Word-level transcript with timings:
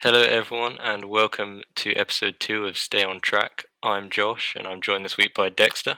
Hello, 0.00 0.22
everyone, 0.22 0.78
and 0.80 1.06
welcome 1.06 1.62
to 1.74 1.92
episode 1.94 2.36
two 2.38 2.66
of 2.66 2.78
Stay 2.78 3.02
on 3.02 3.18
Track. 3.18 3.64
I'm 3.82 4.10
Josh, 4.10 4.54
and 4.56 4.64
I'm 4.64 4.80
joined 4.80 5.04
this 5.04 5.16
week 5.16 5.34
by 5.34 5.48
Dexter. 5.48 5.96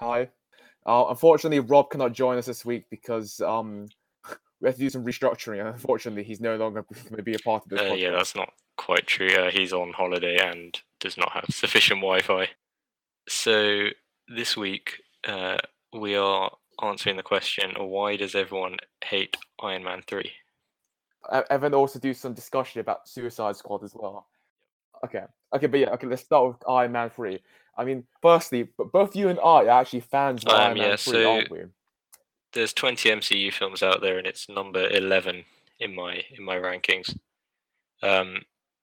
Hi. 0.00 0.30
Uh, 0.86 1.04
unfortunately, 1.10 1.60
Rob 1.60 1.90
cannot 1.90 2.14
join 2.14 2.38
us 2.38 2.46
this 2.46 2.64
week 2.64 2.86
because 2.88 3.42
um, 3.42 3.86
we 4.62 4.68
have 4.68 4.76
to 4.76 4.80
do 4.80 4.88
some 4.88 5.04
restructuring. 5.04 5.60
And 5.60 5.68
unfortunately, 5.74 6.24
he's 6.24 6.40
no 6.40 6.56
longer 6.56 6.86
going 7.04 7.16
to 7.16 7.22
be 7.22 7.34
a 7.34 7.38
part 7.40 7.64
of 7.64 7.68
this. 7.68 7.80
Uh, 7.82 7.92
yeah, 7.92 8.12
that's 8.12 8.34
not 8.34 8.50
quite 8.78 9.06
true. 9.06 9.28
Uh, 9.28 9.50
he's 9.50 9.74
on 9.74 9.92
holiday 9.92 10.38
and 10.42 10.80
does 10.98 11.18
not 11.18 11.30
have 11.32 11.44
sufficient 11.50 12.00
Wi 12.00 12.22
Fi. 12.22 12.48
So, 13.28 13.88
this 14.34 14.56
week, 14.56 15.02
uh, 15.26 15.58
we 15.92 16.16
are 16.16 16.50
answering 16.82 17.18
the 17.18 17.22
question 17.22 17.74
why 17.76 18.16
does 18.16 18.34
everyone 18.34 18.78
hate 19.04 19.36
Iron 19.60 19.84
Man 19.84 20.02
3? 20.06 20.32
And 21.50 21.62
then 21.62 21.74
also 21.74 21.98
do 21.98 22.14
some 22.14 22.34
discussion 22.34 22.80
about 22.80 23.08
Suicide 23.08 23.56
Squad 23.56 23.84
as 23.84 23.94
well. 23.94 24.28
Okay. 25.04 25.24
Okay, 25.54 25.66
but 25.66 25.80
yeah, 25.80 25.90
okay, 25.90 26.06
let's 26.06 26.22
start 26.22 26.48
with 26.48 26.68
Iron 26.68 26.92
Man 26.92 27.10
3. 27.10 27.38
I 27.76 27.84
mean, 27.84 28.04
firstly, 28.20 28.68
but 28.76 28.92
both 28.92 29.14
you 29.14 29.28
and 29.28 29.38
I 29.38 29.66
are 29.66 29.80
actually 29.80 30.00
fans 30.00 30.44
of 30.44 30.52
am, 30.52 30.60
Iron 30.60 30.78
Man 30.78 30.90
yeah, 30.90 30.96
3, 30.96 31.12
so- 31.12 31.30
aren't 31.30 31.50
we? 31.50 31.58
There's 32.54 32.72
20 32.72 33.10
MCU 33.10 33.52
films 33.52 33.82
out 33.82 34.00
there, 34.00 34.16
and 34.16 34.26
it's 34.26 34.48
number 34.48 34.88
11 34.88 35.44
in 35.80 35.94
my 35.94 36.22
in 36.30 36.42
my 36.42 36.56
rankings. 36.56 37.14
Um, 38.02 38.42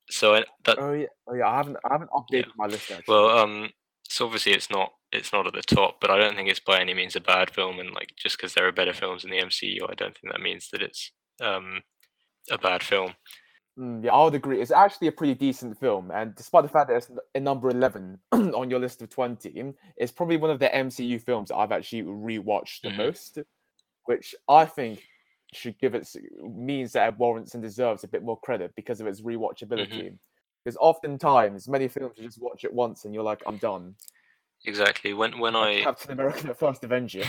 so 0.09 0.35
I, 0.35 0.43
that 0.66 0.77
Oh 0.80 0.93
yeah, 0.93 1.07
oh 1.27 1.34
yeah. 1.34 1.48
I 1.48 1.57
haven't, 1.57 1.77
I 1.84 1.93
haven't 1.93 2.12
updated 2.12 2.52
my 2.57 2.68
list 2.68 2.91
actually. 2.91 3.05
Well, 3.07 3.38
um, 3.38 3.70
so 4.07 4.26
obviously 4.26 4.54
it's 4.54 4.70
not 4.70 4.93
it's 5.12 5.34
not 5.34 5.48
at 5.48 5.54
the 5.54 5.62
top, 5.63 5.99
but 5.99 6.12
I 6.12 6.18
don't 6.18 6.35
think 6.35 6.49
it's 6.49 6.59
by 6.59 6.80
any 6.80 6.93
means 6.93 7.16
a 7.16 7.21
bad 7.21 7.49
film. 7.49 7.80
And 7.80 7.91
like 7.93 8.13
just 8.16 8.38
because 8.38 8.54
there 8.54 8.68
are 8.68 8.71
better 8.71 8.93
films 8.93 9.23
in 9.23 9.32
the 9.32 9.40
MCU, 9.40 9.90
I 9.90 9.96
don't 9.96 10.16
think 10.16 10.32
that 10.32 10.41
means 10.41 10.70
that 10.71 10.82
it's 10.82 11.12
um 11.41 11.82
a 12.52 12.58
bad 12.58 12.84
film. 12.84 13.13
Mm, 13.77 14.05
yeah, 14.05 14.13
I 14.13 14.23
would 14.23 14.35
agree. 14.35 14.62
It's 14.62 14.72
actually 14.72 15.08
a 15.08 15.12
pretty 15.12 15.34
decent 15.34 15.77
film, 15.80 16.09
and 16.12 16.34
despite 16.35 16.63
the 16.63 16.70
fact 16.70 16.88
that 16.90 16.95
it's 16.95 17.12
in 17.34 17.44
number 17.44 17.70
eleven 17.70 18.20
on 18.31 18.70
your 18.70 18.79
list 18.79 19.01
of 19.01 19.10
twenty, 19.10 19.74
it's 19.98 20.12
probably 20.12 20.38
one 20.38 20.49
of 20.49 20.60
the 20.60 20.70
MCU 20.70 21.21
films 21.21 21.49
that 21.49 21.57
I've 21.57 21.71
actually 21.73 22.04
rewatched 22.04 22.82
the 22.84 22.90
Mhm. 22.90 22.98
most, 22.98 23.40
which 24.05 24.34
I 24.48 24.66
think 24.66 25.04
should 25.54 25.77
give 25.79 25.93
it 25.96 26.07
means 26.41 26.93
that 26.93 27.07
it 27.10 27.18
warrants 27.18 27.54
and 27.54 27.62
deserves 27.63 28.04
a 28.04 28.07
bit 28.07 28.23
more 28.23 28.40
credit 28.40 28.73
because 28.76 28.99
of 29.01 29.07
its 29.07 29.21
rewatchability. 29.21 30.18
Because 30.63 30.77
oftentimes, 30.79 31.68
many 31.68 31.88
films 31.88 32.18
you 32.18 32.26
just 32.26 32.41
watch 32.41 32.63
it 32.63 32.73
once 32.73 33.05
and 33.05 33.13
you're 33.13 33.23
like, 33.23 33.41
I'm 33.46 33.57
done. 33.57 33.96
Exactly. 34.66 35.13
When 35.13 35.38
when 35.38 35.54
Like 35.54 35.82
I 35.82 35.84
Captain 35.84 36.12
America: 36.13 36.48
The 36.48 36.55
First 36.55 36.84
Avenger. 36.84 37.23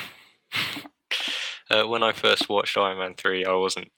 uh, 1.70 1.84
when 1.84 2.02
I 2.02 2.12
first 2.12 2.48
watched 2.48 2.76
Iron 2.76 2.98
Man 2.98 3.14
three, 3.14 3.44
I 3.44 3.52
wasn't 3.52 3.90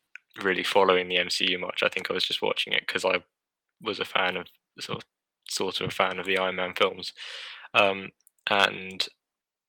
really 0.43 0.65
following 0.65 1.09
the 1.09 1.17
MCU 1.17 1.59
much. 1.59 1.83
I 1.83 1.89
think 1.89 2.11
I 2.11 2.15
was 2.15 2.25
just 2.25 2.43
watching 2.43 2.73
it 2.73 2.85
because 2.87 3.05
I 3.05 3.23
was 3.83 4.01
a 4.01 4.05
fan 4.05 4.37
of 4.37 4.47
sort 4.81 4.99
of, 4.99 5.05
sort 5.49 5.81
of 5.81 5.89
a 5.89 5.91
fan 5.91 6.19
of 6.19 6.27
the 6.27 6.39
Iron 6.39 6.57
Man 6.57 6.75
films, 6.77 7.13
um, 7.75 8.11
and 8.51 9.07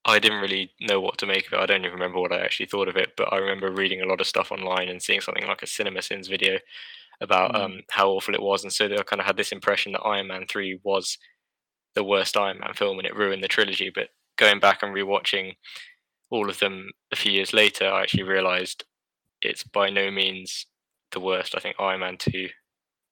I 0.05 0.19
didn't 0.19 0.41
really 0.41 0.71
know 0.81 1.01
what 1.01 1.17
to 1.19 1.25
make 1.27 1.47
of 1.47 1.53
it. 1.53 1.59
I 1.59 1.65
don't 1.65 1.81
even 1.81 1.93
remember 1.93 2.19
what 2.19 2.31
I 2.31 2.39
actually 2.39 2.67
thought 2.67 2.87
of 2.87 2.97
it, 2.97 3.11
but 3.17 3.31
I 3.33 3.37
remember 3.37 3.71
reading 3.71 4.01
a 4.01 4.05
lot 4.07 4.21
of 4.21 4.27
stuff 4.27 4.51
online 4.51 4.89
and 4.89 5.01
seeing 5.01 5.21
something 5.21 5.45
like 5.47 5.61
a 5.61 5.65
CinemaSins 5.67 6.29
video 6.29 6.59
about 7.21 7.53
Mm. 7.53 7.59
um, 7.61 7.81
how 7.91 8.09
awful 8.11 8.33
it 8.33 8.41
was, 8.41 8.63
and 8.63 8.71
so 8.73 8.85
I 8.85 9.03
kind 9.03 9.19
of 9.19 9.25
had 9.25 9.37
this 9.37 9.51
impression 9.51 9.91
that 9.93 10.01
Iron 10.01 10.27
Man 10.27 10.45
three 10.47 10.79
was 10.83 11.17
the 11.95 12.03
worst 12.03 12.37
Iron 12.37 12.59
Man 12.59 12.73
film 12.73 12.99
and 12.99 13.07
it 13.07 13.15
ruined 13.15 13.43
the 13.43 13.47
trilogy. 13.47 13.89
But 13.93 14.09
going 14.37 14.59
back 14.59 14.83
and 14.83 14.95
rewatching 14.95 15.55
all 16.31 16.49
of 16.49 16.59
them 16.59 16.91
a 17.11 17.15
few 17.15 17.31
years 17.31 17.53
later, 17.53 17.87
I 17.87 18.03
actually 18.03 18.23
realised 18.23 18.85
it's 19.41 19.63
by 19.63 19.89
no 19.89 20.11
means 20.11 20.65
the 21.11 21.19
worst. 21.19 21.55
I 21.55 21.59
think 21.59 21.75
Iron 21.79 21.99
Man 22.01 22.17
two. 22.17 22.49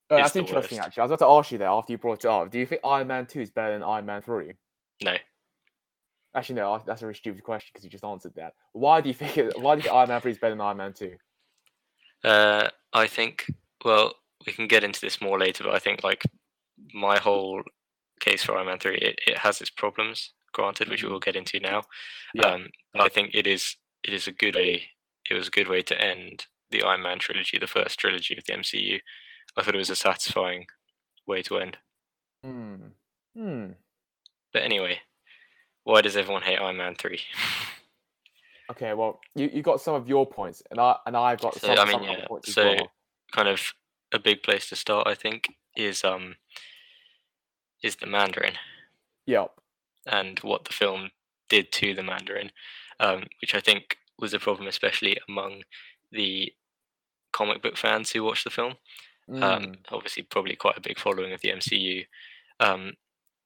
Uh, 0.10 0.18
that's 0.18 0.36
interesting, 0.36 0.78
worst. 0.78 0.88
actually. 0.88 1.02
I 1.02 1.04
was 1.06 1.12
about 1.12 1.26
to 1.26 1.32
ask 1.32 1.52
you 1.52 1.58
there 1.58 1.68
after 1.68 1.92
you 1.92 1.98
brought 1.98 2.24
it 2.24 2.28
up. 2.30 2.50
Do 2.50 2.58
you 2.60 2.66
think 2.66 2.80
Iron 2.86 3.08
Man 3.08 3.26
2 3.26 3.42
is 3.42 3.52
better 3.52 3.74
than 3.74 3.84
Iron 3.84 4.06
Man 4.06 4.22
3? 4.22 4.54
No, 5.04 5.18
Actually, 6.34 6.56
no, 6.56 6.82
that's 6.86 7.02
a 7.02 7.06
very 7.06 7.16
stupid 7.16 7.44
question 7.44 7.72
because 7.74 7.84
you 7.84 7.90
just 7.90 8.06
answered 8.06 8.34
that. 8.36 8.54
Why 8.72 9.02
do 9.02 9.10
you 9.10 9.14
think 9.14 9.38
it, 9.38 9.60
why 9.60 9.76
do 9.76 9.80
you 9.80 9.84
think 9.84 9.94
Iron 9.96 10.08
Man 10.08 10.22
3 10.22 10.32
is 10.32 10.38
better 10.38 10.54
than 10.54 10.62
Iron 10.62 10.78
Man 10.78 10.94
2? 10.94 11.14
uh, 12.24 12.70
I 12.94 13.08
think. 13.08 13.52
Well, 13.84 14.14
we 14.46 14.54
can 14.54 14.68
get 14.68 14.84
into 14.86 15.02
this 15.02 15.20
more 15.22 15.38
later, 15.38 15.64
but 15.66 15.76
I 15.76 15.80
think 15.80 16.04
like 16.06 16.24
my 16.94 17.18
whole 17.20 17.62
case 18.22 18.44
for 18.44 18.56
Iron 18.56 18.68
Man 18.68 18.80
three, 18.80 18.98
it, 18.98 19.20
it 19.28 19.38
has 19.40 19.60
its 19.62 19.70
problems, 19.70 20.32
granted, 20.54 20.90
which 20.90 21.04
we 21.04 21.10
Mhm. 21.10 21.12
will 21.12 21.20
get 21.20 21.36
into 21.36 21.60
now. 21.60 21.84
Yeah. 22.34 22.48
Um, 22.48 22.70
but 22.94 23.02
I 23.04 23.10
think 23.10 23.32
it 23.36 23.46
is 23.46 23.76
it 24.04 24.14
is 24.14 24.28
a 24.28 24.32
good 24.32 24.56
way. 24.56 24.90
It 25.30 25.34
was 25.36 25.48
a 25.48 25.52
good 25.52 25.68
way 25.68 25.82
to 25.84 26.02
end 26.02 26.46
the 26.72 26.84
Iron 26.84 27.02
Man 27.02 27.20
trilogy, 27.20 27.58
the 27.58 27.68
first 27.68 28.00
trilogy 28.00 28.38
of 28.38 28.46
the 28.46 28.54
MCU. 28.54 29.00
I 29.58 29.62
thought 29.64 29.76
it 29.76 29.80
was 29.80 29.90
a 29.90 29.96
satisfying 29.96 30.66
way 31.26 31.42
to 31.44 31.58
end. 31.60 31.78
Hmm. 32.44 32.76
Hmm. 33.36 33.66
But 34.54 34.64
anyway, 34.64 35.00
why 35.84 36.02
does 36.02 36.16
everyone 36.18 36.44
hate 36.44 36.58
Iron 36.60 36.78
Man 36.78 36.96
three? 36.96 37.22
Okay, 38.70 38.94
well, 38.94 39.22
you, 39.34 39.50
you 39.54 39.62
got 39.62 39.80
some 39.80 39.96
of 39.96 40.10
your 40.10 40.26
points, 40.28 40.62
and 40.70 40.78
I 40.78 40.98
and 41.06 41.16
I've 41.16 41.40
got 41.40 41.54
So, 41.56 41.68
some, 41.74 41.80
I 41.80 41.86
mean, 41.86 41.94
some 41.94 42.04
yeah, 42.04 42.28
points 42.28 42.54
so- 42.54 42.66
well. 42.76 42.92
kind 43.34 43.48
of 43.48 43.62
a 44.12 44.20
big 44.20 44.44
place 44.44 44.68
to 44.68 44.76
start, 44.76 45.08
I 45.08 45.16
think, 45.16 45.48
is 45.78 46.04
um 46.04 46.36
is 47.82 47.96
the 47.96 48.08
Mandarin. 48.08 48.56
Yep. 49.26 49.52
and 50.06 50.40
what 50.40 50.66
the 50.66 50.74
film 50.74 51.12
did 51.50 51.72
to 51.74 51.94
the 51.94 52.04
Mandarin, 52.04 52.52
um, 53.00 53.24
which 53.42 53.56
I 53.56 53.62
think 53.62 53.98
was 54.20 54.34
a 54.34 54.40
problem, 54.40 54.68
especially 54.68 55.18
among 55.30 55.64
the 56.12 56.52
comic 57.34 57.62
book 57.62 57.78
fans 57.78 58.12
who 58.12 58.24
watched 58.24 58.44
the 58.44 58.50
film. 58.50 58.74
Um, 59.30 59.42
Mm. 59.42 59.78
obviously, 59.92 60.24
probably 60.24 60.56
quite 60.56 60.78
a 60.78 60.82
big 60.82 60.98
following 60.98 61.34
of 61.34 61.42
the 61.42 61.52
MCU, 61.52 62.06
um, 62.62 62.94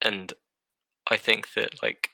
and 0.02 0.32
I 1.10 1.18
think 1.18 1.54
that 1.54 1.82
like 1.82 2.10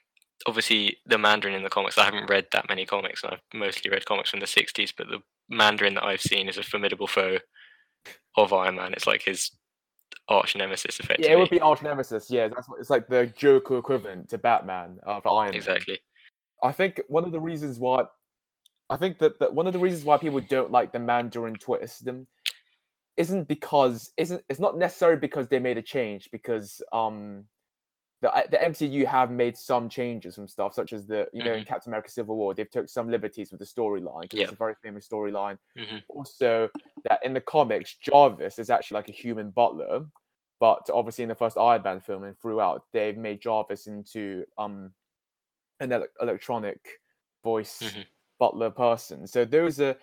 obviously 0.45 0.97
the 1.05 1.17
Mandarin 1.17 1.53
in 1.53 1.63
the 1.63 1.69
comics. 1.69 1.97
I 1.97 2.05
haven't 2.05 2.29
read 2.29 2.47
that 2.53 2.69
many 2.69 2.85
comics, 2.85 3.23
and 3.23 3.33
I've 3.33 3.41
mostly 3.53 3.91
read 3.91 4.05
comics 4.05 4.29
from 4.29 4.39
the 4.39 4.45
'60s. 4.47 4.93
But 4.95 5.07
the 5.09 5.21
Mandarin 5.49 5.95
that 5.95 6.05
I've 6.05 6.21
seen 6.21 6.47
is 6.47 6.57
a 6.57 6.63
formidable 6.63 7.07
foe 7.07 7.39
of 8.37 8.53
Iron 8.53 8.75
Man. 8.75 8.93
It's 8.93 9.07
like 9.07 9.23
his 9.23 9.51
arch 10.29 10.55
nemesis, 10.55 10.99
effectively. 11.01 11.25
Yeah, 11.29 11.35
it 11.35 11.39
would 11.39 11.49
be 11.49 11.59
arch 11.59 11.81
nemesis. 11.81 12.29
Yeah, 12.31 12.47
that's 12.47 12.69
what, 12.69 12.79
it's 12.79 12.89
like 12.89 13.07
the 13.07 13.27
Joker 13.27 13.77
equivalent 13.77 14.29
to 14.29 14.37
Batman 14.37 14.97
uh, 15.05 15.19
for 15.19 15.29
Iron 15.41 15.51
Man. 15.51 15.55
exactly. 15.55 15.99
I 16.63 16.71
think 16.71 17.01
one 17.09 17.25
of 17.25 17.31
the 17.33 17.39
reasons 17.41 17.79
why 17.79 18.05
I 18.89 18.97
think 18.97 19.19
that, 19.19 19.39
that 19.39 19.53
one 19.53 19.67
of 19.67 19.73
the 19.73 19.79
reasons 19.79 20.05
why 20.05 20.17
people 20.17 20.39
don't 20.39 20.71
like 20.71 20.91
the 20.91 20.99
Mandarin 20.99 21.55
twist 21.55 22.05
them 22.05 22.27
isn't 23.17 23.47
because 23.47 24.11
isn't 24.17 24.43
it's 24.49 24.59
not 24.59 24.77
necessarily 24.77 25.19
because 25.19 25.47
they 25.47 25.59
made 25.59 25.77
a 25.77 25.81
change 25.81 26.29
because 26.31 26.81
um 26.93 27.43
the 28.21 28.33
uh, 28.33 28.43
the 28.49 28.57
MCU 28.57 29.05
have 29.05 29.29
made 29.31 29.57
some 29.57 29.89
changes 29.89 30.35
from 30.35 30.47
stuff 30.47 30.73
such 30.73 30.93
as 30.93 31.05
the 31.07 31.27
you 31.33 31.43
know 31.43 31.53
in 31.53 31.65
Captain 31.65 31.89
America 31.91 32.09
Civil 32.11 32.35
War 32.37 32.53
they've 32.53 32.69
took 32.69 32.87
some 32.89 33.09
liberties 33.09 33.51
with 33.51 33.59
the 33.59 33.65
storyline 33.65 34.21
because 34.21 34.39
Yeah. 34.39 34.43
it's 34.45 34.53
a 34.53 34.55
very 34.57 34.75
famous 34.81 35.07
storyline. 35.07 35.57
Mhm. 35.77 36.01
Also 36.09 36.69
that 37.05 37.19
in 37.25 37.33
the 37.33 37.41
comics 37.41 37.95
Jarvis 37.95 38.59
is 38.59 38.69
actually 38.69 38.95
like 38.95 39.09
a 39.09 39.13
human 39.13 39.49
butler, 39.51 40.05
but 40.59 40.87
obviously 40.93 41.23
in 41.23 41.29
the 41.29 41.35
first 41.35 41.57
Iron 41.57 41.81
Man 41.83 41.99
film 41.99 42.23
and 42.23 42.39
throughout 42.39 42.85
they've 42.93 43.17
made 43.17 43.41
Jarvis 43.41 43.87
into 43.87 44.45
um 44.57 44.93
an 45.79 45.91
ele- 45.91 46.07
electronic 46.21 46.79
voice 47.43 47.81
Mhm. 47.81 48.05
Butler 48.39 48.69
person. 48.69 49.27
So 49.27 49.45
those 49.45 49.79
are 49.79 49.95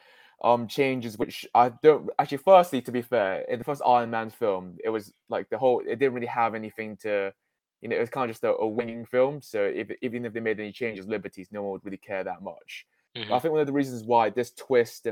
um 0.43 0.67
changes 0.67 1.17
which 1.17 1.47
I 1.55 1.69
don't 1.83 2.11
actually 2.19 2.39
firstly 2.39 2.83
to 2.83 2.93
be 2.93 3.03
fair, 3.03 3.43
in 3.43 3.59
the 3.59 3.65
first 3.65 3.83
Iron 3.87 4.11
Man 4.11 4.31
film, 4.31 4.77
it 4.85 4.91
was 4.91 5.13
like 5.29 5.49
the 5.49 5.59
whole 5.59 5.81
it 5.81 5.97
didn't 5.99 6.15
really 6.15 6.27
have 6.27 6.55
anything 6.55 6.97
to 6.99 7.33
you 7.81 7.89
know, 7.91 7.97
it 7.97 8.01
was 8.01 8.09
kind 8.11 8.31
of 8.31 8.35
just 8.35 8.45
a, 8.45 8.55
a 8.57 8.67
winning 8.67 9.05
film. 9.05 9.43
So 9.43 9.63
if, 9.63 9.91
even 10.01 10.25
if 10.25 10.33
they 10.33 10.41
made 10.41 10.59
any 10.59 10.73
changes, 10.73 11.07
liberties, 11.07 11.49
no 11.53 11.63
one 11.63 11.73
would 11.73 11.85
really 11.85 11.99
care 11.99 12.25
that 12.25 12.41
much. 12.41 12.87
But 13.29 13.35
I 13.35 13.39
think 13.39 13.53
one 13.53 13.61
of 13.61 13.67
the 13.67 13.75
reasons 13.75 14.05
why 14.05 14.31
this 14.31 14.53
twist 14.53 15.07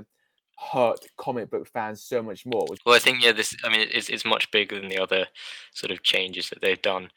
hurt 0.59 1.07
comic 1.19 1.51
book 1.51 1.69
fans 1.69 2.03
so 2.03 2.23
much 2.23 2.47
more 2.47 2.65
was 2.71 2.79
Well, 2.87 2.95
I 2.95 2.99
think 2.99 3.23
yeah, 3.23 3.33
this. 3.33 3.55
I 3.63 3.69
mean, 3.69 3.87
it's 3.93 4.09
it's 4.09 4.25
much 4.25 4.51
bigger 4.51 4.81
than 4.81 4.89
the 4.89 4.99
other 4.99 5.27
sort 5.75 5.91
of 5.91 6.03
changes 6.03 6.49
that 6.49 6.61
they've 6.63 6.81
done. 6.81 7.11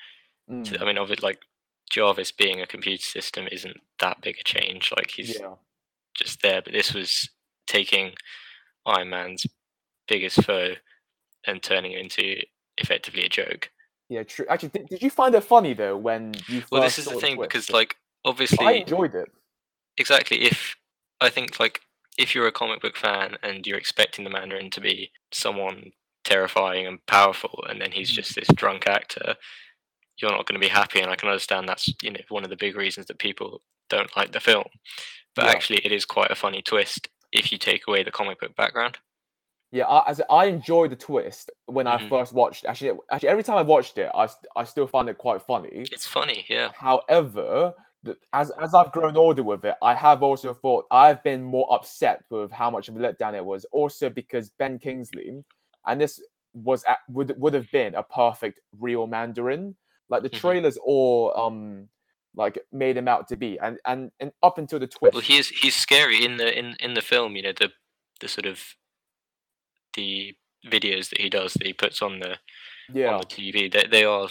to- 0.49 0.53
Mm, 0.53 0.81
I 0.81 0.85
mean, 0.85 0.97
of 0.97 1.09
it 1.11 1.23
like 1.23 1.39
Jarvis 1.89 2.31
being 2.31 2.61
a 2.61 2.67
computer 2.67 3.03
system 3.03 3.47
isn't 3.51 3.77
that 3.99 4.21
big 4.21 4.37
a 4.39 4.43
change. 4.43 4.91
Like 4.95 5.11
he's 5.11 5.39
yeah. 5.39 5.55
Just 6.15 6.41
there, 6.41 6.61
but 6.61 6.73
this 6.73 6.93
was 6.93 7.29
taking 7.67 8.13
Iron 8.85 9.09
Man's 9.09 9.45
biggest 10.07 10.43
foe 10.43 10.73
and 11.45 11.61
turning 11.61 11.91
it 11.93 11.99
into 11.99 12.41
effectively 12.77 13.23
a 13.25 13.29
joke. 13.29 13.69
Yeah, 14.09 14.23
true. 14.23 14.45
Actually, 14.49 14.69
did, 14.69 14.89
did 14.89 15.03
you 15.03 15.09
find 15.09 15.33
it 15.35 15.41
funny 15.43 15.73
though 15.73 15.97
when 15.97 16.33
you 16.47 16.61
first 16.61 16.71
Well, 16.71 16.81
this 16.81 16.99
is 16.99 17.05
the 17.05 17.15
thing 17.15 17.39
because 17.39 17.71
like 17.71 17.95
I 18.25 18.29
obviously 18.29 18.81
enjoyed 18.81 19.15
it. 19.15 19.29
exactly 19.97 20.43
if 20.43 20.75
I 21.21 21.29
think 21.29 21.59
like 21.59 21.81
if 22.17 22.33
you're 22.33 22.47
a 22.47 22.51
comic 22.51 22.81
book 22.81 22.95
fan 22.97 23.37
and 23.43 23.65
you're 23.65 23.77
expecting 23.77 24.23
the 24.23 24.29
Mandarin 24.29 24.69
to 24.71 24.81
be 24.81 25.11
someone 25.31 25.91
terrifying 26.23 26.87
and 26.87 27.05
powerful, 27.07 27.63
and 27.69 27.79
then 27.81 27.91
he's 27.91 28.11
Mhm. 28.11 28.15
just 28.15 28.35
this 28.35 28.47
drunk 28.55 28.87
actor, 28.87 29.35
you're 30.17 30.31
not 30.31 30.45
going 30.45 30.59
to 30.59 30.65
be 30.65 30.71
happy. 30.71 31.01
And 31.01 31.11
I 31.11 31.15
can 31.15 31.29
understand 31.29 31.67
that's 31.67 31.89
you 32.01 32.11
know 32.11 32.21
one 32.29 32.43
of 32.43 32.49
the 32.49 32.55
big 32.55 32.75
reasons 32.75 33.07
that 33.07 33.19
people 33.19 33.61
don't 33.89 34.15
like 34.15 34.31
the 34.31 34.39
film. 34.39 34.67
But 35.35 35.45
Yeah. 35.45 35.49
actually, 35.49 35.85
it 35.85 35.91
is 35.91 36.05
quite 36.05 36.31
a 36.31 36.35
funny 36.35 36.61
twist 36.61 37.09
if 37.31 37.51
you 37.51 37.57
take 37.57 37.87
away 37.87 38.03
the 38.03 38.11
comic 38.11 38.39
book 38.39 38.55
background. 38.55 38.99
Yeah, 39.71 39.85
I, 39.87 40.09
as 40.09 40.21
I 40.29 40.45
enjoyed 40.45 40.91
the 40.91 40.95
twist 40.95 41.51
when 41.65 41.87
I 41.87 41.97
Mhm. 41.97 42.09
first 42.09 42.33
watched. 42.33 42.65
Actually, 42.65 42.97
actually, 43.11 43.29
every 43.29 43.43
time 43.43 43.57
I 43.57 43.61
watched 43.63 43.97
it, 43.97 44.09
I, 44.13 44.29
I 44.55 44.63
still 44.63 44.87
find 44.87 45.09
it 45.09 45.17
quite 45.17 45.41
funny. 45.41 45.91
It's 45.91 46.05
funny, 46.07 46.45
yeah. 46.49 46.73
However, 46.73 47.73
as 48.33 48.51
as 48.61 48.73
I've 48.73 48.91
grown 48.91 49.17
older 49.17 49.43
with 49.43 49.65
it, 49.65 49.75
I 49.81 49.93
have 49.95 50.23
also 50.23 50.53
thought 50.53 50.85
I've 50.91 51.23
been 51.23 51.43
more 51.43 51.71
upset 51.73 52.23
with 52.29 52.51
how 52.51 52.69
much 52.69 52.89
of 52.89 52.95
a 52.95 52.99
letdown 52.99 53.33
it 53.35 53.45
was. 53.45 53.65
Also 53.71 54.09
because 54.09 54.49
Ben 54.51 54.79
Kingsley, 54.79 55.43
and 55.85 55.99
this 56.01 56.21
was 56.53 56.83
at, 56.85 56.99
would 57.09 57.39
would 57.39 57.53
have 57.53 57.69
been 57.71 57.95
a 57.95 58.03
perfect 58.03 58.61
real 58.79 59.07
Mandarin. 59.07 59.75
Like 60.09 60.23
the 60.23 60.29
Mhm. 60.31 60.39
trailers 60.41 60.77
all 60.77 61.35
um 61.37 61.89
like 62.35 62.59
made 62.71 62.97
him 62.97 63.07
out 63.07 63.27
to 63.29 63.35
be, 63.35 63.57
and 63.59 63.77
and 63.85 64.11
and 64.19 64.31
up 64.43 64.57
until 64.57 64.79
the 64.79 64.87
twist. 64.87 65.13
Well, 65.13 65.21
he's 65.21 65.49
he's 65.49 65.75
scary 65.75 66.23
in 66.25 66.37
the 66.37 66.57
in 66.57 66.75
in 66.79 66.93
the 66.93 67.01
film. 67.01 67.35
You 67.35 67.43
know 67.43 67.53
the 67.53 67.71
the 68.19 68.27
sort 68.27 68.45
of 68.45 68.61
the 69.95 70.35
videos 70.65 71.09
that 71.09 71.21
he 71.21 71.29
does 71.29 71.53
that 71.53 71.65
he 71.65 71.73
puts 71.73 72.01
on 72.01 72.19
the 72.19 72.37
yeah, 72.93 73.13
on 73.13 73.19
the 73.19 73.25
TV. 73.25 73.71
They 73.71 73.85
they 73.89 74.03
are 74.03 74.29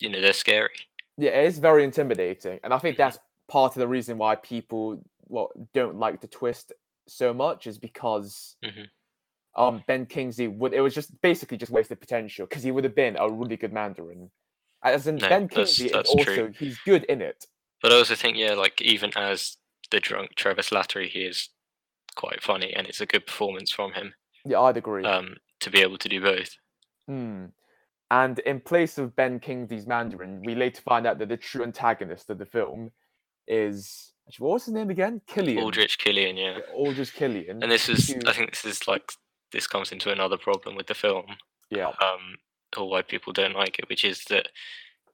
you 0.00 0.08
know 0.08 0.20
they're 0.20 0.32
scary. 0.32 0.70
yeah, 1.16 1.30
it 1.30 1.46
is 1.46 1.58
very 1.58 1.84
intimidating, 1.84 2.60
and 2.62 2.72
I 2.74 2.78
think 2.78 2.94
Mhm. 2.96 2.98
that's 2.98 3.18
part 3.48 3.74
of 3.76 3.80
the 3.80 3.88
reason 3.88 4.18
why 4.18 4.34
people 4.36 5.02
well 5.26 5.50
don't 5.74 5.96
like 5.98 6.20
the 6.20 6.26
twist 6.28 6.72
so 7.06 7.32
much 7.32 7.66
is 7.66 7.78
because 7.78 8.56
Mhm. 8.62 8.88
um 9.56 9.82
Ben 9.86 10.04
Kingsley 10.06 10.48
would 10.48 10.74
it 10.74 10.80
was 10.82 10.94
just 10.94 11.18
basically 11.22 11.56
just 11.56 11.72
wasted 11.72 12.00
potential 12.00 12.46
because 12.46 12.62
he 12.62 12.70
would 12.70 12.84
have 12.84 12.94
been 12.94 13.16
a 13.16 13.28
really 13.30 13.56
good 13.56 13.72
Mandarin. 13.72 14.30
As 14.82 15.06
in 15.06 15.16
No, 15.16 15.28
Ben 15.28 15.42
that's- 15.48 15.76
Kingsley 15.76 15.86
is 15.86 15.92
that's 15.92 16.10
also 16.10 16.24
true. 16.24 16.52
he's 16.58 16.78
good 16.84 17.04
in 17.04 17.20
it. 17.22 17.46
But 17.82 17.92
I 17.92 17.96
also 17.96 18.14
think 18.14 18.36
yeah, 18.36 18.54
like 18.54 18.80
even 18.80 19.10
as 19.16 19.56
the 19.90 20.00
drunk 20.00 20.34
Travis 20.36 20.70
Slattery, 20.70 21.08
he 21.08 21.20
is 21.20 21.48
quite 22.16 22.42
funny, 22.42 22.72
and 22.74 22.86
it's 22.86 23.00
a 23.00 23.06
good 23.06 23.26
performance 23.26 23.70
from 23.70 23.92
him 23.92 24.14
Yeah, 24.44 24.60
I'd 24.60 24.76
agree. 24.76 25.04
um, 25.04 25.36
to 25.60 25.70
be 25.70 25.80
able 25.80 25.98
to 25.98 26.08
do 26.08 26.20
both. 26.20 26.50
Hmm. 27.06 27.46
And 28.10 28.38
in 28.40 28.60
place 28.60 28.98
of 28.98 29.14
Ben 29.14 29.38
Kingsley's 29.38 29.86
Mandarin, 29.86 30.42
we 30.44 30.54
later 30.54 30.80
find 30.82 31.06
out 31.06 31.18
that 31.18 31.28
the 31.28 31.36
true 31.36 31.62
antagonist 31.62 32.30
of 32.30 32.38
the 32.38 32.46
film 32.46 32.90
is 33.46 34.12
actually, 34.26 34.44
what 34.44 34.52
was 34.54 34.64
his 34.64 34.74
name 34.74 34.90
again? 34.90 35.20
Killian. 35.26 35.62
Aldrich 35.62 35.98
Killian, 35.98 36.36
yeah. 36.36 36.58
Yeah, 36.58 36.74
Aldrich 36.74 37.12
Killian. 37.14 37.62
And 37.62 37.70
this 37.70 37.88
is, 37.88 38.14
I 38.26 38.32
think, 38.32 38.50
this 38.50 38.64
is 38.64 38.88
like 38.88 39.12
this 39.52 39.66
comes 39.66 39.92
into 39.92 40.10
another 40.10 40.36
problem 40.36 40.74
with 40.76 40.86
the 40.86 40.94
film, 40.94 41.24
yeah, 41.70 41.86
um, 41.88 42.36
or 42.76 42.88
why 42.88 43.02
people 43.02 43.32
don't 43.32 43.54
like 43.54 43.78
it, 43.78 43.88
which 43.88 44.04
is 44.04 44.24
that 44.30 44.48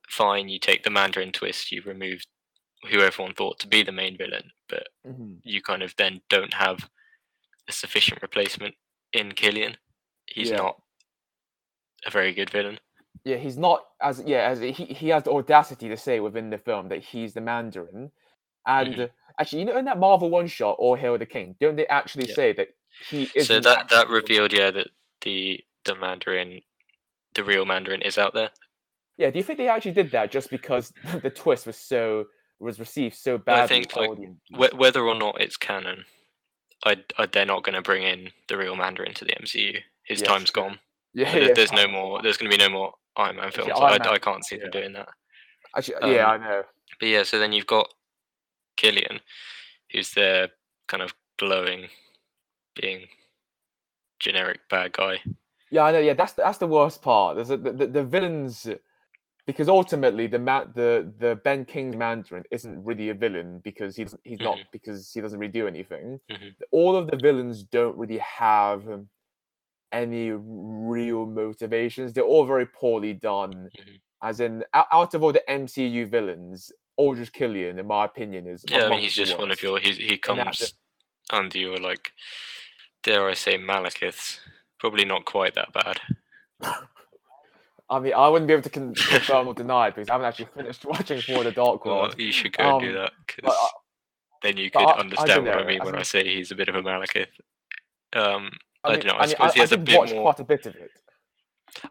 fine, 0.08 0.48
you 0.48 0.58
take 0.58 0.82
the 0.84 0.90
Mandarin 0.90 1.32
twist, 1.32 1.72
you 1.72 1.82
remove 1.84 2.22
who 2.90 3.00
everyone 3.00 3.34
thought 3.34 3.58
to 3.60 3.68
be 3.68 3.82
the 3.82 3.92
main 3.92 4.16
villain, 4.16 4.50
but 4.68 4.88
mhm, 5.06 5.38
you 5.44 5.62
kind 5.62 5.82
of 5.82 5.94
then 5.96 6.20
don't 6.30 6.54
have 6.54 6.88
a 7.68 7.72
sufficient 7.72 8.22
replacement 8.22 8.74
in 9.12 9.32
Killian. 9.32 9.76
He's 10.26 10.50
Yeah. 10.50 10.58
not 10.58 10.76
a 12.06 12.10
very 12.10 12.32
good 12.34 12.50
villain. 12.50 12.78
yeah, 13.24 13.36
he's 13.36 13.58
not 13.58 13.84
as 14.02 14.22
yeah 14.26 14.48
as 14.48 14.60
he 14.60 14.72
he 14.72 15.08
has 15.08 15.24
the 15.24 15.32
audacity 15.32 15.88
to 15.88 15.96
say 15.96 16.20
within 16.20 16.50
the 16.50 16.58
film 16.58 16.88
that 16.88 17.02
he's 17.04 17.34
the 17.34 17.40
Mandarin, 17.40 18.10
and 18.66 18.98
Mhm. 18.98 19.00
uh, 19.00 19.08
actually, 19.40 19.60
you 19.60 19.64
know, 19.66 19.78
in 19.78 19.86
that 19.86 19.98
Marvel 19.98 20.30
one 20.30 20.46
shot, 20.46 20.76
All 20.78 20.94
Hail 20.96 21.18
the 21.18 21.26
King, 21.26 21.56
don't 21.60 21.76
they 21.76 21.86
actually 21.88 22.26
Yeah. 22.26 22.34
say 22.34 22.52
that 22.54 22.68
he 22.98 23.24
is? 23.34 23.48
so 23.48 23.60
that 23.60 23.88
that 23.90 24.08
revealed, 24.08 24.52
yeah, 24.52 24.70
that 24.70 24.88
the 25.22 25.64
the 25.84 25.94
Mandarin, 25.96 26.62
the 27.34 27.44
real 27.44 27.64
Mandarin, 27.64 28.02
is 28.02 28.18
out 28.18 28.34
there. 28.34 28.50
Yeah, 29.16 29.30
do 29.30 29.38
you 29.38 29.44
think 29.44 29.58
they 29.58 29.68
actually 29.68 29.92
did 29.92 30.10
that 30.12 30.30
just 30.30 30.50
because 30.50 30.92
the 31.22 31.30
twist 31.30 31.66
was 31.66 31.76
so 31.76 32.24
was 32.58 32.78
received 32.78 33.16
so 33.16 33.38
badly? 33.38 33.62
I 33.62 33.66
think, 33.66 33.94
by 33.94 34.08
like, 34.58 34.74
whether 34.74 35.02
or 35.02 35.14
not 35.14 35.40
it's 35.40 35.56
canon, 35.56 36.04
I, 36.84 36.96
I 37.18 37.26
they're 37.26 37.46
not 37.46 37.64
going 37.64 37.74
to 37.74 37.82
bring 37.82 38.02
in 38.02 38.30
the 38.48 38.56
real 38.56 38.76
Mandarin 38.76 39.14
to 39.14 39.24
the 39.24 39.32
MCU. 39.32 39.78
His 40.04 40.20
Yes, 40.20 40.28
time's 40.28 40.50
gone. 40.50 40.78
yeah, 41.14 41.32
There- 41.32 41.48
yeah, 41.48 41.54
There's 41.54 41.72
no 41.72 41.88
more. 41.88 42.22
There's 42.22 42.36
going 42.36 42.50
to 42.50 42.56
be 42.56 42.62
no 42.62 42.70
more 42.70 42.94
Iron 43.16 43.36
Man 43.36 43.46
Actually, 43.46 43.66
films. 43.66 43.80
Iron 43.80 44.02
I, 44.02 44.04
Man, 44.04 44.14
I 44.14 44.18
can't 44.18 44.44
see 44.44 44.56
them 44.56 44.70
doing 44.70 44.92
that. 44.94 45.08
Actually, 45.76 46.14
yeah, 46.14 46.26
I 46.26 46.36
um, 46.36 46.42
know. 46.42 46.62
But 47.00 47.08
yeah, 47.08 47.22
so 47.22 47.38
then 47.38 47.52
you've 47.52 47.66
got 47.66 47.92
Killian, 48.76 49.20
who's 49.90 50.12
there, 50.12 50.48
kind 50.88 51.02
of 51.02 51.14
glowing, 51.38 51.88
being 52.80 53.06
generic 54.20 54.60
bad 54.70 54.92
guy. 54.92 55.20
Yeah, 55.70 55.82
I 55.84 55.92
know. 55.92 55.98
Yeah, 56.00 56.14
that's 56.14 56.32
that's 56.34 56.58
the 56.58 56.66
worst 56.66 57.02
part. 57.02 57.36
There's 57.36 57.50
a, 57.50 57.56
the, 57.56 57.72
the 57.72 57.86
the 57.86 58.04
villains 58.04 58.66
because 59.46 59.68
ultimately 59.68 60.26
the 60.26 60.38
ma- 60.38 60.64
the 60.64 61.12
the 61.18 61.36
Ben 61.44 61.64
King 61.64 61.96
Mandarin 61.98 62.44
isn't 62.50 62.84
really 62.84 63.08
a 63.10 63.14
villain 63.14 63.60
because 63.64 63.96
he's 63.96 64.14
he's 64.24 64.40
not 64.40 64.56
Mhm. 64.58 64.64
because 64.72 65.12
he 65.12 65.20
doesn't 65.20 65.38
really 65.38 65.52
do 65.52 65.66
anything. 65.66 66.20
Mhm. 66.30 66.54
All 66.70 66.96
of 66.96 67.10
the 67.10 67.16
villains 67.16 67.62
don't 67.62 67.96
really 67.96 68.18
have 68.18 68.82
any 69.92 70.32
real 70.32 71.26
motivations. 71.26 72.12
They're 72.12 72.24
all 72.24 72.44
very 72.46 72.66
poorly 72.66 73.12
done. 73.12 73.70
Mhm. 73.78 74.00
As 74.22 74.40
in, 74.40 74.64
out, 74.72 74.86
out 74.90 75.14
of 75.14 75.22
all 75.22 75.32
the 75.32 75.42
MCU 75.50 76.06
villains, 76.06 76.72
Aldrich 76.96 77.32
Killian, 77.32 77.78
in 77.78 77.86
my 77.86 78.04
opinion, 78.06 78.46
is 78.46 78.64
Yeah, 78.68 78.86
I 78.86 78.88
mean 78.90 79.00
he's 79.00 79.14
just 79.14 79.38
one 79.38 79.50
of 79.50 79.62
your. 79.62 79.78
He 79.78 80.08
that- 80.08 80.22
comes 80.22 80.74
under 81.30 81.58
your 81.58 81.78
like, 81.78 82.12
dare 83.02 83.28
I 83.28 83.34
say, 83.34 83.58
Malekiths. 83.58 84.38
Probably 84.84 85.06
not 85.06 85.24
quite 85.24 85.54
that 85.54 85.72
bad. 85.72 85.98
I 87.88 87.98
mean, 88.00 88.12
I 88.12 88.28
wouldn't 88.28 88.46
be 88.48 88.52
able 88.52 88.64
to 88.64 88.68
con- 88.68 88.94
confirm 88.94 89.48
or 89.48 89.54
deny 89.54 89.86
it 89.88 89.94
because 89.94 90.10
I 90.10 90.12
haven't 90.12 90.26
actually 90.26 90.48
finished 90.54 90.84
watching 90.84 91.22
Thor 91.22 91.42
the 91.42 91.52
Dark 91.52 91.86
Well, 91.86 92.12
you 92.18 92.30
should 92.30 92.54
go 92.54 92.76
and 92.76 92.80
do 92.82 92.88
Um, 92.90 92.94
that 92.96 93.12
because 93.26 93.56
then 94.42 94.58
you 94.58 94.70
could 94.70 94.82
I- 94.82 94.90
I 94.90 94.98
understand 94.98 95.28
don't 95.28 95.44
what 95.46 95.56
I 95.56 95.64
mean 95.66 95.82
when 95.82 95.94
I 95.94 96.02
say 96.02 96.22
he's 96.22 96.50
a 96.50 96.54
bit 96.54 96.68
of 96.68 96.74
a 96.74 96.82
Malekith. 96.82 97.28
Um, 98.12 98.50
I, 98.84 98.90
mean, 98.90 99.00
don't 99.00 99.06
know. 99.06 99.12
I, 99.14 99.16
I, 99.16 99.20
mean, 99.20 99.28
suppose 99.30 99.50
I, 99.50 99.54
he 99.54 99.60
I 99.60 99.62
has 99.62 99.72
a 99.72 99.78
bit 99.78 99.98
watch 99.98 100.12
more. 100.12 100.22
quite 100.32 100.40
a 100.40 100.44
bit 100.44 100.66
of 100.66 100.74
it. 100.76 100.90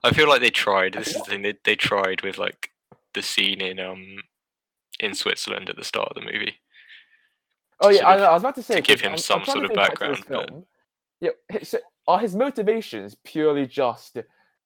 I 0.03 0.13
feel 0.13 0.29
like 0.29 0.41
they 0.41 0.51
tried. 0.51 0.95
I 0.95 0.99
This 0.99 1.07
is 1.07 1.13
the 1.15 1.23
thing. 1.23 1.41
They 1.41 1.55
they 1.63 1.75
tried 1.75 2.21
with 2.21 2.37
like 2.37 2.69
the 3.15 3.23
scene 3.23 3.59
in 3.59 3.79
um 3.79 4.17
in 4.99 5.15
Switzerland 5.15 5.67
at 5.71 5.77
the 5.77 5.83
start 5.83 6.09
of 6.09 6.15
the 6.23 6.31
movie. 6.31 6.59
Oh 7.79 7.89
yeah, 7.89 8.07
I, 8.07 8.17
I 8.19 8.33
was 8.33 8.43
about 8.43 8.53
to 8.53 8.61
say 8.61 8.81
give 8.81 8.99
'cause 8.99 9.01
him 9.01 9.05
I'm- 9.07 9.13
I'm 9.13 9.17
some 9.17 9.45
sort 9.45 9.65
of 9.65 9.73
background, 9.73 10.23
but- 10.29 10.51
Yeah, 11.19 11.31
so 11.63 11.79
are 12.07 12.19
his 12.19 12.35
motivations 12.35 13.15
purely 13.23 13.65
just 13.67 14.17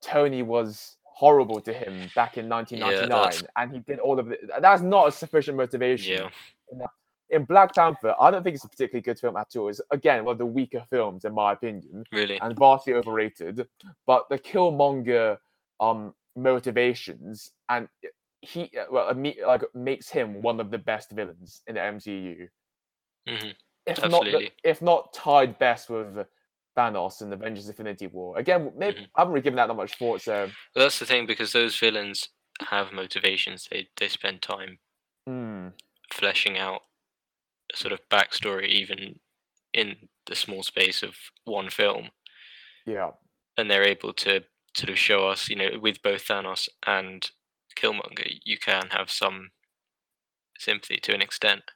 Tony 0.02 0.44
was 0.44 0.98
horrible 1.04 1.60
to 1.62 1.74
him 1.74 2.10
back 2.16 2.38
in 2.38 2.48
1999, 2.48 3.10
that's- 3.10 3.44
and 3.56 3.72
he 3.72 3.80
did 3.80 4.00
all 4.00 4.20
of 4.20 4.32
it? 4.32 4.40
That's 4.62 4.82
not 4.82 5.08
a 5.08 5.12
sufficient 5.12 5.58
motivation. 5.58 6.30
Yeah, 6.72 6.86
In 7.30 7.44
Black 7.46 7.74
Panther, 7.76 8.16
I 8.20 8.32
don't 8.32 8.44
think 8.44 8.56
it's 8.56 8.64
a 8.64 8.70
particularly 8.70 9.02
good 9.02 9.20
film 9.20 9.36
at 9.36 9.56
all. 9.56 9.68
It's 9.70 9.82
again 9.92 10.24
one 10.26 10.34
of 10.34 10.38
the 10.38 10.46
weaker 10.46 10.86
films 10.90 11.26
in 11.26 11.34
my 11.34 11.54
opinion. 11.54 12.06
really. 12.12 12.40
and 12.40 12.58
vastly 12.58 12.94
overrated. 12.94 13.68
But 14.06 14.30
the 14.30 14.40
Killmonger 14.40 15.38
um 15.80 16.14
motivations 16.36 17.52
and 17.70 17.88
he 18.42 18.72
uh, 18.80 18.86
well 18.92 19.14
like 19.46 19.64
makes 19.74 20.10
him 20.10 20.42
one 20.42 20.60
of 20.60 20.70
the 20.72 20.78
best 20.78 21.12
villains 21.12 21.64
in 21.68 21.76
the 21.76 21.82
MCU. 21.82 22.48
hmm 23.28 23.50
If 23.86 23.98
not, 24.12 24.24
the, 24.40 24.52
if 24.64 24.82
not 24.82 25.14
tied 25.14 25.58
best 25.60 25.90
with 25.90 26.26
Thanos 26.78 27.22
and 27.22 27.32
the 27.32 27.36
Avengers: 27.38 27.70
Infinity 27.70 28.08
War. 28.08 28.38
Again, 28.38 28.74
maybe 28.78 28.98
Mhm. 28.98 29.08
I 29.16 29.22
haven't 29.22 29.34
really 29.34 29.44
given 29.44 29.58
that 29.58 29.68
that 29.68 29.74
much 29.76 29.98
thought. 29.98 30.22
So, 30.22 30.54
But 30.74 30.80
that's 30.84 31.00
the 31.00 31.06
thing 31.06 31.26
because 31.26 31.52
those 31.52 31.78
villains 31.78 32.30
have 32.62 32.94
motivations. 32.94 33.68
They 33.70 33.90
they 33.98 34.08
spend 34.08 34.42
time 34.42 34.80
hmm, 35.26 35.68
fleshing 36.14 36.58
out 36.58 36.82
a 37.74 37.78
sort 37.78 37.94
of 37.94 38.08
backstory, 38.10 38.68
even 38.70 39.20
in 39.74 40.10
the 40.28 40.36
small 40.36 40.64
space 40.64 41.04
of 41.04 41.18
one 41.46 41.70
film. 41.70 42.12
yeah, 42.86 43.12
and 43.58 43.70
they're 43.70 43.84
able 43.84 44.14
to 44.14 44.44
sort 44.76 44.90
of 44.90 44.98
show 45.00 45.28
us, 45.28 45.50
you 45.50 45.56
know, 45.56 45.80
with 45.80 46.02
both 46.02 46.26
Thanos 46.28 46.70
and 46.86 47.32
Killmonger, 47.76 48.40
you 48.46 48.58
can 48.58 48.90
have 48.92 49.10
some 49.12 49.52
sympathy 50.60 50.98
to 50.98 51.14
an 51.16 51.22
extent, 51.22 51.72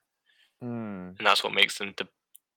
hmm. 0.61 1.17
and 1.17 1.25
that's 1.27 1.43
what 1.43 1.53
makes 1.53 1.77
them 1.77 1.93
the 1.97 2.07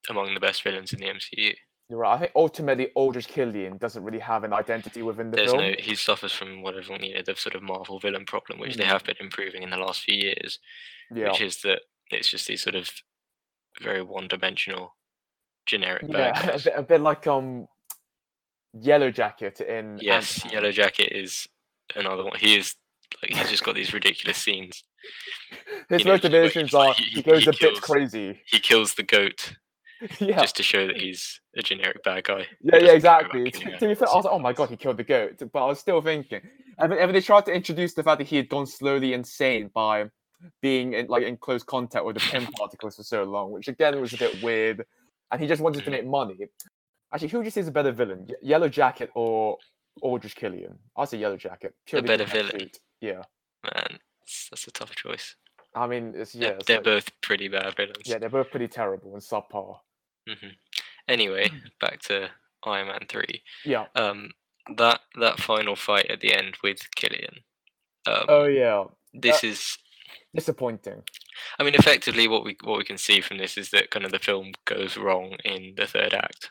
among 0.09 0.33
the 0.33 0.39
best 0.39 0.63
villains 0.63 0.93
in 0.93 0.99
the 0.99 1.07
MCU. 1.09 1.55
You're 1.89 1.99
right. 1.99 2.15
I 2.15 2.19
think 2.19 2.31
ultimately 2.35 2.89
Aldrich 2.95 3.27
Killian 3.27 3.77
doesn't 3.77 4.03
really 4.03 4.19
have 4.19 4.43
an 4.43 4.53
identity 4.53 5.01
within 5.03 5.29
the 5.29 5.37
There's 5.37 5.51
film. 5.51 5.63
no 5.63 5.73
he 5.77 5.93
suffers 5.95 6.31
from 6.33 6.61
what 6.63 6.75
everyone 6.75 7.03
you 7.03 7.13
know 7.15 7.21
the 7.23 7.35
sort 7.35 7.53
of 7.55 7.61
Marvel 7.61 7.99
villain 7.99 8.25
problem, 8.25 8.59
which 8.59 8.75
they 8.75 8.83
Mhm. 8.83 8.87
have 8.87 9.03
been 9.03 9.17
improving 9.19 9.61
in 9.63 9.69
the 9.69 9.77
last 9.77 10.01
few 10.01 10.15
years, 10.15 10.59
yeah, 11.13 11.29
which 11.29 11.41
is 11.41 11.57
that 11.61 11.81
it's 12.09 12.27
just 12.29 12.47
these 12.47 12.63
sort 12.63 12.75
of 12.75 12.89
very 13.81 14.01
one-dimensional, 14.01 14.95
generic 15.67 16.05
yeah, 16.07 16.39
a 16.53 16.57
bit, 16.59 16.73
a 16.75 16.81
bit 16.83 17.01
like 17.01 17.27
um, 17.27 17.67
Yellow 18.73 19.11
Jacket 19.11 19.61
in 19.61 19.99
Yes, 20.01 20.37
Ant-Man. 20.43 20.53
Yellow 20.53 20.71
Jacket 20.71 21.11
is 21.15 21.47
another 21.95 22.23
one. 22.23 22.37
He 22.39 22.57
is 22.57 22.75
like 23.21 23.31
he's 23.31 23.49
just 23.51 23.63
got 23.63 23.75
these 23.75 23.93
ridiculous 23.93 24.37
scenes. 24.39 24.83
His 25.89 25.99
you 25.99 26.05
know, 26.05 26.13
motivations 26.13 26.73
are 26.73 26.93
he- 26.93 27.03
he 27.03 27.21
goes 27.21 27.43
he 27.43 27.49
a 27.49 27.53
bit 27.53 27.79
crazy. 27.81 28.41
He 28.47 28.59
kills 28.59 28.95
the 28.95 29.03
goat 29.03 29.53
yeah, 30.19 30.41
just 30.41 30.55
to 30.57 30.63
show 30.63 30.87
that 30.87 30.97
he's 30.99 31.39
a 31.57 31.61
generic 31.61 32.03
bad 32.03 32.23
guy. 32.25 32.45
yeah, 32.61 32.77
yeah, 32.77 32.91
exactly. 32.91 33.49
To, 33.51 33.77
to 33.77 33.87
be 33.87 33.95
fair, 33.95 34.09
I 34.09 34.15
was 34.15 34.25
like, 34.25 34.33
oh 34.33 34.39
my 34.39 34.53
god, 34.53 34.69
he 34.69 34.77
killed 34.77 34.97
the 34.97 35.03
goat. 35.03 35.41
But 35.51 35.63
I 35.63 35.67
was 35.67 35.79
still 35.79 36.01
thinking, 36.01 36.41
and 36.79 36.93
and 36.93 37.15
they 37.15 37.21
tried 37.21 37.45
to 37.45 37.53
introduce 37.53 37.93
the 37.93 38.03
fact 38.03 38.19
that 38.19 38.27
he 38.27 38.35
had 38.37 38.49
gone 38.49 38.65
slowly 38.67 39.13
insane 39.13 39.69
by 39.73 40.09
being 40.61 40.93
in 40.93 41.07
like 41.07 41.23
in 41.23 41.37
close 41.37 41.63
contact 41.63 42.05
with 42.05 42.15
the 42.17 42.19
Pym 42.31 42.45
particles 42.47 42.95
for 42.97 43.03
so 43.03 43.23
long, 43.23 43.51
which 43.51 43.67
again 43.67 43.99
was 44.01 44.13
a 44.13 44.17
bit 44.17 44.41
weird. 44.43 44.85
And 45.31 45.41
he 45.41 45.47
just 45.47 45.61
wanted 45.61 45.83
to 45.83 45.89
Mhm. 45.89 45.93
make 45.93 46.05
money. 46.05 46.37
Actually, 47.13 47.29
who 47.29 47.49
say 47.49 47.61
is 47.61 47.67
a 47.67 47.71
better 47.71 47.91
villain, 47.91 48.27
Yellow 48.41 48.69
Jacket 48.69 49.09
or 49.15 49.57
Aldrich 50.01 50.35
Killian? 50.35 50.77
I'll 50.95 51.05
say 51.07 51.17
Yellow 51.17 51.37
Jacket. 51.37 51.73
purely 51.85 52.07
better 52.07 52.25
because 52.25 52.39
of 52.41 52.45
that 52.45 52.51
villain? 52.53 52.69
suit. 52.73 52.79
Yeah. 53.01 53.21
Man, 53.63 53.99
that's 54.51 54.67
a 54.67 54.71
tough 54.71 54.93
choice. 54.95 55.35
I 55.75 55.87
mean, 55.87 56.13
it's 56.15 56.33
They're, 56.33 56.51
yeah. 56.51 56.55
it's 56.57 56.65
they're 56.65 56.77
like- 56.77 56.83
both 56.85 57.09
pretty 57.21 57.47
bad 57.49 57.75
villains. 57.75 57.97
yeah, 58.05 58.17
they're 58.17 58.29
both 58.29 58.49
pretty 58.49 58.67
terrible 58.67 59.13
and 59.13 59.21
subpar. 59.21 59.79
hmm 60.27 60.47
Anyway, 61.07 61.49
back 61.81 62.01
to 62.03 62.29
Iron 62.63 62.87
Man 62.87 63.01
three. 63.07 63.43
Yeah. 63.63 63.85
Um, 63.95 64.31
that 64.77 65.01
that 65.19 65.39
final 65.39 65.75
fight 65.75 66.07
at 66.09 66.21
the 66.21 66.33
end 66.33 66.57
with 66.63 66.79
Killian. 66.95 67.35
Um, 68.07 68.25
Oh 68.27 68.45
yeah. 68.45 68.85
this 69.13 69.43
is 69.43 69.77
Disappointing. 70.33 71.01
I 71.59 71.63
mean, 71.63 71.75
effectively, 71.75 72.27
what 72.27 72.43
we 72.43 72.57
what 72.63 72.77
we 72.77 72.83
can 72.83 72.97
see 72.97 73.21
from 73.21 73.37
this 73.37 73.57
is 73.57 73.69
that 73.71 73.89
kind 73.91 74.03
of 74.05 74.11
the 74.11 74.19
film 74.19 74.51
goes 74.65 74.97
wrong 74.97 75.37
in 75.45 75.73
the 75.77 75.87
third 75.87 76.13
act. 76.13 76.49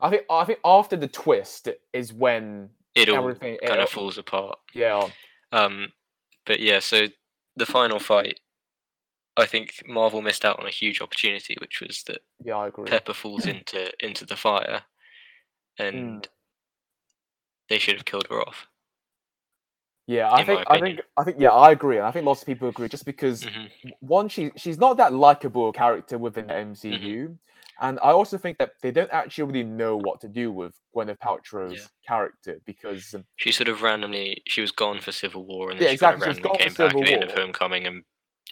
I 0.00 0.10
think 0.10 0.22
I 0.30 0.44
think 0.44 0.60
after 0.64 0.96
the 0.96 1.08
twist 1.08 1.68
is 1.92 2.12
when 2.12 2.70
It 2.94 3.08
all 3.08 3.16
everything 3.18 3.58
kind 3.64 3.80
it- 3.80 3.82
of 3.84 3.88
falls 3.88 4.18
apart. 4.18 4.58
yeah. 4.72 5.08
Um, 5.50 5.92
but 6.46 6.60
yeah, 6.60 6.78
so 6.80 7.06
the 7.56 7.66
final 7.66 7.98
fight, 7.98 8.38
I 9.36 9.46
think 9.46 9.82
Marvel 9.86 10.22
missed 10.22 10.44
out 10.44 10.60
on 10.60 10.66
a 10.66 10.70
huge 10.70 11.00
opportunity, 11.00 11.56
which 11.60 11.80
was 11.80 12.02
that 12.06 12.20
Yeah, 12.44 12.56
I 12.56 12.68
agree. 12.68 12.90
Pepper 12.90 13.14
falls 13.14 13.46
into 13.46 13.92
into 14.04 14.24
the 14.26 14.36
fire, 14.36 14.82
and 15.78 16.28
they 17.68 17.78
should 17.78 17.96
have 17.96 18.04
killed 18.04 18.26
her 18.30 18.40
off. 18.40 18.66
Yeah, 20.06 20.30
I 20.32 20.42
think 20.44 20.60
I 20.66 20.78
think 20.78 21.00
I 21.16 21.24
think 21.24 21.36
yeah, 21.40 21.50
I 21.50 21.70
agree. 21.70 21.96
and 21.96 22.06
I 22.06 22.10
think 22.10 22.26
lots 22.26 22.42
of 22.42 22.46
people 22.46 22.68
agree 22.68 22.88
just 22.88 23.06
because 23.06 23.44
hmm 23.44 23.66
one, 24.00 24.28
she 24.28 24.50
she's 24.56 24.78
not 24.78 24.96
that 24.98 25.12
likable 25.12 25.72
character 25.72 26.18
within 26.18 26.46
the 26.46 26.54
MCU, 26.54 26.92
Mm-hmm. 26.92 27.32
and 27.86 27.98
I 28.02 28.12
also 28.12 28.36
think 28.38 28.58
that 28.58 28.72
they 28.82 28.90
don't 28.90 29.10
actually 29.12 29.44
really 29.44 29.64
know 29.64 29.96
what 29.96 30.20
to 30.20 30.28
do 30.28 30.52
with 30.52 30.74
Gwyneth 30.94 31.18
Paltrow's 31.18 31.90
character 32.06 32.60
because 32.66 33.14
um, 33.14 33.24
She 33.36 33.50
sort 33.52 33.68
of 33.68 33.82
randomly 33.82 34.42
she 34.46 34.60
was 34.60 34.72
gone 34.72 35.00
for 35.00 35.12
Civil 35.12 35.44
War, 35.46 35.70
and 35.70 35.80
Yeah, 35.80 35.88
then 35.88 35.92
she 35.92 35.98
kind 35.98 36.14
of 36.14 36.20
exactly, 36.20 36.34
she 36.34 36.40
randomly 36.42 36.58
came 36.58 36.74
back 36.74 36.88
Civil 36.90 37.00
at 37.00 37.06
the 37.06 37.12
end 37.14 37.22
of 37.24 37.30
Homecoming 37.32 37.86
and 37.86 38.04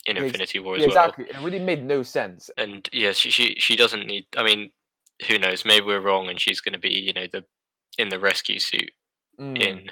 in 0.07 0.17
Yeah, 0.17 0.25
Infinity 0.25 0.59
War 0.61 0.77
as 0.77 0.81
yeah, 0.81 0.87
well. 0.89 0.97
exactly, 0.97 1.25
it 1.29 1.37
really 1.41 1.59
made 1.59 1.85
no 1.85 2.03
sense. 2.03 2.51
And 2.57 2.89
yeah, 2.93 3.13
she, 3.13 3.31
she 3.31 3.55
she 3.59 3.77
doesn't 3.77 4.07
need. 4.07 4.27
I 4.37 4.43
mean, 4.43 4.71
who 5.29 5.39
knows? 5.39 5.65
Maybe 5.65 5.87
we're 5.87 6.01
wrong, 6.01 6.29
and 6.29 6.41
she's 6.41 6.61
going 6.61 6.73
to 6.75 6.79
be 6.79 6.91
you 6.91 7.13
know 7.13 7.27
the 7.33 7.45
in 7.99 8.09
the 8.09 8.19
rescue 8.19 8.59
suit 8.59 8.91
Mm. 9.41 9.61
in 9.63 9.91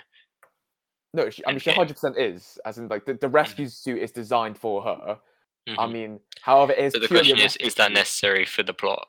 No, 1.12 1.30
she, 1.30 1.44
I 1.44 1.50
mean 1.50 1.58
she 1.60 1.70
hundred 1.70 1.94
percent 1.94 2.18
is, 2.18 2.58
as 2.64 2.78
in 2.78 2.88
like 2.88 3.04
the, 3.04 3.14
the 3.14 3.28
rescue 3.28 3.66
suit 3.68 3.98
is 4.02 4.12
designed 4.12 4.58
for 4.58 4.82
her. 4.82 5.18
I 5.76 5.86
Mhm. 5.86 5.92
mean, 5.92 6.20
however, 6.40 6.72
it 6.72 6.78
is 6.78 6.92
But 6.92 7.02
the 7.02 7.08
question 7.08 7.38
is, 7.38 7.56
is 7.56 7.74
that 7.76 7.92
necessary 7.92 8.44
for 8.44 8.62
the 8.62 8.74
plot? 8.74 9.08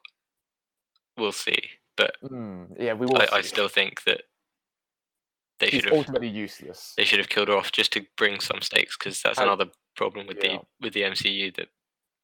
We'll 1.17 1.31
see. 1.31 1.59
But 1.97 2.15
Mm, 2.23 2.75
yeah, 2.79 2.93
we 2.93 3.05
will. 3.07 3.17
I, 3.17 3.27
I 3.37 3.41
still 3.41 3.67
think 3.67 4.03
that 4.03 4.23
they 5.61 5.67
she's 5.69 5.81
should 5.83 5.89
have 5.91 5.97
ultimately 5.99 6.27
useless. 6.27 6.93
they 6.97 7.05
should 7.05 7.19
have 7.19 7.29
killed 7.29 7.47
her 7.47 7.55
off 7.55 7.71
just 7.71 7.93
to 7.93 8.05
bring 8.17 8.39
some 8.41 8.61
stakes 8.61 8.97
because 8.97 9.21
that's 9.21 9.39
I- 9.39 9.43
another 9.43 9.67
problem 9.95 10.27
with 10.27 10.37
yeah. 10.43 10.57
the 10.57 10.59
with 10.81 10.93
the 10.93 11.03
MCU 11.03 11.55
that 11.55 11.67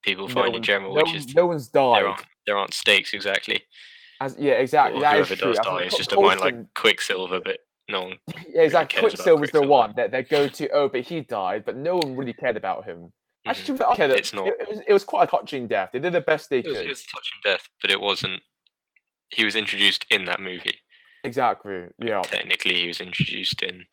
people 0.04 0.28
No 0.28 0.34
find 0.34 0.56
in 0.56 0.64
general, 0.64 0.94
no, 0.96 1.04
which 1.04 1.14
is 1.16 1.34
no 1.34 1.46
one's 1.48 1.70
there 1.70 1.82
died. 1.82 2.04
aren't 2.04 2.26
there 2.46 2.58
aren't 2.58 2.74
stakes 2.74 3.14
exactly. 3.14 3.64
As 4.20 4.36
yeah, 4.40 4.54
exactly. 4.54 4.98
Or 4.98 5.02
That 5.02 5.16
whoever 5.16 5.36
does 5.36 5.60
die, 5.60 5.84
it's 5.84 5.96
just 5.98 6.12
a 6.12 6.20
mind 6.20 6.40
like 6.40 6.74
Quicksilver, 6.74 7.40
but 7.40 7.60
no 7.90 8.04
one. 8.04 8.18
Yeah, 8.50 8.64
exactly. 8.64 9.00
about 9.00 9.10
Quicksilver's 9.12 9.52
the 9.52 9.62
one 9.68 9.94
that 9.96 10.12
they 10.12 10.24
go 10.24 10.48
to. 10.48 10.70
Oh, 10.72 10.90
but 10.90 11.02
he 11.02 11.22
died, 11.22 11.64
but 11.66 11.76
no 11.78 11.98
one 11.98 12.16
really 12.16 12.34
cared 12.34 12.58
about 12.58 12.86
him. 12.86 13.14
Actually, 13.46 13.78
mm-hmm. 13.80 13.92
I 13.92 13.96
cared. 13.96 14.12
It's 14.12 14.34
It, 14.34 14.36
not. 14.36 14.48
it, 14.48 14.68
was, 14.70 14.80
it 14.88 14.94
was 14.94 15.04
quite 15.04 15.24
a 15.28 15.32
touching 15.32 15.68
death. 15.68 15.92
They 15.94 16.00
did 16.00 16.14
the 16.14 16.22
best 16.22 16.50
they 16.50 16.60
It 16.60 16.66
was, 16.68 16.78
could. 16.78 16.86
it 16.86 16.90
was 16.90 17.02
a 17.04 17.16
touching 17.16 17.40
death, 17.44 17.70
but 17.82 17.92
it 17.92 18.02
wasn't. 18.02 18.42
He 19.30 19.46
was 19.46 19.56
introduced 19.56 20.06
in 20.10 20.26
that 20.26 20.40
movie. 20.40 20.80
Exactly. 21.28 21.86
Yeah. 22.00 22.22
Technically, 22.22 22.76
he 22.76 22.88
was 22.88 23.00
introduced 23.02 23.62
in 23.62 23.86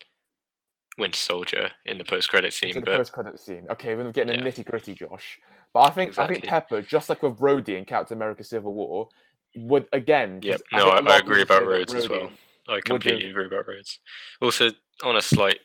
Winter 0.97 1.17
Soldier 1.17 1.71
in 1.85 1.97
the 1.97 2.03
post-credit 2.05 2.53
scene, 2.53 2.73
the 2.73 2.81
but 2.81 2.97
post-credit 2.97 3.39
scene. 3.39 3.67
Okay, 3.69 3.95
we're 3.95 4.11
getting 4.11 4.35
Yeah. 4.35 4.43
the 4.43 4.49
nitty 4.49 4.65
gritty, 4.65 4.93
Josh. 4.93 5.39
But 5.73 5.81
I 5.81 5.89
think 5.89 6.17
I 6.17 6.25
think 6.27 6.45
Pepper, 6.45 6.81
just 6.81 7.09
like 7.09 7.21
with 7.21 7.37
Rhodey 7.39 7.77
in 7.77 7.85
Captain 7.85 8.17
America: 8.17 8.43
Civil 8.43 8.73
War, 8.73 9.09
would 9.57 9.87
again. 9.91 10.39
Yep. 10.41 10.61
No, 10.71 10.87
a 10.89 11.01
I- 11.01 11.15
I 11.15 11.17
agree 11.17 11.41
about 11.41 11.61
that 11.63 11.67
Rhodes 11.67 11.93
as 11.93 12.07
well. 12.09 12.31
I 12.67 12.79
completely 12.81 13.29
agree 13.29 13.45
about 13.45 13.67
Rhodes. 13.67 13.99
Also, 14.41 14.71
on 15.03 15.17
a 15.17 15.21
slight 15.21 15.59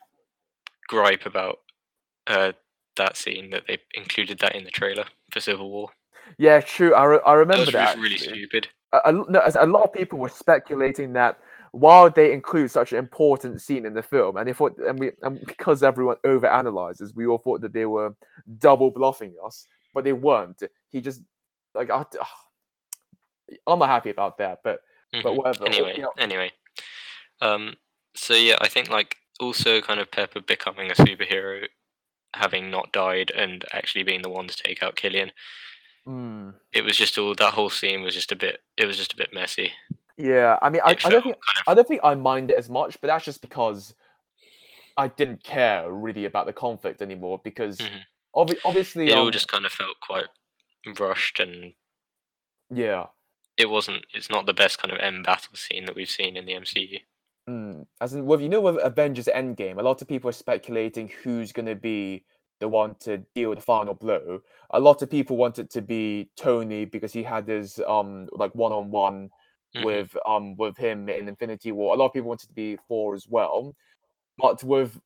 gripe 0.89 1.25
about 1.27 1.59
uh, 2.27 2.53
that 2.97 3.17
scene 3.17 3.50
that 3.50 3.62
they 3.69 3.79
included 3.95 4.39
that 4.41 4.55
in 4.57 4.65
the 4.65 4.71
trailer 4.71 5.05
for 5.33 5.41
Civil 5.41 5.71
War. 5.71 5.91
Yeah, 6.39 6.61
true. 6.61 6.95
I, 6.95 7.05
re- 7.05 7.21
I 7.25 7.33
That 7.35 7.39
remember 7.39 7.65
was 7.67 7.73
that. 7.73 7.99
really 7.99 8.19
stupid. 8.19 8.69
a, 8.93 8.99
a, 9.07 9.12
no, 9.12 9.41
a 9.59 9.67
lot 9.67 9.85
of 9.85 9.93
people 9.93 10.19
were 10.19 10.29
speculating 10.29 11.12
that 11.15 11.39
while 11.73 12.11
they 12.11 12.33
include 12.33 12.71
such 12.71 12.93
an 12.93 12.99
important 12.99 13.61
scene 13.61 13.87
in 13.87 13.95
the 13.95 14.03
film, 14.03 14.37
and 14.37 14.49
they 14.49 14.53
thought, 14.53 14.77
and 14.79 14.99
we, 14.99 15.12
and 15.23 15.41
because 15.47 15.83
everyone 15.83 16.17
overanalyzes, 16.25 17.15
we 17.15 17.27
all 17.27 17.39
thought 17.39 17.61
that 17.61 17.73
they 17.73 17.87
were 17.87 18.15
double 18.59 18.91
bluffing 18.91 19.35
us, 19.45 19.67
but 19.95 20.05
they 20.05 20.12
weren't. 20.12 20.62
He 20.91 21.00
just 21.00 21.23
like 21.75 21.91
I, 21.91 22.05
I'm 23.67 23.79
not 23.79 23.89
happy 23.89 24.11
about 24.11 24.39
that, 24.39 24.61
but 24.62 24.81
but 25.12 25.33
Mhm. 25.33 25.37
whatever. 25.37 25.67
Anyway, 25.67 25.95
you 25.97 26.03
know, 26.03 26.12
anyway. 26.19 26.53
Um. 27.41 27.77
So 28.15 28.35
yeah, 28.35 28.57
I 28.61 28.69
think 28.69 28.89
like 28.89 29.17
also 29.39 29.81
kind 29.81 30.00
of 30.00 30.11
Pepper 30.11 30.41
becoming 30.41 30.91
a 30.91 30.95
superhero, 30.95 31.67
having 32.35 32.71
not 32.71 32.93
died 32.93 33.31
and 33.35 33.65
actually 33.73 34.03
being 34.05 34.23
the 34.23 34.29
one 34.29 34.47
to 34.49 34.57
take 34.57 34.83
out 34.83 34.97
Killian. 34.97 35.33
mm, 36.07 36.55
It 36.73 36.83
was 36.83 36.97
just 36.97 37.17
all 37.19 37.35
that 37.35 37.55
whole 37.55 37.71
scene 37.71 38.03
was 38.03 38.15
just 38.15 38.33
a 38.33 38.37
bit. 38.37 38.61
It 38.77 38.87
was 38.87 38.97
just 38.97 39.12
a 39.12 39.17
bit 39.17 39.33
messy. 39.33 39.73
Yeah, 40.21 40.59
I 40.61 40.71
mean, 40.71 40.83
I, 40.85 40.91
I 41.05 41.09
don't 41.09 41.23
think 41.23 41.37
I 41.67 41.75
don't 41.75 41.89
think 41.89 42.00
I 42.05 42.15
mind 42.15 42.50
it 42.50 42.59
as 42.59 42.69
much, 42.69 43.00
but 43.00 43.09
that's 43.09 43.25
just 43.25 43.41
because 43.41 43.95
I 44.97 45.09
didn't 45.09 45.43
care 45.43 45.91
really 45.91 46.27
about 46.27 46.47
the 46.47 46.53
conflict 46.53 47.00
anymore 47.00 47.41
because 47.43 47.79
Mhm. 47.79 48.00
obvi- 48.37 48.59
obviously, 48.65 49.09
it 49.09 49.15
all 49.15 49.27
um, 49.27 49.33
just 49.33 49.49
kind 49.49 49.65
of 49.65 49.73
felt 49.73 49.99
quite 50.00 50.27
rushed 50.99 51.41
and 51.41 51.73
yeah. 52.71 53.07
it 53.57 53.69
wasn't 53.69 54.05
it's 54.15 54.31
not 54.31 54.47
the 54.47 54.55
best 54.55 54.79
kind 54.79 54.93
of 54.93 55.00
end 55.00 55.25
battle 55.25 55.55
scene 55.55 55.85
that 55.87 55.95
we've 55.95 56.11
seen 56.11 56.37
in 56.37 56.47
the 56.47 56.55
MCU. 56.55 57.00
Mm, 57.49 57.87
as 58.00 58.12
in, 58.15 58.27
with 58.27 58.41
you 58.41 58.49
know, 58.49 58.61
with 58.61 58.79
Avengers 58.83 59.29
Endgame, 59.35 59.79
a 59.79 59.83
lot 59.83 60.03
of 60.03 60.09
people 60.09 60.29
are 60.29 60.35
speculating 60.35 61.11
who's 61.23 61.53
going 61.53 61.67
to 61.67 61.75
be 61.75 62.25
the 62.61 62.69
one 62.69 62.95
to 63.00 63.19
deal 63.35 63.55
the 63.55 63.61
final 63.61 63.95
blow. 63.95 64.41
A 64.71 64.79
lot 64.81 65.00
of 65.03 65.11
people 65.11 65.37
want 65.37 65.59
it 65.59 65.71
to 65.71 65.83
be 65.83 66.31
Tony 66.37 66.85
because 66.85 67.12
he 67.12 67.23
had 67.23 67.49
his 67.49 67.81
um 67.89 68.29
like 68.33 68.55
one 68.55 68.73
on 68.73 68.91
one 68.91 69.31
Mhm. 69.75 69.85
with 69.85 70.17
um 70.27 70.57
with 70.57 70.77
him 70.77 71.09
in 71.09 71.29
Infinity 71.29 71.73
War. 71.73 71.95
A 71.95 71.97
lot 71.99 72.07
of 72.07 72.12
people 72.12 72.29
wanted 72.29 72.49
to 72.49 72.55
be 72.55 72.77
Thor 72.89 73.15
as 73.15 73.29
well, 73.29 73.75
but 74.39 74.62
with 74.65 75.00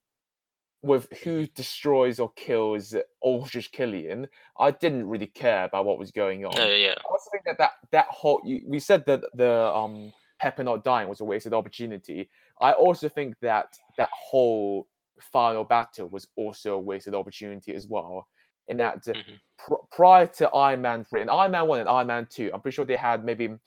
with 0.82 1.10
who 1.22 1.46
destroys 1.46 2.18
or 2.20 2.30
kills 2.32 2.94
Aldrich 3.22 3.72
Killian, 3.72 4.28
I 4.58 4.70
didn't 4.70 5.08
really 5.08 5.26
care 5.26 5.64
about 5.64 5.86
what 5.86 5.98
was 5.98 6.10
going 6.10 6.44
on. 6.44 6.58
Uh, 6.60 6.66
yeah. 6.66 6.94
I 6.98 7.10
also 7.10 7.30
think 7.32 7.44
that 7.44 7.56
that, 7.58 7.72
that 7.90 8.06
whole 8.08 8.40
you, 8.44 8.62
we 8.66 8.78
said 8.78 9.04
that 9.06 9.22
the 9.34 9.50
um 9.74 10.12
Pepper 10.40 10.62
not 10.64 10.84
dying 10.84 11.08
was 11.08 11.20
a 11.20 11.24
wasted 11.24 11.54
opportunity. 11.54 12.28
I 12.60 12.72
also 12.72 13.08
think 13.08 13.38
that 13.40 13.78
that 13.96 14.10
whole 14.12 14.86
final 15.20 15.64
battle 15.64 16.08
was 16.08 16.26
also 16.36 16.74
a 16.74 16.78
wasted 16.78 17.14
opportunity 17.14 17.74
as 17.74 17.86
well. 17.86 18.28
In 18.68 18.76
that 18.78 19.04
Mhm. 19.04 19.40
pr- 19.58 19.84
prior 19.90 20.26
to 20.26 20.50
Iron 20.50 20.82
Man 20.82 21.04
three 21.04 21.20
and 21.22 21.30
Iron 21.30 21.52
Man 21.52 21.66
one 21.66 21.80
and 21.80 21.88
Iron 21.88 22.06
Man 22.08 22.26
two, 22.26 22.50
I'm 22.52 22.60
pretty 22.60 22.74
sure 22.74 22.84
they 22.84 22.96
had 22.96 23.24
maybe 23.24 23.58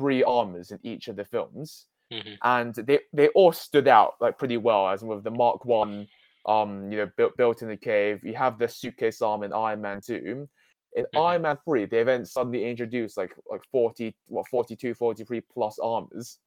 three 0.00 0.22
armors 0.24 0.70
in 0.72 0.78
each 0.82 1.08
of 1.08 1.16
the 1.16 1.24
films, 1.34 1.86
Mhm. 2.10 2.38
and 2.42 2.74
they 2.88 3.00
they 3.18 3.28
all 3.38 3.52
stood 3.52 3.88
out 3.88 4.14
like 4.20 4.38
pretty 4.38 4.56
well. 4.56 4.88
As 4.88 5.04
with 5.04 5.24
the 5.24 5.30
Mark 5.30 5.64
one, 5.66 6.08
um, 6.46 6.90
you 6.90 6.98
know, 6.98 7.10
built 7.18 7.36
built 7.36 7.62
in 7.62 7.68
the 7.68 7.76
cave. 7.92 8.24
You 8.24 8.34
have 8.34 8.58
the 8.58 8.68
suitcase 8.68 9.20
arm 9.22 9.42
in 9.42 9.52
Iron 9.52 9.80
Man 9.82 10.00
two. 10.00 10.48
In 10.96 11.06
Mhm. 11.14 11.20
Iron 11.30 11.42
Man 11.42 11.58
3, 11.64 11.84
they 11.86 12.02
then 12.02 12.24
suddenly 12.26 12.64
introduced 12.64 13.16
like 13.16 13.32
like 13.52 13.64
40, 13.70 14.16
what 14.26 14.48
42, 14.48 14.94
43 14.94 15.40
plus 15.42 15.78
armors. 15.78 16.40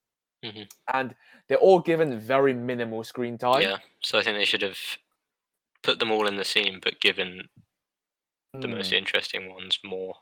Mhm. 0.43 0.67
And 0.93 1.15
they're 1.48 1.65
all 1.67 1.79
given 1.79 2.19
very 2.19 2.53
minimal 2.53 3.03
screen 3.05 3.38
time. 3.38 3.62
Yeah. 3.62 3.77
So 4.01 4.19
I 4.19 4.24
think 4.24 4.38
they 4.38 4.45
should 4.45 4.62
have 4.63 4.79
put 5.83 6.00
them 6.00 6.12
all 6.12 6.27
in 6.27 6.36
the 6.38 6.45
scene, 6.45 6.79
but 6.81 7.00
given 7.00 7.50
the 8.53 8.67
most 8.67 8.91
Mm, 8.91 8.98
interesting 8.98 9.50
ones 9.53 9.79
more, 9.83 10.15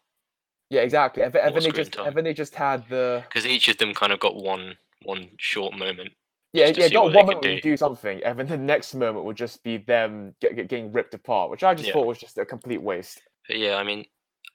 Yeah, 0.71 0.81
exactly. 0.81 1.21
And, 1.21 1.33
then- 1.33 1.43
and 1.43 1.53
more 1.53 1.61
then 1.61 1.71
they 1.71 1.77
just 1.77 1.91
time. 1.91 2.13
they 2.23 2.33
just 2.33 2.55
had 2.55 2.87
the 2.89 3.23
because 3.27 3.45
each 3.45 3.67
of 3.67 3.77
them 3.77 3.93
kind 3.93 4.13
of 4.13 4.19
got 4.19 4.35
one 4.35 4.77
one 5.03 5.29
short 5.37 5.77
moment. 5.77 6.11
yeah, 6.53 6.67
yeah, 6.67 6.87
got 6.89 7.03
one 7.05 7.13
moment 7.13 7.41
would 7.41 7.61
do 7.61 7.75
something, 7.75 8.23
and 8.23 8.39
then 8.39 8.47
the 8.47 8.57
next 8.57 8.93
moment 8.95 9.25
would 9.25 9.35
just 9.35 9.61
be 9.63 9.77
them 9.77 10.33
get, 10.41 10.55
get, 10.55 10.69
getting 10.69 10.91
ripped 10.93 11.13
apart, 11.13 11.51
which 11.51 11.63
I 11.63 11.73
just 11.75 11.87
Yeah. 11.87 11.93
thought 11.93 12.07
was 12.07 12.19
just 12.19 12.37
a 12.37 12.45
complete 12.45 12.81
waste. 12.81 13.21
But 13.47 13.57
yeah, 13.57 13.75
I 13.75 13.83
mean, 13.83 14.05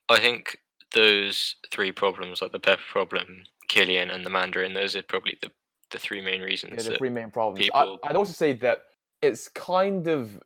I 0.09 0.19
think 0.19 0.57
those 0.95 1.57
three 1.71 1.93
problems, 1.93 2.41
like 2.41 2.53
the 2.53 2.61
pepper 2.61 2.83
problem, 2.91 3.43
Killian, 3.69 4.09
and 4.11 4.25
the 4.25 4.31
Mandarin, 4.31 4.73
those 4.73 4.97
are 4.97 5.03
probably 5.03 5.37
the 5.43 5.51
the 5.91 5.99
three 5.99 6.23
main 6.23 6.41
reasons. 6.41 6.85
Yeah, 6.85 6.93
the 6.93 6.97
three 6.99 7.11
main 7.11 7.31
problems. 7.31 7.61
people- 7.63 7.99
I, 8.03 8.09
I'd 8.09 8.17
also 8.17 8.33
say 8.33 8.55
that 8.55 8.79
it's 9.21 9.49
kind 9.49 10.09
of 10.09 10.41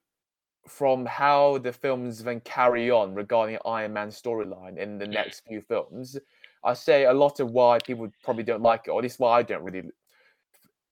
from 0.68 1.06
how 1.06 1.58
the 1.58 1.72
films 1.72 2.22
then 2.22 2.40
carry 2.40 2.90
on 2.90 3.14
regarding 3.14 3.58
Iron 3.64 3.92
Man 3.92 4.08
storyline 4.08 4.76
in 4.78 4.98
the 4.98 5.06
Mm. 5.06 5.12
next 5.12 5.40
few 5.40 5.60
films. 5.62 6.18
I 6.62 6.74
say 6.74 7.04
a 7.04 7.12
lot 7.12 7.40
of 7.40 7.50
why 7.52 7.78
people 7.84 8.10
probably 8.22 8.44
don't 8.44 8.62
like 8.62 8.82
it, 8.86 8.90
or 8.90 8.98
at 8.98 9.02
least 9.02 9.18
why 9.18 9.38
I 9.38 9.42
don't 9.42 9.62
really 9.62 9.90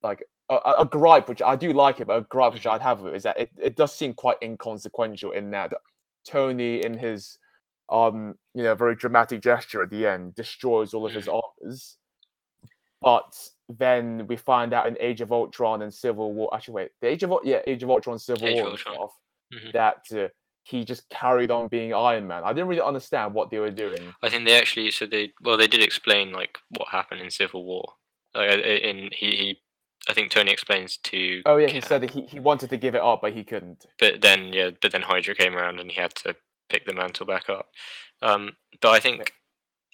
like 0.01 0.23
a, 0.49 0.55
a- 0.79 0.85
gripe, 0.85 1.29
which 1.29 1.41
I 1.43 1.55
do 1.55 1.73
like 1.73 1.99
it, 1.99 2.07
but 2.07 2.17
a 2.17 2.21
gripe 2.21 2.53
which 2.53 2.65
I'd 2.65 2.81
have 2.81 3.01
with 3.01 3.13
it 3.13 3.17
is 3.17 3.23
that 3.23 3.39
it, 3.39 3.51
it 3.61 3.75
does 3.75 3.93
seem 3.95 4.13
quite 4.13 4.37
inconsequential 4.41 5.31
in 5.31 5.51
that 5.51 5.71
Tony, 6.25 6.83
in 6.83 6.97
his 6.97 7.37
um, 7.89 8.35
you 8.53 8.63
know, 8.63 8.75
very 8.75 8.95
dramatic 8.95 9.41
gesture 9.41 9.81
at 9.83 9.89
the 9.89 10.05
end, 10.07 10.35
destroys 10.35 10.93
all 10.93 11.05
of 11.05 11.13
his 11.13 11.27
armors. 11.27 11.97
But 13.01 13.35
then 13.69 14.25
we 14.27 14.35
find 14.35 14.73
out 14.73 14.87
in 14.87 14.97
Age 14.99 15.21
of 15.21 15.31
Ultron 15.31 15.81
and 15.83 15.93
Civil 15.93 16.33
War. 16.33 16.53
Actually, 16.53 16.73
wait, 16.75 16.91
the 17.01 17.07
Age 17.07 17.23
of 17.23 17.33
yeah, 17.43 17.61
Age 17.65 17.81
of 17.83 17.89
Ultron, 17.89 18.19
Civil 18.19 18.47
Age 18.47 18.55
War 18.55 18.67
Ultron. 18.71 18.95
stuff 18.95 19.11
Mhm. 19.53 19.71
that 19.73 20.05
uh, 20.13 20.27
he 20.63 20.85
just 20.85 21.09
carried 21.09 21.49
on 21.51 21.67
being 21.67 21.93
Iron 21.93 22.27
Man. 22.27 22.43
I 22.43 22.53
didn't 22.53 22.67
really 22.67 22.81
understand 22.81 23.33
what 23.33 23.49
they 23.49 23.59
were 23.59 23.71
doing. 23.71 24.13
I 24.21 24.29
think 24.29 24.45
they 24.45 24.57
actually 24.59 24.91
so 24.91 25.05
they 25.05 25.33
well 25.41 25.57
they 25.57 25.67
did 25.67 25.81
explain 25.81 26.31
like 26.31 26.57
what 26.77 26.89
happened 26.89 27.21
in 27.21 27.31
Civil 27.31 27.63
War. 27.65 27.93
Like 28.35 28.51
uh, 28.51 28.53
in 28.61 29.09
he, 29.11 29.31
he 29.35 29.61
I 30.07 30.13
think 30.13 30.31
Tony 30.31 30.51
explains 30.51 30.97
to 30.97 31.41
Oh 31.45 31.57
yeah, 31.57 31.67
he 31.67 31.81
said 31.81 32.01
that 32.01 32.11
he, 32.11 32.21
he 32.23 32.39
wanted 32.39 32.69
to 32.69 32.77
give 32.77 32.95
it 32.95 33.01
up, 33.01 33.21
but 33.21 33.33
he 33.33 33.43
couldn't. 33.43 33.85
but 33.99 34.21
then 34.21 34.53
yeah 34.53 34.69
but 34.81 34.91
then 34.91 35.01
Hydra 35.01 35.33
came 35.35 35.55
around 35.55 35.79
and 35.79 35.91
he 35.91 35.99
had 35.99 36.13
to 36.15 36.35
pick 36.69 36.85
the 36.85 36.93
mantle 36.93 37.25
back 37.25 37.49
up. 37.49 37.69
Um, 38.21 38.55
but 38.81 38.89
I 38.91 38.99
think 38.99 39.33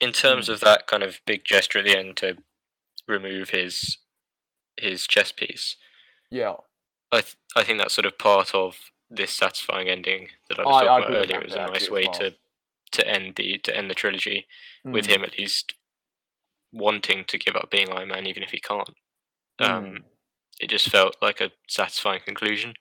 in 0.02 0.12
terms 0.12 0.50
Mm. 0.50 0.54
of 0.54 0.60
that 0.60 0.88
kind 0.88 1.04
of 1.04 1.22
big 1.26 1.46
gesture 1.46 1.80
at 1.80 1.86
the 1.86 1.98
end 1.98 2.18
to 2.18 2.36
remove 3.08 3.52
his 3.52 3.98
his 4.78 5.08
chest 5.08 5.38
piece, 5.38 5.78
Yeah, 6.30 6.56
I 7.14 7.22
th- 7.22 7.38
I 7.56 7.64
think 7.64 7.78
that's 7.78 7.94
sort 7.94 8.06
of 8.06 8.18
part 8.18 8.54
of 8.54 8.76
this 9.10 9.32
satisfying 9.32 9.88
ending 9.90 10.30
that 10.50 10.60
I 10.60 10.64
was 10.64 10.76
I- 10.76 10.80
I 10.80 10.86
talking 10.86 11.06
about 11.16 11.24
earlier. 11.24 11.40
It 11.42 11.46
was 11.46 11.54
a 11.56 11.68
nice 11.68 11.90
way 11.90 12.04
well. 12.06 12.14
to 12.14 12.36
to 12.92 13.08
end 13.08 13.36
the 13.36 13.58
to 13.60 13.76
end 13.76 13.90
the 13.90 13.96
trilogy 13.96 14.48
with 14.84 15.06
Mm, 15.08 15.10
him 15.10 15.24
at 15.24 15.38
least 15.38 15.74
wanting 16.72 17.26
to 17.26 17.38
give 17.38 17.56
up 17.56 17.70
being 17.72 17.90
Iron 17.92 18.10
Man 18.10 18.28
even 18.28 18.44
if 18.44 18.52
he 18.52 18.60
can't. 18.60 18.90
Um, 19.60 19.86
mm. 19.86 20.04
It 20.60 20.70
just 20.70 20.90
felt 20.90 21.18
like 21.22 21.42
a 21.42 21.52
satisfying 21.68 22.22
conclusion. 22.26 22.74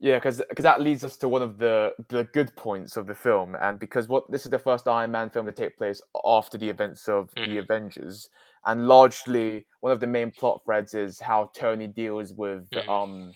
Yeah, 0.00 0.16
because 0.16 0.42
that 0.58 0.80
leads 0.80 1.04
us 1.04 1.16
to 1.18 1.28
one 1.28 1.42
of 1.42 1.58
the 1.58 1.94
the 2.08 2.24
good 2.24 2.54
points 2.56 2.96
of 2.96 3.06
the 3.06 3.14
film, 3.14 3.54
and 3.60 3.78
because 3.78 4.08
what 4.08 4.28
this 4.30 4.44
is 4.44 4.50
the 4.50 4.58
first 4.58 4.88
Iron 4.88 5.12
Man 5.12 5.30
film 5.30 5.46
to 5.46 5.52
take 5.52 5.76
place 5.78 6.02
after 6.24 6.58
the 6.58 6.68
events 6.68 7.08
of 7.08 7.30
the 7.34 7.42
Mhm. 7.42 7.58
Avengers, 7.62 8.28
and 8.66 8.88
largely 8.88 9.66
one 9.80 9.92
of 9.92 10.00
the 10.00 10.06
main 10.06 10.30
plot 10.32 10.62
threads 10.64 10.94
is 10.94 11.20
how 11.20 11.50
Tony 11.54 11.86
deals 11.86 12.32
with 12.32 12.68
Mhm. 12.70 12.88
um 12.88 13.34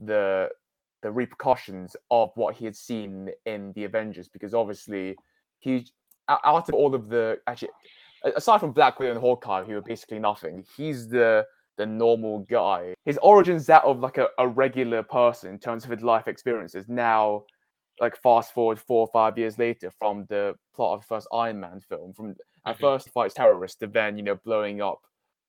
the 0.00 0.50
the 1.02 1.10
repercussions 1.10 1.96
of 2.10 2.30
what 2.34 2.54
he 2.56 2.64
had 2.64 2.76
seen 2.76 3.30
in 3.44 3.72
the 3.74 3.84
Avengers, 3.84 4.28
because 4.28 4.54
obviously 4.54 5.16
he 5.58 5.86
out 6.28 6.68
of 6.68 6.74
all 6.74 6.94
of 6.94 7.08
the 7.08 7.38
actually 7.46 7.70
aside 8.34 8.58
from 8.58 8.72
Black 8.72 8.98
Widow 8.98 9.12
and 9.12 9.20
Hawkeye, 9.20 9.62
who 9.64 9.76
are 9.76 9.82
basically 9.82 10.18
nothing, 10.18 10.64
he's 10.76 11.08
the 11.08 11.46
the 11.76 11.86
normal 11.86 12.40
guy. 12.40 12.94
His 13.04 13.18
origin's 13.22 13.66
that 13.66 13.84
of 13.84 14.00
like 14.00 14.16
a, 14.16 14.28
a 14.38 14.48
regular 14.48 15.02
person 15.02 15.50
in 15.50 15.58
terms 15.58 15.84
of 15.84 15.90
his 15.90 16.02
life 16.02 16.26
experiences. 16.26 16.88
Now, 16.88 17.44
like 18.00 18.16
fast 18.16 18.54
forward 18.54 18.80
four 18.80 19.00
or 19.00 19.10
five 19.12 19.36
years 19.36 19.58
later 19.58 19.90
from 19.98 20.24
the 20.30 20.54
plot 20.74 20.94
of 20.94 21.00
the 21.02 21.06
first 21.06 21.28
Iron 21.32 21.60
Man 21.60 21.80
film, 21.80 22.14
from 22.14 22.34
at 22.64 22.76
Mhm. 22.76 22.80
first 22.80 23.10
fights 23.10 23.34
terrorists 23.34 23.78
to 23.78 23.86
then, 23.86 24.16
you 24.16 24.22
know, 24.22 24.36
blowing 24.36 24.80
up 24.80 25.00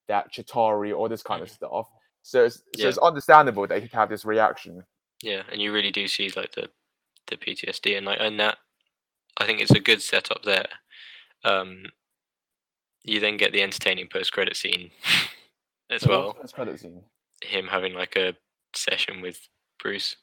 that 0.08 0.32
Chitauri, 0.32 0.96
all 0.96 1.10
this 1.10 1.24
kind 1.24 1.42
of 1.42 1.50
stuff. 1.50 1.88
So 2.22 2.44
it's, 2.46 2.62
so 2.76 2.90
it's 2.90 2.98
understandable 2.98 3.66
that 3.68 3.82
he'd 3.82 3.94
have 3.94 4.10
this 4.10 4.26
reaction. 4.26 4.84
Yeah, 5.22 5.44
and 5.52 5.62
you 5.62 5.72
really 5.74 5.92
do 5.92 6.08
see 6.08 6.32
like 6.36 6.54
the 6.54 6.70
the 7.28 7.38
PTSD 7.38 7.98
and 7.98 8.06
like 8.06 8.20
and 8.22 8.40
that 8.40 8.58
I 9.40 9.46
think 9.46 9.60
it's 9.62 9.72
a 9.72 9.80
good 9.80 10.02
setup 10.02 10.44
there. 10.44 10.68
Um, 11.44 11.84
you 13.04 13.20
then 13.20 13.38
get 13.38 13.52
the 13.54 13.62
entertaining 13.62 14.08
post 14.12 14.32
credit 14.34 14.56
scene 14.58 14.92
as 15.90 16.02
So 16.02 16.10
well. 16.10 16.38
this 16.42 16.52
credit 16.52 16.80
scene? 16.80 17.02
Him 17.44 17.68
having 17.68 17.94
like 17.94 18.16
a 18.16 18.34
session 18.76 19.22
with 19.22 19.40
Bruce 19.82 20.16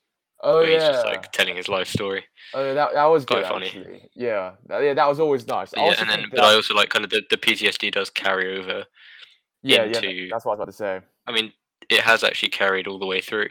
Oh 0.42 0.56
where 0.58 0.68
yeah, 0.70 0.74
he's 0.80 0.88
just 0.88 1.06
like 1.06 1.32
telling 1.32 1.56
his 1.56 1.68
life 1.68 1.88
story. 1.88 2.24
oh 2.52 2.74
that 2.74 2.92
that 2.92 3.04
was 3.06 3.24
quite 3.24 3.42
good 3.42 3.48
funny. 3.48 3.66
actually. 3.66 4.10
Yeah, 4.14 4.52
that, 4.66 4.80
yeah, 4.82 4.94
that 4.94 5.08
was 5.08 5.20
always 5.20 5.46
nice. 5.46 5.72
I 5.74 5.84
yeah, 5.86 5.94
and 5.98 6.10
then 6.10 6.26
but 6.30 6.36
that- 6.36 6.44
I 6.44 6.54
also 6.54 6.74
like 6.74 6.90
kind 6.90 7.04
of 7.04 7.10
the, 7.10 7.22
the 7.30 7.36
PTSD 7.36 7.92
does 7.92 8.10
carry 8.10 8.58
over. 8.58 8.84
yeah, 9.62 9.84
into- 9.84 10.10
yeah, 10.12 10.28
that's 10.30 10.44
what 10.44 10.52
I 10.52 10.56
was 10.56 10.62
about 10.62 10.66
to 10.66 10.72
say. 10.72 11.00
I 11.26 11.32
mean, 11.32 11.52
it 11.88 12.00
has 12.00 12.22
actually 12.24 12.50
carried 12.50 12.86
all 12.86 12.98
the 12.98 13.06
way 13.06 13.20
through. 13.20 13.48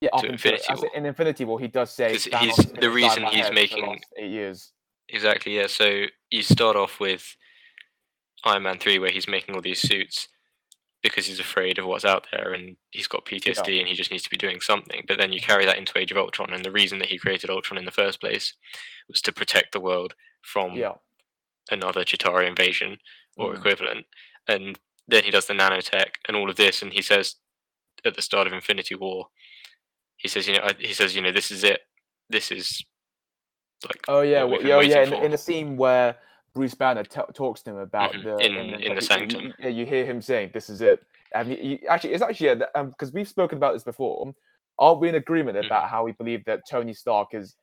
Yeah, 0.00 0.10
to 0.18 0.26
Infinity 0.26 0.64
War. 0.74 0.90
in 0.94 1.06
Infinity 1.06 1.44
War, 1.44 1.58
he 1.58 1.66
does 1.68 1.92
say 1.92 2.10
he's- 2.12 2.24
the 2.24 2.90
reason 2.90 3.24
he's 3.24 3.34
head 3.34 3.42
for 3.46 3.48
the 3.48 3.54
making- 3.54 4.00
eight 4.16 4.30
years. 4.30 4.72
Exactly, 5.08 5.56
yeah. 5.56 5.66
So 5.66 6.06
you 6.30 6.42
start 6.42 6.76
off 6.76 7.00
with 7.00 7.36
Iron 8.44 8.62
Man 8.62 8.78
3, 8.78 8.98
where 8.98 9.10
he's 9.10 9.26
making 9.26 9.54
all 9.54 9.60
these 9.60 9.80
suits 9.80 10.28
because 11.02 11.26
he's 11.26 11.40
afraid 11.40 11.78
of 11.78 11.86
what's 11.86 12.04
out 12.04 12.26
there 12.32 12.52
and 12.52 12.76
he's 12.90 13.06
got 13.06 13.24
PTSD 13.24 13.78
and 13.78 13.88
he 13.88 13.94
just 13.94 14.10
needs 14.10 14.24
to 14.24 14.30
be 14.30 14.36
doing 14.36 14.60
something. 14.60 15.04
But 15.08 15.18
then 15.18 15.32
you 15.32 15.40
carry 15.40 15.64
that 15.64 15.78
into 15.78 15.96
Age 15.98 16.10
of 16.12 16.18
Ultron, 16.18 16.52
and 16.52 16.64
the 16.64 16.70
reason 16.72 16.98
that 16.98 17.08
he 17.08 17.18
created 17.18 17.50
Ultron 17.50 17.78
in 17.78 17.84
the 17.84 17.90
first 17.92 18.20
place 18.20 18.54
was 19.08 19.20
to 19.22 19.32
protect 19.32 19.72
the 19.72 19.80
world 19.80 20.14
from 20.42 20.74
Yeah, 20.76 20.94
another 21.70 22.04
Chitauri 22.04 22.46
invasion 22.46 23.00
or 23.36 23.52
Mm. 23.54 23.58
equivalent. 23.58 24.06
And 24.46 24.78
then 25.06 25.24
he 25.24 25.30
does 25.30 25.46
the 25.46 25.54
nanotech 25.54 26.16
and 26.26 26.36
all 26.36 26.50
of 26.50 26.56
this, 26.56 26.82
and 26.82 26.92
he 26.92 27.02
says 27.02 27.36
at 28.04 28.14
the 28.14 28.22
start 28.22 28.46
of 28.46 28.52
Infinity 28.52 28.94
War, 28.94 29.30
he 30.18 30.28
says, 30.28 30.46
you 30.46 30.54
know, 30.54 30.62
I- 30.64 30.74
he 30.78 30.92
says, 30.92 31.14
you 31.16 31.22
know, 31.22 31.32
this 31.32 31.50
is 31.50 31.64
it. 31.64 31.80
This 32.28 32.50
is 32.50 32.84
like 33.86 34.04
Oh 34.08 34.20
yeah, 34.20 34.42
what 34.42 34.50
well, 34.50 34.58
we've 34.58 34.68
yeah, 34.68 34.74
oh, 34.76 34.80
yeah. 34.80 35.02
In, 35.02 35.24
in 35.24 35.30
the 35.30 35.38
scene 35.38 35.76
where 35.76 36.16
Bruce 36.54 36.74
Banner 36.74 37.04
t- 37.04 37.20
talks 37.34 37.62
to 37.62 37.70
him 37.70 37.76
about 37.78 38.12
Mhm, 38.12 38.22
the 38.24 38.38
in- 38.44 38.54
the- 38.54 38.60
in 38.60 38.68
the 38.78 38.86
you- 38.86 38.94
you- 38.94 39.00
Sanctum. 39.00 39.44
you- 39.46 39.54
yeah, 39.60 39.68
you 39.68 39.86
hear 39.86 40.04
him 40.04 40.20
saying, 40.20 40.50
"This 40.52 40.68
is 40.68 40.80
it." 40.80 41.02
And 41.34 41.48
you, 41.50 41.56
you, 41.56 41.78
actually, 41.88 42.12
it's 42.14 42.22
actually 42.22 42.48
yeah, 42.48 42.82
because 42.84 43.12
we've 43.12 43.28
spoken 43.28 43.56
about 43.58 43.74
this 43.74 43.84
before. 43.84 44.34
Aren't 44.78 45.00
we 45.00 45.08
in 45.08 45.14
agreement 45.16 45.56
Mhm. 45.58 45.66
about 45.66 45.88
how 45.88 46.04
we 46.04 46.12
believe 46.12 46.44
that 46.44 46.62
Tony 46.68 46.92
Stark 46.94 47.34
is 47.34 47.56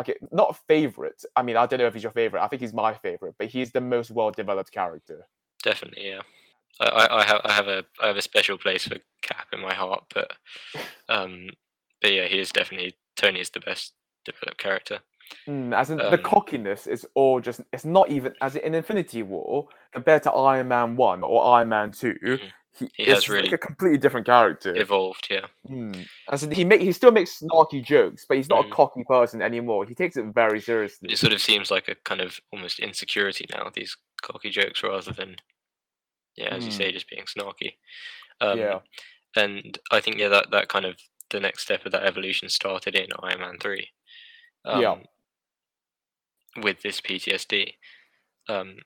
okay? 0.00 0.14
Not 0.30 0.50
a 0.50 0.54
favorite. 0.68 1.24
I 1.36 1.42
mean, 1.42 1.56
I 1.56 1.66
don't 1.66 1.78
know 1.78 1.86
if 1.86 1.94
he's 1.94 2.02
your 2.02 2.12
favorite. 2.12 2.42
I 2.42 2.48
think 2.48 2.60
he's 2.62 2.72
my 2.74 2.94
favorite, 2.94 3.34
but 3.38 3.48
he's 3.48 3.70
the 3.72 3.80
most 3.80 4.10
well-developed 4.10 4.72
character. 4.72 5.26
Definitely, 5.62 6.08
yeah. 6.08 6.22
I, 6.80 6.86
I, 6.86 7.18
I 7.20 7.24
have 7.24 7.40
I 7.44 7.52
have 7.52 7.68
a 7.68 7.84
I 8.00 8.06
have 8.08 8.16
a 8.16 8.22
special 8.22 8.58
place 8.58 8.88
for 8.88 8.96
Cap 9.20 9.48
in 9.52 9.60
my 9.60 9.74
heart, 9.74 10.04
but 10.14 10.32
um, 11.08 11.50
but 12.02 12.12
yeah, 12.12 12.26
he 12.26 12.38
is 12.38 12.50
definitely 12.50 12.94
Tony 13.16 13.40
is 13.40 13.50
the 13.50 13.60
best 13.60 13.94
developed 14.24 14.58
character. 14.58 14.98
Mm, 15.48 15.74
as 15.74 15.88
in 15.90 15.96
the 15.98 16.04
Um, 16.18 16.22
cockiness 16.22 16.86
is 16.86 17.06
all 17.14 17.40
just 17.40 17.62
it's 17.72 17.84
not 17.86 18.10
even 18.10 18.34
as 18.42 18.56
in 18.56 18.74
Infinity 18.74 19.22
War 19.22 19.66
compared 19.92 20.22
to 20.24 20.32
Iron 20.32 20.68
Man 20.68 20.96
1 20.96 21.22
or 21.22 21.42
Iron 21.56 21.68
Man 21.70 21.90
2 21.92 22.14
Mhm. 22.22 22.52
he, 22.78 22.88
He 22.96 23.04
has 23.06 23.24
just 23.24 23.30
like 23.30 23.52
a 23.52 23.58
completely 23.58 23.98
different 23.98 24.26
character 24.26 24.76
Evolved, 24.76 25.28
yeah. 25.30 25.46
mm. 25.70 26.06
as 26.30 26.42
in 26.42 26.50
he 26.50 26.64
make 26.64 26.80
he 26.82 26.92
still 26.92 27.12
makes 27.12 27.40
snarky 27.40 27.82
jokes 27.82 28.26
but 28.28 28.36
he's 28.36 28.50
not 28.50 28.64
Mhm. 28.64 28.72
a 28.72 28.74
cocky 28.74 29.04
person 29.04 29.40
anymore 29.40 29.86
he 29.86 29.94
takes 29.94 30.16
it 30.18 30.24
very 30.34 30.60
seriously 30.60 31.10
It 31.10 31.18
sort 31.18 31.32
of 31.32 31.40
seems 31.40 31.70
like 31.70 31.88
a 31.88 31.94
kind 31.94 32.20
of 32.20 32.38
almost 32.52 32.78
insecurity 32.80 33.46
now. 33.50 33.70
These 33.72 33.96
cocky 34.20 34.50
jokes 34.50 34.82
rather 34.82 35.12
than 35.12 35.36
yeah, 36.36 36.48
as 36.48 36.64
you 36.64 36.72
Mm. 36.72 36.76
say, 36.76 36.92
just 36.92 37.08
being 37.10 37.24
snarky. 37.24 37.74
Um, 38.40 38.58
yeah 38.58 38.80
and 39.36 39.78
I 39.90 40.00
think 40.00 40.18
yeah, 40.18 40.28
that 40.28 40.50
that 40.50 40.68
kind 40.68 40.84
of 40.84 40.96
the 41.32 41.40
next 41.40 41.62
step 41.62 41.84
of 41.84 41.92
that 41.92 42.04
evolution 42.04 42.48
started 42.48 42.94
in 42.94 43.08
Iron 43.22 43.40
Man 43.40 43.58
three. 43.58 43.88
Um, 44.64 44.80
Yeah. 44.80 44.96
With 46.62 46.82
this 46.82 47.00
PTSD, 47.00 47.72
um, 48.48 48.76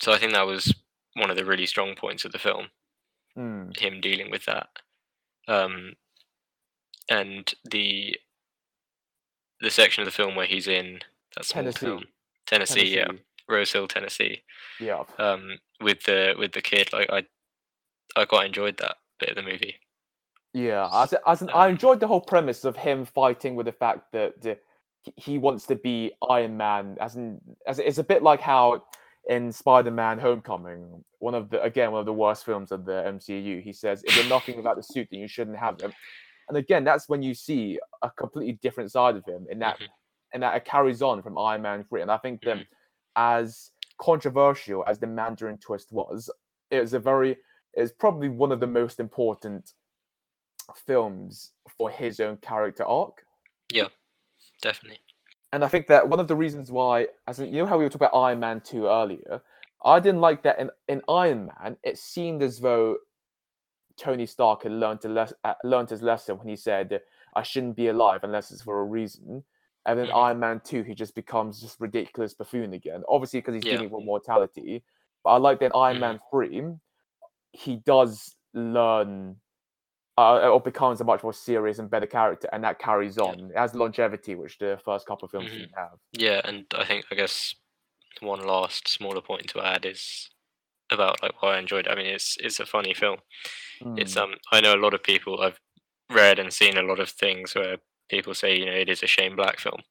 so 0.00 0.12
I 0.12 0.18
think 0.18 0.32
that 0.32 0.46
was 0.46 0.74
one 1.14 1.30
of 1.30 1.36
the 1.36 1.44
really 1.44 1.64
strong 1.64 1.94
points 1.94 2.26
of 2.26 2.32
the 2.32 2.38
film. 2.38 2.66
Mm. 3.36 3.76
Him 3.78 4.00
dealing 4.02 4.30
with 4.30 4.44
that, 4.44 4.68
um, 5.48 5.94
and 7.08 7.52
the 7.64 8.16
the 9.60 9.70
section 9.70 10.02
of 10.02 10.04
the 10.04 10.12
film 10.12 10.36
where 10.36 10.46
he's 10.46 10.68
in 10.68 11.00
that 11.34 11.46
small 11.46 11.64
Tennessee. 11.64 11.86
town, 11.86 12.04
Tennessee, 12.46 12.94
yeah, 12.94 13.06
Tennessee. 13.06 13.24
Rose 13.48 13.72
Hill, 13.72 13.88
Tennessee, 13.88 14.42
yeah 14.78 15.04
um, 15.18 15.58
with 15.80 16.04
the 16.04 16.34
with 16.38 16.52
the 16.52 16.62
kid. 16.62 16.92
Like 16.92 17.08
I, 17.10 17.24
I 18.16 18.26
quite 18.26 18.46
enjoyed 18.46 18.76
that 18.78 18.96
bit 19.18 19.30
of 19.30 19.36
the 19.36 19.42
movie. 19.50 19.76
Yeah, 20.54 20.88
as, 20.92 21.12
in- 21.12 21.18
as 21.26 21.42
in, 21.42 21.50
I 21.50 21.66
Um, 21.66 21.72
enjoyed 21.72 21.98
the 22.00 22.06
whole 22.06 22.20
premise 22.20 22.64
of 22.64 22.76
him 22.76 23.04
fighting 23.04 23.56
with 23.56 23.66
the 23.66 23.72
fact 23.72 24.12
that 24.12 24.40
the, 24.40 24.56
he- 25.16 25.36
wants 25.38 25.66
to 25.66 25.74
be 25.74 26.12
Iron 26.30 26.56
Man. 26.56 26.96
As 27.00 27.16
in, 27.16 27.40
as 27.66 27.78
it's 27.80 27.98
a 27.98 28.04
bit 28.04 28.22
like 28.22 28.40
how 28.40 28.84
in 29.28 29.50
Spider-Man: 29.50 30.18
Homecoming, 30.20 31.04
one 31.18 31.34
of 31.34 31.50
the 31.50 31.60
again 31.62 31.90
one 31.90 32.00
of 32.00 32.06
the 32.06 32.12
worst 32.12 32.44
films 32.44 32.70
of 32.70 32.84
the 32.84 33.02
MCU, 33.06 33.60
he 33.62 33.72
says, 33.72 34.04
"If 34.04 34.16
you're 34.16 34.28
nothing 34.28 34.56
without 34.56 34.76
the 34.76 34.82
suit, 34.82 35.08
then 35.10 35.20
you 35.20 35.28
shouldn't 35.28 35.58
have 35.58 35.76
them." 35.78 35.92
And 36.48 36.56
again, 36.56 36.84
that's 36.84 37.08
when 37.08 37.22
you 37.22 37.34
see 37.34 37.80
a 38.02 38.10
completely 38.10 38.52
different 38.62 38.92
side 38.92 39.16
of 39.16 39.24
him, 39.26 39.46
in 39.50 39.58
that 39.58 39.78
Mhm. 39.80 39.88
and 40.34 40.42
that 40.44 40.56
it 40.56 40.64
carries 40.64 41.02
on 41.02 41.20
from 41.22 41.36
Iron 41.36 41.62
Man 41.62 41.84
three. 41.84 42.02
And 42.02 42.10
I 42.12 42.18
think 42.18 42.42
that 42.42 42.58
Mhm. 42.58 42.66
as 43.16 43.72
controversial 43.98 44.84
as 44.86 44.98
the 45.00 45.06
Mandarin 45.06 45.58
twist 45.58 45.90
was, 45.90 46.30
it 46.70 46.80
was 46.80 46.94
a 46.94 46.98
very 47.00 47.38
it's 47.72 47.92
probably 47.92 48.28
one 48.28 48.52
of 48.52 48.60
the 48.60 48.66
most 48.68 49.00
important 49.00 49.72
films 50.74 51.52
for 51.76 51.90
his 51.90 52.20
own 52.20 52.36
character 52.38 52.84
arc. 52.84 53.24
Yeah, 53.70 53.88
definitely. 54.62 55.00
And 55.52 55.64
I 55.64 55.68
think 55.68 55.86
that 55.88 56.08
one 56.08 56.20
of 56.20 56.28
the 56.28 56.36
reasons 56.36 56.70
why, 56.72 57.08
as 57.28 57.38
in, 57.38 57.52
you 57.52 57.60
know 57.62 57.66
how 57.66 57.78
we 57.78 57.84
were 57.84 57.90
talking 57.90 58.06
about 58.06 58.18
Iron 58.18 58.40
Man 58.40 58.60
2 58.60 58.86
earlier, 58.86 59.40
I 59.84 60.00
didn't 60.00 60.20
like 60.20 60.42
that 60.42 60.58
in, 60.58 60.70
in 60.88 61.02
Iron 61.08 61.46
Man. 61.60 61.76
It 61.84 61.98
seemed 61.98 62.42
as 62.42 62.58
though 62.58 62.96
Tony 63.96 64.26
Stark 64.26 64.64
had 64.64 64.72
learned, 64.72 65.04
a 65.04 65.08
les- 65.08 65.34
uh, 65.44 65.54
learned 65.62 65.90
his 65.90 66.02
lesson 66.02 66.38
when 66.38 66.48
he 66.48 66.56
said, 66.56 67.00
I 67.36 67.42
shouldn't 67.42 67.76
be 67.76 67.88
alive 67.88 68.20
unless 68.24 68.50
it's 68.50 68.62
for 68.62 68.80
a 68.80 68.84
reason. 68.84 69.44
And 69.86 69.98
then 69.98 70.08
Mhm. 70.08 70.16
Iron 70.16 70.40
Man 70.40 70.60
2, 70.64 70.82
he 70.82 70.94
just 70.94 71.14
becomes 71.14 71.60
this 71.60 71.76
ridiculous 71.78 72.34
buffoon 72.34 72.72
again. 72.72 73.04
Obviously, 73.08 73.40
because 73.40 73.54
he's 73.54 73.64
Yeah. 73.64 73.76
dealing 73.76 73.90
with 73.90 74.04
mortality. 74.04 74.82
But 75.22 75.30
I 75.30 75.36
like 75.36 75.60
that 75.60 75.66
in 75.66 75.72
Iron 75.74 75.96
Mhm. 75.98 76.00
Man 76.00 76.20
3, 76.30 76.78
he 77.52 77.76
does 77.76 78.34
learn 78.54 79.40
uh, 80.16 80.48
or 80.48 80.60
becomes 80.60 81.00
a 81.00 81.04
much 81.04 81.22
more 81.22 81.32
serious 81.32 81.78
and 81.78 81.90
better 81.90 82.06
character, 82.06 82.48
and 82.52 82.62
that 82.64 82.78
carries 82.78 83.18
on. 83.18 83.50
It 83.50 83.56
has 83.56 83.74
longevity, 83.74 84.34
which 84.34 84.58
the 84.58 84.78
first 84.84 85.06
couple 85.06 85.26
of 85.26 85.30
films 85.32 85.50
Mhm. 85.50 85.58
didn't 85.58 85.74
have. 85.76 85.98
Yeah, 86.12 86.40
and 86.44 86.66
I 86.74 86.84
think 86.84 87.06
I 87.10 87.14
guess 87.16 87.54
one 88.20 88.46
last 88.46 88.86
smaller 88.88 89.20
point 89.20 89.48
to 89.50 89.60
add 89.60 89.84
is 89.84 90.30
about 90.90 91.20
like 91.22 91.42
why 91.42 91.56
I 91.56 91.58
enjoyed 91.58 91.86
it. 91.86 91.90
I 91.90 91.94
mean, 91.96 92.06
it's 92.06 92.36
it's 92.38 92.60
a 92.60 92.66
funny 92.66 92.94
film. 92.94 93.18
It's 93.96 94.14
Mm. 94.14 94.22
um 94.22 94.34
I 94.52 94.60
know 94.60 94.74
a 94.74 94.84
lot 94.84 94.94
of 94.94 95.02
people 95.02 95.40
I've 95.40 95.60
read 96.10 96.38
and 96.38 96.52
seen 96.52 96.76
a 96.76 96.82
lot 96.82 97.00
of 97.00 97.08
things 97.10 97.54
where 97.54 97.78
people 98.08 98.34
say 98.34 98.56
you 98.56 98.66
know 98.66 98.72
it 98.72 98.88
is 98.88 99.02
a 99.02 99.06
Shane 99.06 99.34
Black 99.34 99.58
film. 99.58 99.82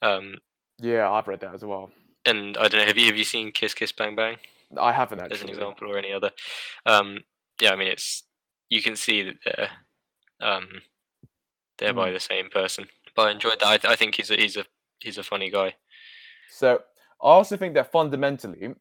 Um, 0.00 0.38
Yeah, 0.78 1.10
I've 1.12 1.28
read 1.28 1.40
that 1.40 1.54
as 1.54 1.64
well. 1.64 1.92
and 2.24 2.56
I 2.56 2.68
don't 2.68 2.80
know 2.80 2.86
have 2.86 2.98
you 2.98 3.06
have 3.06 3.16
you 3.16 3.24
seen 3.24 3.52
Kiss 3.52 3.74
Kiss 3.74 3.92
Bang 3.92 4.16
Bang 4.16 4.38
I 4.76 4.90
haven't 4.92 5.20
actually. 5.20 5.34
as 5.36 5.42
an 5.42 5.48
example 5.50 5.90
or 5.92 5.98
any 5.98 6.12
other? 6.12 6.32
Um, 6.86 7.22
yeah, 7.60 7.72
I 7.72 7.76
mean 7.76 7.88
it's 7.88 8.24
you 8.72 8.80
can 8.82 8.96
see 8.96 9.22
that 9.22 9.36
they're 9.44 9.70
um 10.40 10.66
they're 11.78 11.92
by 11.92 12.10
Mm. 12.10 12.14
the 12.14 12.20
same 12.20 12.48
person. 12.48 12.86
But 13.14 13.28
I 13.28 13.30
enjoyed 13.32 13.60
that. 13.60 13.66
I, 13.68 13.76
th- 13.76 13.92
I 13.92 13.96
think 13.96 14.14
he's 14.14 14.30
a 14.30 14.36
he's 14.36 14.56
a 14.56 14.64
he's 15.00 15.18
a 15.18 15.22
funny 15.22 15.50
guy. 15.50 15.74
So 16.48 16.76
I 17.22 17.28
also 17.38 17.56
think 17.56 17.74
that 17.74 17.92
fundamentally, 17.92 18.74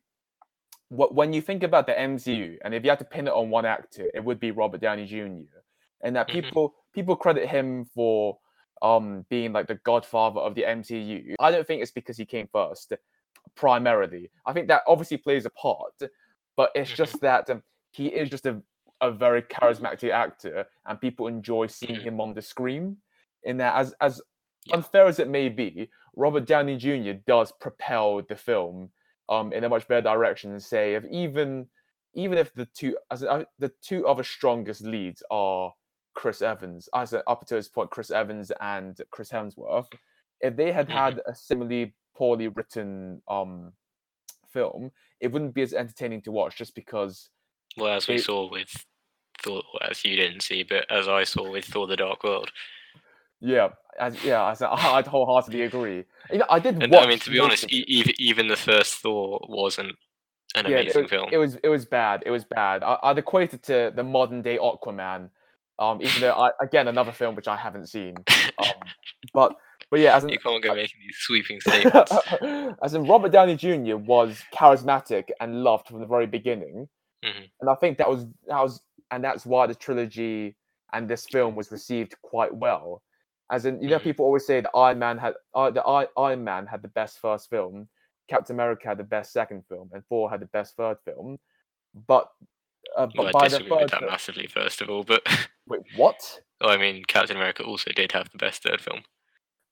what 0.89 1.13
when 1.13 1.33
you 1.33 1.41
think 1.41 1.63
about 1.63 1.87
the 1.87 1.93
MCU, 1.93 2.57
and 2.63 2.73
if 2.73 2.83
you 2.83 2.89
had 2.89 2.99
to 2.99 3.05
pin 3.05 3.27
it 3.27 3.33
on 3.33 3.49
one 3.49 3.65
actor, 3.65 4.07
it 4.13 4.23
would 4.23 4.39
be 4.39 4.51
Robert 4.51 4.79
Downey 4.81 5.05
Jr. 5.05 5.59
And 6.03 6.15
that 6.15 6.29
Mhm. 6.29 6.31
people 6.31 6.75
people 6.93 7.15
credit 7.17 7.49
him 7.49 7.85
for 7.93 8.37
um 8.81 9.25
being 9.29 9.51
like 9.51 9.67
the 9.67 9.79
godfather 9.83 10.39
of 10.39 10.55
the 10.55 10.63
MCU. 10.63 11.35
I 11.39 11.51
don't 11.51 11.67
think 11.67 11.81
it's 11.81 11.91
because 11.91 12.17
he 12.17 12.25
came 12.25 12.47
first, 12.47 12.93
primarily. 13.55 14.31
I 14.45 14.53
think 14.53 14.69
that 14.69 14.83
obviously 14.87 15.17
plays 15.17 15.45
a 15.45 15.49
part, 15.51 15.97
but 16.55 16.71
it's 16.75 16.91
Mhm. 16.91 16.95
just 16.95 17.19
that 17.21 17.49
um, 17.49 17.61
he 17.91 18.07
is 18.07 18.29
just 18.29 18.45
a 18.45 18.61
a 19.01 19.11
very 19.11 19.41
charismatic 19.41 20.11
actor, 20.11 20.65
and 20.85 21.01
people 21.01 21.27
enjoy 21.27 21.67
seeing 21.67 21.99
Mhm. 21.99 22.03
him 22.03 22.21
on 22.21 22.33
the 22.33 22.41
screen. 22.41 23.01
In 23.43 23.57
that, 23.57 23.75
as 23.75 23.93
as 23.99 24.21
Yeah. 24.65 24.75
unfair 24.75 25.05
as 25.07 25.19
it 25.19 25.27
may 25.27 25.49
be, 25.49 25.89
Robert 26.15 26.45
Downey 26.45 26.77
Jr. 26.77 27.13
does 27.25 27.51
propel 27.51 28.21
the 28.21 28.35
film 28.35 28.91
um 29.29 29.51
in 29.53 29.63
a 29.63 29.69
much 29.69 29.87
better 29.87 30.01
direction. 30.01 30.51
And 30.51 30.61
say 30.63 30.93
if 30.95 31.03
even 31.05 31.69
even 32.13 32.37
if 32.37 32.53
the 32.53 32.65
two 32.67 32.97
as 33.09 33.23
uh, 33.23 33.45
the 33.57 33.69
two 33.81 34.07
other 34.07 34.23
strongest 34.23 34.81
leads 34.81 35.23
are 35.31 35.73
Chris 36.13 36.41
Evans, 36.41 36.89
as 36.93 37.13
in- 37.13 37.23
up 37.25 37.45
to 37.47 37.55
this 37.55 37.69
point, 37.69 37.89
Chris 37.89 38.11
Evans 38.11 38.51
and 38.59 39.01
Chris 39.11 39.31
Hemsworth, 39.31 39.87
if 40.41 40.55
they 40.55 40.71
had 40.71 40.89
had 40.89 41.21
a 41.25 41.33
similarly 41.33 41.95
poorly 42.13 42.49
written 42.49 43.21
um 43.27 43.73
film, 44.49 44.91
it 45.21 45.31
wouldn't 45.31 45.53
be 45.55 45.61
as 45.61 45.73
entertaining 45.73 46.21
to 46.23 46.31
watch 46.31 46.57
just 46.57 46.75
because 46.75 47.29
Well, 47.77 47.93
as 47.93 48.05
we 48.07 48.15
They- 48.17 48.21
saw 48.21 48.49
with 48.51 48.85
Thor, 49.43 49.63
as 49.89 50.03
you 50.05 50.15
didn't 50.15 50.41
see, 50.41 50.63
but 50.63 50.89
as 50.91 51.07
I 51.07 51.23
saw 51.23 51.49
with 51.51 51.65
Thor: 51.65 51.87
The 51.87 51.95
Dark 51.95 52.23
World. 52.23 52.51
yeah, 53.39 53.69
as 53.99 54.23
yeah, 54.23 54.43
I'd 54.61 55.07
wholeheartedly 55.07 55.61
agree. 55.63 56.03
You 56.31 56.39
know, 56.39 56.45
I 56.49 56.59
did 56.59 56.81
And 56.81 56.91
watch 56.91 57.05
I 57.05 57.09
mean, 57.09 57.19
to 57.19 57.29
be 57.31 57.39
honest, 57.39 57.63
it. 57.65 57.73
even 57.73 58.13
even 58.19 58.47
the 58.47 58.55
first 58.55 58.95
Thor 58.95 59.43
wasn't 59.49 59.95
an 60.55 60.65
yeah, 60.65 60.77
it 60.77 60.81
amazing 60.81 61.01
was, 61.03 61.09
film. 61.09 61.29
it 61.31 61.37
was 61.37 61.55
it 61.63 61.69
was 61.69 61.85
bad. 61.85 62.23
It 62.25 62.31
was 62.31 62.43
bad. 62.43 62.83
I, 62.83 62.97
I'd 63.03 63.17
equate 63.17 63.53
it 63.53 63.63
to 63.63 63.91
the 63.95 64.03
modern 64.03 64.41
day 64.41 64.57
Aquaman. 64.57 65.29
Um, 65.79 65.99
even 66.01 66.21
though 66.21 66.33
I, 66.33 66.51
again 66.61 66.87
another 66.87 67.11
film 67.11 67.35
which 67.35 67.47
I 67.47 67.55
haven't 67.55 67.87
seen. 67.87 68.15
Um, 68.59 68.67
but 69.33 69.55
but 69.89 69.99
yeah, 69.99 70.15
as 70.15 70.23
an 70.23 70.29
you 70.29 70.37
can't 70.37 70.61
go 70.63 70.75
making 70.75 70.99
these 70.99 71.15
sweeping 71.17 71.59
statements. 71.61 72.11
as 72.83 72.93
in 72.93 73.05
Robert 73.07 73.31
Downey 73.31 73.55
Jr. 73.55 73.95
was 73.97 74.43
charismatic 74.53 75.29
and 75.39 75.63
loved 75.63 75.87
from 75.87 75.99
the 75.99 76.05
very 76.05 76.27
beginning, 76.27 76.87
Mhm. 77.25 77.49
and 77.61 77.69
I 77.69 77.75
think 77.75 77.97
that 77.97 78.09
was 78.09 78.25
that 78.47 78.61
was 78.61 78.81
and 79.11 79.23
that's 79.23 79.45
why 79.45 79.67
the 79.67 79.75
trilogy 79.75 80.55
and 80.93 81.07
this 81.09 81.25
film 81.27 81.55
was 81.55 81.71
received 81.71 82.15
quite 82.21 82.53
well. 82.53 83.01
As 83.51 83.65
in, 83.65 83.81
you 83.81 83.89
know, 83.89 83.99
Mhm. 83.99 84.03
people 84.03 84.25
always 84.25 84.45
say 84.45 84.61
that 84.61 84.71
Iron 84.75 84.99
Man 84.99 85.17
had 85.17 85.33
uh, 85.53 85.69
the 85.71 85.83
I, 85.85 86.07
Iron 86.17 86.43
Man 86.43 86.65
had 86.65 86.81
the 86.81 86.87
best 86.87 87.19
first 87.19 87.49
film, 87.49 87.89
Captain 88.29 88.55
America 88.55 88.87
had 88.87 88.97
the 88.97 89.03
best 89.03 89.33
second 89.33 89.63
film, 89.67 89.89
and 89.93 90.05
Thor 90.07 90.29
had 90.29 90.39
the 90.39 90.45
best 90.47 90.75
third 90.77 90.97
film. 91.05 91.37
But 92.07 92.29
uh, 92.97 93.05
but 93.07 93.17
well, 93.17 93.27
I 93.27 93.31
by 93.31 93.47
the 93.47 93.57
disagree 93.59 93.77
with 93.81 93.91
that 93.91 93.99
fil- 93.99 94.09
massively, 94.09 94.47
first 94.47 94.81
of 94.81 94.89
all. 94.89 95.03
But 95.03 95.21
wait, 95.67 95.81
what? 95.95 96.41
I 96.61 96.77
mean, 96.77 97.03
Captain 97.05 97.35
America 97.35 97.63
also 97.63 97.91
did 97.91 98.11
have 98.13 98.29
the 98.31 98.37
best 98.37 98.63
third 98.63 98.79
film. 98.81 99.03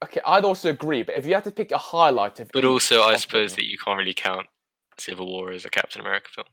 Okay, 0.04 0.21
I'd 0.25 0.45
also 0.45 0.69
agree. 0.69 1.04
But 1.04 1.17
if 1.17 1.25
you 1.25 1.34
had 1.34 1.43
to 1.45 1.52
pick 1.52 1.71
a 1.71 1.78
highlight 1.78 2.39
of 2.39 2.49
But 2.54 2.65
also, 2.65 3.02
I 3.04 3.15
suppose 3.15 3.52
them- 3.52 3.58
that 3.63 3.69
you 3.71 3.78
can't 3.78 3.97
really 3.97 4.13
count 4.13 4.47
Civil 4.97 5.28
War 5.28 5.52
as 5.52 5.65
a 5.65 5.69
Captain 5.69 6.02
America 6.02 6.30
film. 6.34 6.47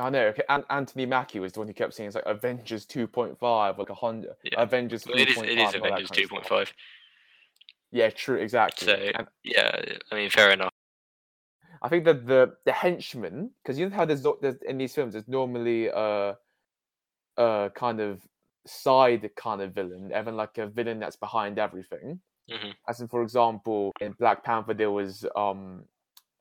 I 0.00 0.10
know. 0.10 0.26
Okay, 0.28 0.42
An- 0.48 0.64
Anthony 0.70 1.06
Mackie 1.06 1.40
was 1.40 1.52
the 1.52 1.60
one 1.60 1.68
who 1.68 1.74
kept 1.74 1.94
saying 1.94 2.08
it's 2.08 2.16
like 2.16 2.24
Avengers 2.26 2.86
2.5, 2.86 3.78
like 3.78 3.90
a 3.90 3.94
hundred. 3.94 4.32
Yeah. 4.44 4.62
Avengers 4.62 5.04
Well, 5.06 5.18
it 5.18 5.28
is 5.28 5.36
3.5. 5.36 5.44
it 5.44 5.58
is 5.58 5.58
and 5.58 5.58
all 5.60 5.72
that 5.72 5.76
Avengers 5.76 5.90
kind 5.90 6.02
of 6.02 6.08
two 6.10 6.22
stuff. 6.24 6.30
point 6.30 6.46
five. 6.46 6.72
Yeah, 7.92 8.10
true, 8.10 8.36
exactly. 8.36 8.86
So 8.86 8.94
and 8.94 9.26
yeah, 9.44 9.82
I 10.10 10.14
mean, 10.14 10.30
fair 10.30 10.50
enough. 10.52 10.70
I 11.82 11.88
think 11.88 12.04
that 12.04 12.26
the 12.26 12.54
the 12.64 12.72
henchman, 12.72 13.50
because 13.62 13.78
you 13.78 13.88
know 13.88 13.94
how 13.96 14.04
there's, 14.04 14.24
there's 14.40 14.62
in 14.62 14.78
these 14.78 14.94
films, 14.94 15.12
there's 15.14 15.28
normally 15.28 15.88
a 15.88 16.36
a 17.36 17.70
kind 17.74 18.00
of 18.00 18.20
side 18.66 19.28
kind 19.36 19.60
of 19.62 19.72
villain, 19.74 20.12
even 20.16 20.36
like 20.36 20.56
a 20.58 20.66
villain 20.66 20.98
that's 21.00 21.16
behind 21.16 21.58
everything. 21.58 22.20
Mhm. 22.50 22.74
As 22.88 23.00
in, 23.00 23.08
for 23.08 23.22
example, 23.22 23.92
in 24.00 24.12
Black 24.12 24.44
Panther, 24.44 24.74
there 24.74 24.90
was 24.90 25.24
um 25.36 25.84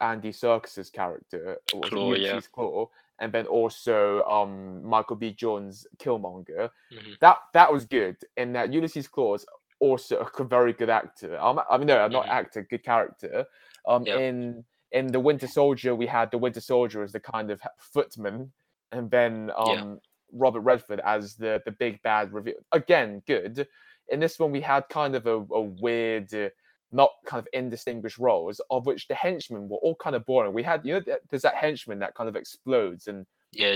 Andy 0.01 0.31
Serkis's 0.31 0.89
character, 0.89 1.57
Klaue, 1.71 2.17
yeah. 2.19 2.39
Klaue, 2.55 2.89
and 3.19 3.31
then 3.31 3.45
also 3.47 4.23
um 4.23 4.83
Michael 4.83 5.15
B. 5.15 5.31
Jones 5.33 5.85
Killmonger. 5.97 6.69
Mhm. 6.91 7.19
That 7.19 7.37
that 7.53 7.71
was 7.71 7.85
good. 7.85 8.17
and 8.37 8.55
that 8.55 8.71
Ulysses 8.73 9.07
Klaue 9.07 9.35
is 9.35 9.45
also 9.79 10.27
a 10.39 10.43
very 10.43 10.73
good 10.73 10.89
actor. 10.89 11.37
Um, 11.39 11.61
I 11.69 11.77
mean, 11.77 11.87
no, 11.87 12.07
not 12.07 12.25
Mhm. 12.25 12.29
actor, 12.31 12.63
good 12.63 12.83
character. 12.83 13.45
Um, 13.87 14.05
Yeah. 14.05 14.17
in 14.17 14.65
in 14.91 15.07
the 15.07 15.19
Winter 15.19 15.47
Soldier, 15.47 15.93
we 15.95 16.07
had 16.07 16.31
the 16.31 16.37
Winter 16.37 16.61
Soldier 16.61 17.03
as 17.03 17.11
the 17.11 17.19
kind 17.19 17.51
of 17.51 17.61
footman, 17.77 18.51
and 18.91 19.09
then 19.11 19.51
um 19.55 19.67
Yeah. 19.69 19.95
Robert 20.31 20.61
Redford 20.61 20.99
as 21.01 21.35
the 21.35 21.61
the 21.65 21.71
big 21.71 22.01
bad 22.03 22.33
reveal. 22.33 22.55
Again, 22.71 23.21
good. 23.25 23.67
In 24.09 24.19
this 24.19 24.39
one, 24.39 24.51
we 24.51 24.61
had 24.61 24.89
kind 24.89 25.15
of 25.15 25.27
a, 25.27 25.37
a 25.53 25.61
weird, 25.61 26.33
uh, 26.33 26.49
not 26.91 27.11
kind 27.25 27.39
of 27.39 27.47
indistinguished 27.53 28.17
roles, 28.17 28.59
of 28.69 28.85
which 28.85 29.07
the 29.07 29.15
henchmen 29.15 29.69
were 29.69 29.77
all 29.77 29.95
kind 29.95 30.15
of 30.15 30.25
boring. 30.25 30.53
We 30.53 30.63
had, 30.63 30.85
you 30.85 30.93
know, 30.93 31.15
there's 31.29 31.43
that 31.43 31.55
henchman 31.55 31.99
that 31.99 32.15
kind 32.15 32.29
of 32.29 32.35
explodes 32.35 33.07
and 33.07 33.25
Yeah, 33.51 33.75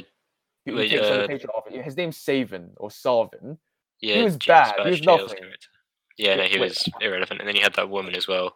he, 0.65 0.71
he 0.71 0.77
Wait, 0.77 0.89
takes 0.89 1.05
uh, 1.05 1.27
patron 1.27 1.51
off. 1.51 1.67
His 1.69 1.97
name's 1.97 2.17
Savin 2.17 2.71
or 2.77 2.89
Sarvin. 2.89 3.57
yeah. 4.01 4.15
He 4.15 4.23
was 4.23 4.37
James 4.37 4.45
bad, 4.47 4.75
he 4.83 4.89
was 4.91 5.01
nothing. 5.01 5.37
character. 5.37 5.67
Yeah, 6.17 6.35
no, 6.35 6.43
he 6.43 6.59
was 6.59 6.87
irrelevant. 7.01 7.39
And 7.39 7.47
then 7.47 7.55
you 7.55 7.63
had 7.63 7.73
that 7.75 7.89
woman 7.89 8.15
as 8.15 8.27
well. 8.27 8.55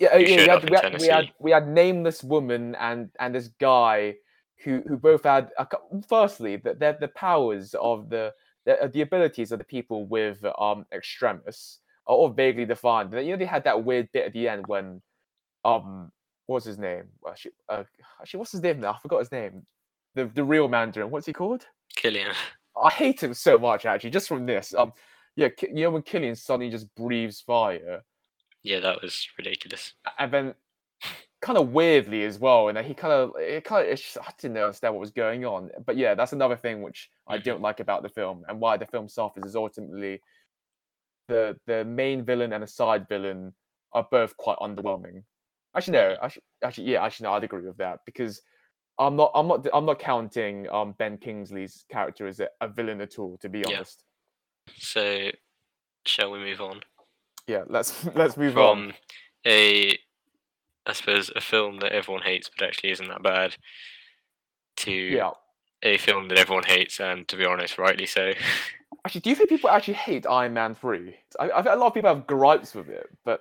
Yeah, 0.00 0.14
uh, 0.14 0.18
yeah, 0.18 0.36
we 0.36 0.48
had, 0.48 0.70
we, 0.70 0.76
had, 0.76 1.00
we 1.00 1.06
had 1.06 1.32
we 1.38 1.50
had 1.52 1.68
nameless 1.68 2.24
woman 2.24 2.74
and 2.76 3.08
and 3.20 3.34
this 3.34 3.50
guy 3.60 4.16
who 4.64 4.82
who 4.86 4.96
both 4.96 5.22
had 5.22 5.50
a, 5.58 5.66
firstly 6.08 6.56
the 6.56 6.74
the, 6.74 6.96
the 7.00 7.08
powers 7.08 7.74
of 7.80 8.08
the, 8.10 8.32
the 8.64 8.82
uh, 8.82 8.88
the 8.88 9.02
abilities 9.02 9.52
of 9.52 9.58
the 9.58 9.64
people 9.64 10.06
with 10.06 10.44
um 10.58 10.86
extremis 10.92 11.78
are 12.06 12.16
all 12.16 12.28
vaguely 12.28 12.64
defined. 12.64 13.12
And 13.14 13.26
You 13.26 13.32
know 13.32 13.38
they 13.38 13.44
had 13.46 13.64
that 13.64 13.84
weird 13.84 14.10
bit 14.12 14.26
at 14.26 14.32
the 14.32 14.48
end 14.48 14.66
when 14.66 15.02
um 15.64 16.12
what's 16.46 16.64
his 16.66 16.78
name? 16.78 17.04
Actually, 17.28 17.52
uh, 17.68 17.84
actually 18.20 18.38
what's 18.38 18.52
his 18.52 18.62
name 18.62 18.80
now? 18.80 18.92
I 18.92 18.98
forgot 18.98 19.18
his 19.20 19.32
name. 19.32 19.66
The 20.14 20.26
the 20.26 20.44
real 20.44 20.68
Mandarin. 20.68 21.10
What's 21.10 21.26
he 21.26 21.32
called? 21.32 21.66
Killian. 21.94 22.32
I 22.82 22.90
hate 22.90 23.22
him 23.22 23.34
so 23.34 23.58
much 23.58 23.86
actually 23.86 24.10
just 24.10 24.28
from 24.28 24.46
this. 24.46 24.74
Um 24.74 24.92
yeah, 25.34 25.48
you 25.62 25.82
know 25.82 25.90
when 25.90 26.02
Killian 26.02 26.34
suddenly 26.34 26.70
just 26.70 26.94
breathes 26.94 27.40
fire. 27.40 28.02
Yeah, 28.62 28.80
that 28.80 29.02
was 29.02 29.28
ridiculous. 29.38 29.92
and 30.18 30.32
then 30.32 30.54
kind 31.42 31.58
of 31.58 31.68
weirdly 31.72 32.24
as 32.24 32.38
well, 32.38 32.68
and 32.68 32.78
he 32.78 32.94
kind 32.94 33.12
of 33.12 33.32
it 33.38 33.64
kind 33.64 33.88
of 33.88 33.96
just, 33.98 34.16
I 34.18 34.32
didn't 34.40 34.56
understand 34.56 34.94
what 34.94 35.00
was 35.00 35.10
going 35.10 35.44
on. 35.44 35.70
But 35.84 35.96
yeah, 35.96 36.14
that's 36.14 36.32
another 36.32 36.56
thing 36.56 36.82
which 36.82 37.10
I 37.26 37.38
Mhm. 37.38 37.44
don't 37.44 37.60
like 37.60 37.80
about 37.80 38.02
the 38.02 38.08
film, 38.08 38.44
and 38.48 38.60
why 38.60 38.76
the 38.76 38.86
film 38.86 39.08
suffers 39.08 39.44
is 39.44 39.56
ultimately 39.56 40.20
the 41.28 41.56
the 41.66 41.84
main 41.84 42.24
villain 42.24 42.52
and 42.52 42.62
the 42.62 42.66
side 42.66 43.08
villain 43.08 43.54
are 43.92 44.06
both 44.10 44.36
quite 44.36 44.58
underwhelming. 44.58 45.22
Actually, 45.76 45.92
no, 45.98 46.16
actually, 46.22 46.42
actually, 46.64 46.90
yeah, 46.92 47.04
actually, 47.04 47.24
no, 47.24 47.32
I'd 47.32 47.44
agree 47.44 47.66
with 47.66 47.76
that 47.78 48.00
because 48.06 48.40
I'm 48.98 49.14
not, 49.16 49.30
I'm 49.34 49.46
not, 49.46 49.66
I'm 49.74 49.84
not 49.84 49.98
counting 49.98 50.68
um 50.70 50.94
Ben 50.98 51.18
Kingsley's 51.18 51.84
character 51.90 52.26
as 52.26 52.40
a, 52.40 52.48
a 52.60 52.68
villain 52.68 53.00
at 53.00 53.18
all. 53.18 53.36
To 53.38 53.48
be 53.48 53.60
Yeah. 53.60 53.68
honest, 53.76 54.02
So, 54.78 55.30
shall 56.06 56.30
we 56.30 56.38
move 56.38 56.60
on 56.60 56.80
yeah, 57.46 57.62
let's 57.68 58.04
let's 58.14 58.36
move 58.36 58.58
on. 58.58 58.94
a, 59.46 59.96
I 60.86 60.92
suppose, 60.92 61.30
a 61.34 61.40
film 61.40 61.78
that 61.80 61.92
everyone 61.92 62.22
hates 62.22 62.50
but 62.56 62.66
actually 62.68 62.90
isn't 62.90 63.08
that 63.08 63.22
bad, 63.22 63.56
to 64.78 64.92
Yeah. 64.92 65.30
a 65.82 65.98
film 65.98 66.28
that 66.28 66.38
everyone 66.38 66.64
hates, 66.64 67.00
and 67.00 67.26
to 67.28 67.36
be 67.36 67.44
honest, 67.44 67.78
rightly 67.78 68.06
so. 68.06 68.32
Actually, 69.06 69.20
do 69.20 69.30
you 69.30 69.36
think 69.36 69.48
people 69.48 69.70
actually 69.70 69.94
hate 69.94 70.26
Iron 70.26 70.52
Man 70.52 70.74
three? 70.74 71.14
I, 71.38 71.48
I 71.50 71.62
think 71.62 71.74
a 71.76 71.78
lot 71.78 71.86
of 71.86 71.94
people 71.94 72.12
have 72.12 72.26
gripes 72.26 72.74
with 72.74 72.88
it, 72.88 73.06
but 73.24 73.40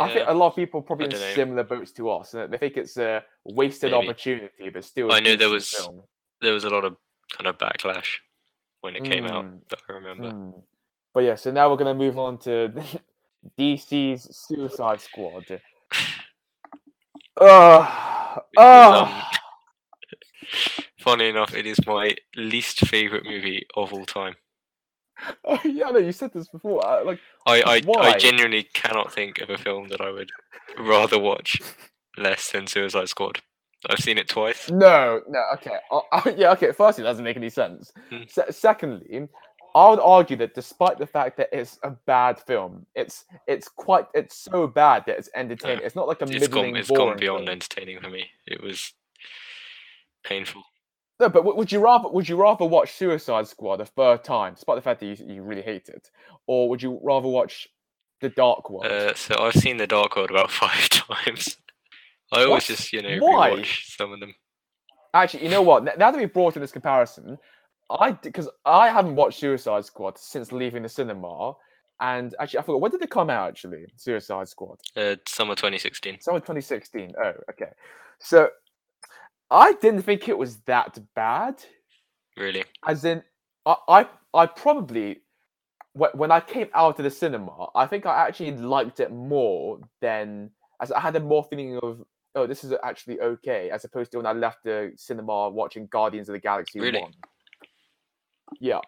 I 0.00 0.08
think 0.10 0.24
a 0.26 0.32
lot 0.32 0.46
of 0.46 0.56
people 0.56 0.80
probably 0.80 1.04
in 1.04 1.12
similar 1.34 1.64
boats 1.64 1.92
to 1.92 2.08
us. 2.08 2.32
and 2.32 2.50
They 2.50 2.56
think 2.56 2.78
it's 2.78 2.96
a 2.96 3.22
wasted 3.44 3.90
Maybe. 3.90 4.08
opportunity, 4.08 4.70
but 4.72 4.82
still. 4.82 5.12
I 5.12 5.20
know 5.20 5.36
there 5.36 5.50
was 5.50 5.68
film. 5.68 6.00
there 6.40 6.54
was 6.54 6.64
a 6.64 6.70
lot 6.70 6.86
of 6.86 6.96
kind 7.36 7.46
of 7.46 7.58
backlash 7.58 8.20
when 8.80 8.96
it 8.96 9.04
came 9.04 9.26
out 9.26 9.44
Mm, 9.44 9.60
that 9.68 9.80
I 9.86 9.92
remember. 9.92 10.30
mm. 10.30 10.62
But 11.12 11.24
yeah, 11.24 11.34
so 11.34 11.50
now 11.50 11.68
we're 11.70 11.76
gonna 11.76 11.92
move 11.92 12.18
on 12.18 12.38
to 12.38 12.72
DC's 13.58 14.34
Suicide 14.34 15.02
Squad. 15.02 15.60
Uh, 17.40 18.36
is, 18.52 18.58
uh, 18.58 19.02
um, 19.04 19.22
Funny 21.00 21.28
enough, 21.28 21.54
it 21.54 21.64
is 21.64 21.78
my 21.86 22.14
least 22.36 22.86
favorite 22.86 23.24
movie 23.24 23.64
of 23.76 23.94
all 23.94 24.04
time. 24.04 24.34
Oh, 25.44 25.58
yeah, 25.64 25.90
no, 25.90 25.98
you 25.98 26.12
said 26.12 26.32
this 26.32 26.48
before. 26.48 26.86
uh, 26.86 27.04
Like, 27.04 27.20
I 27.46 27.62
I, 27.62 27.80
Why? 27.84 28.10
I 28.12 28.18
genuinely 28.18 28.64
cannot 28.74 29.12
think 29.12 29.40
of 29.40 29.50
a 29.50 29.58
film 29.58 29.88
that 29.88 30.00
I 30.00 30.10
would 30.10 30.30
rather 30.78 31.18
watch 31.18 31.60
less 32.16 32.50
than 32.50 32.66
Suicide 32.66 33.08
Squad. 33.08 33.40
I've 33.88 33.98
seen 34.00 34.18
it 34.18 34.28
twice. 34.28 34.70
no, 34.70 35.22
no, 35.28 35.42
okay, 35.54 35.76
uh, 35.90 36.00
uh, 36.12 36.30
yeah, 36.36 36.52
okay. 36.52 36.72
Firstly, 36.72 37.02
it 37.02 37.06
doesn't 37.06 37.24
make 37.24 37.36
any 37.36 37.48
sense. 37.50 37.92
Hmm. 38.10 38.22
Se- 38.28 38.50
secondly, 38.50 39.26
I 39.74 39.88
would 39.88 40.00
argue 40.00 40.36
that 40.38 40.54
despite 40.54 40.98
the 40.98 41.06
fact 41.06 41.36
that 41.38 41.48
it's 41.52 41.78
a 41.82 41.90
bad 42.04 42.38
film, 42.40 42.84
it's 42.94 43.24
it's 43.46 43.68
quite 43.68 44.06
it's 44.12 44.36
so 44.36 44.66
bad 44.66 45.04
that 45.06 45.16
it's 45.18 45.30
entertaining. 45.34 45.84
It's 45.84 45.96
not 45.96 46.08
like 46.08 46.20
a 46.20 46.24
It's 46.24 46.32
middling, 46.40 46.72
gone 46.72 46.76
it's 46.76 46.90
gone 46.90 47.16
beyond 47.16 47.44
film. 47.46 47.48
entertaining 47.48 48.00
for 48.00 48.10
me. 48.10 48.26
It 48.46 48.62
was 48.62 48.92
painful. 50.24 50.62
No, 51.20 51.28
but 51.28 51.44
would 51.56 51.70
you 51.70 51.80
rather 51.80 52.08
would 52.08 52.28
you 52.28 52.36
rather 52.36 52.64
watch 52.64 52.92
Suicide 52.94 53.46
Squad 53.46 53.80
a 53.82 53.86
third 53.86 54.24
time, 54.24 54.54
despite 54.54 54.76
the 54.76 54.82
fact 54.82 55.00
that 55.00 55.06
you, 55.06 55.34
you 55.34 55.42
really 55.42 55.60
hate 55.62 55.88
it, 55.90 56.10
or 56.46 56.68
would 56.70 56.82
you 56.82 56.98
rather 57.02 57.28
watch 57.28 57.68
The 58.22 58.30
Dark 58.30 58.70
World? 58.70 58.86
Uh, 58.86 59.14
so 59.14 59.34
I've 59.38 59.52
seen 59.54 59.76
The 59.76 59.86
Dark 59.86 60.16
World 60.16 60.30
about 60.30 60.50
five 60.62 60.88
times. 60.88 61.58
I 62.32 62.44
always 62.44 62.50
What? 62.50 62.64
just 62.64 62.92
you 62.92 63.02
know 63.02 63.18
Why? 63.18 63.50
rewatch 63.50 63.96
some 63.96 64.12
of 64.12 64.20
them. 64.20 64.34
Actually, 65.12 65.44
you 65.44 65.50
know 65.50 65.62
what? 65.62 65.84
Now 65.84 66.10
that 66.10 66.16
we 66.18 66.24
brought 66.24 66.56
in 66.56 66.62
this 66.62 66.72
comparison, 66.72 67.36
I 67.90 68.12
because 68.12 68.48
I 68.64 68.88
haven't 68.88 69.16
watched 69.16 69.40
Suicide 69.40 69.84
Squad 69.84 70.16
since 70.16 70.52
leaving 70.52 70.84
the 70.84 70.88
cinema, 70.88 71.52
and 72.00 72.34
actually 72.40 72.60
I 72.60 72.62
forgot 72.62 72.80
when 72.80 72.90
did 72.92 73.02
it 73.02 73.10
come 73.10 73.28
out? 73.28 73.48
Actually, 73.50 73.86
Suicide 73.96 74.48
Squad, 74.48 74.78
Uh, 74.96 75.16
summer 75.26 75.54
2016. 75.54 76.20
summer 76.20 76.38
2016. 76.40 77.12
Oh, 77.22 77.32
okay. 77.50 77.72
So 78.20 78.48
I 79.50 79.72
didn't 79.74 80.02
think 80.02 80.28
it 80.28 80.38
was 80.38 80.58
that 80.66 80.98
bad. 81.14 81.62
Really, 82.36 82.64
As 82.86 83.04
in, 83.04 83.22
I 83.66 83.76
I, 83.88 84.06
I 84.32 84.46
probably 84.46 85.20
wh- 85.94 86.14
when 86.14 86.30
I 86.30 86.40
came 86.40 86.68
out 86.74 86.98
of 86.98 87.02
the 87.02 87.10
cinema, 87.10 87.66
I 87.74 87.86
think 87.86 88.06
I 88.06 88.26
actually 88.26 88.52
liked 88.56 89.00
it 89.00 89.10
more 89.12 89.80
than 90.00 90.50
as 90.80 90.92
I 90.92 91.00
had 91.00 91.16
a 91.16 91.20
more 91.20 91.44
feeling 91.44 91.78
of 91.82 92.04
oh 92.36 92.46
this 92.46 92.62
is 92.62 92.72
actually 92.84 93.20
okay 93.20 93.70
as 93.70 93.84
opposed 93.84 94.12
to 94.12 94.18
when 94.18 94.26
I 94.26 94.32
left 94.32 94.58
the 94.64 94.92
cinema 94.96 95.50
watching 95.50 95.86
Guardians 95.86 96.28
of 96.28 96.34
the 96.34 96.38
Galaxy 96.38 96.80
Really? 96.80 97.00
one. 97.00 97.12
Yeah. 98.60 98.80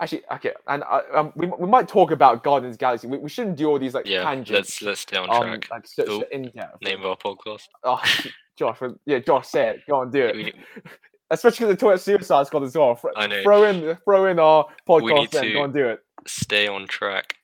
Actually, 0.00 0.22
okay, 0.32 0.52
and 0.66 0.82
uh, 0.84 1.02
um, 1.14 1.32
we, 1.36 1.46
we 1.46 1.66
might 1.66 1.86
talk 1.86 2.10
about 2.10 2.42
Guardians 2.42 2.74
of 2.74 2.78
the 2.78 2.82
Galaxy. 2.82 3.06
We, 3.06 3.18
we 3.18 3.28
shouldn't 3.28 3.56
do 3.56 3.68
all 3.68 3.78
these 3.78 3.94
like 3.94 4.06
yeah. 4.06 4.22
tangents. 4.22 4.80
Let's 4.80 4.82
let's 4.82 5.00
stay 5.02 5.16
on 5.16 5.30
um, 5.30 5.42
track. 5.42 5.70
like 5.70 5.86
so, 5.86 6.04
so 6.04 6.24
in 6.32 6.50
depth. 6.50 6.82
Name 6.82 7.00
of 7.00 7.06
our 7.06 7.16
podcast. 7.16 7.68
Oh, 7.84 8.02
Josh, 8.58 8.78
yeah, 9.06 9.18
Josh, 9.20 9.48
say 9.48 9.68
it. 9.70 9.80
Go 9.88 9.96
on, 10.00 10.10
do 10.10 10.22
it. 10.26 10.54
Especially 11.30 11.66
the 11.66 11.76
Toilet 11.76 12.00
Suicide 12.00 12.46
Squad 12.46 12.62
as 12.64 12.76
well. 12.76 13.00
I 13.16 13.26
know. 13.26 13.42
Throw 13.42 13.64
in, 13.64 13.96
throw 14.04 14.26
in 14.26 14.38
our 14.38 14.66
podcast. 14.86 15.30
to- 15.30 15.52
Go 15.52 15.64
and 15.64 15.72
do 15.72 15.88
it. 15.88 16.00
stay 16.26 16.66
on 16.66 16.86
track. 16.86 17.34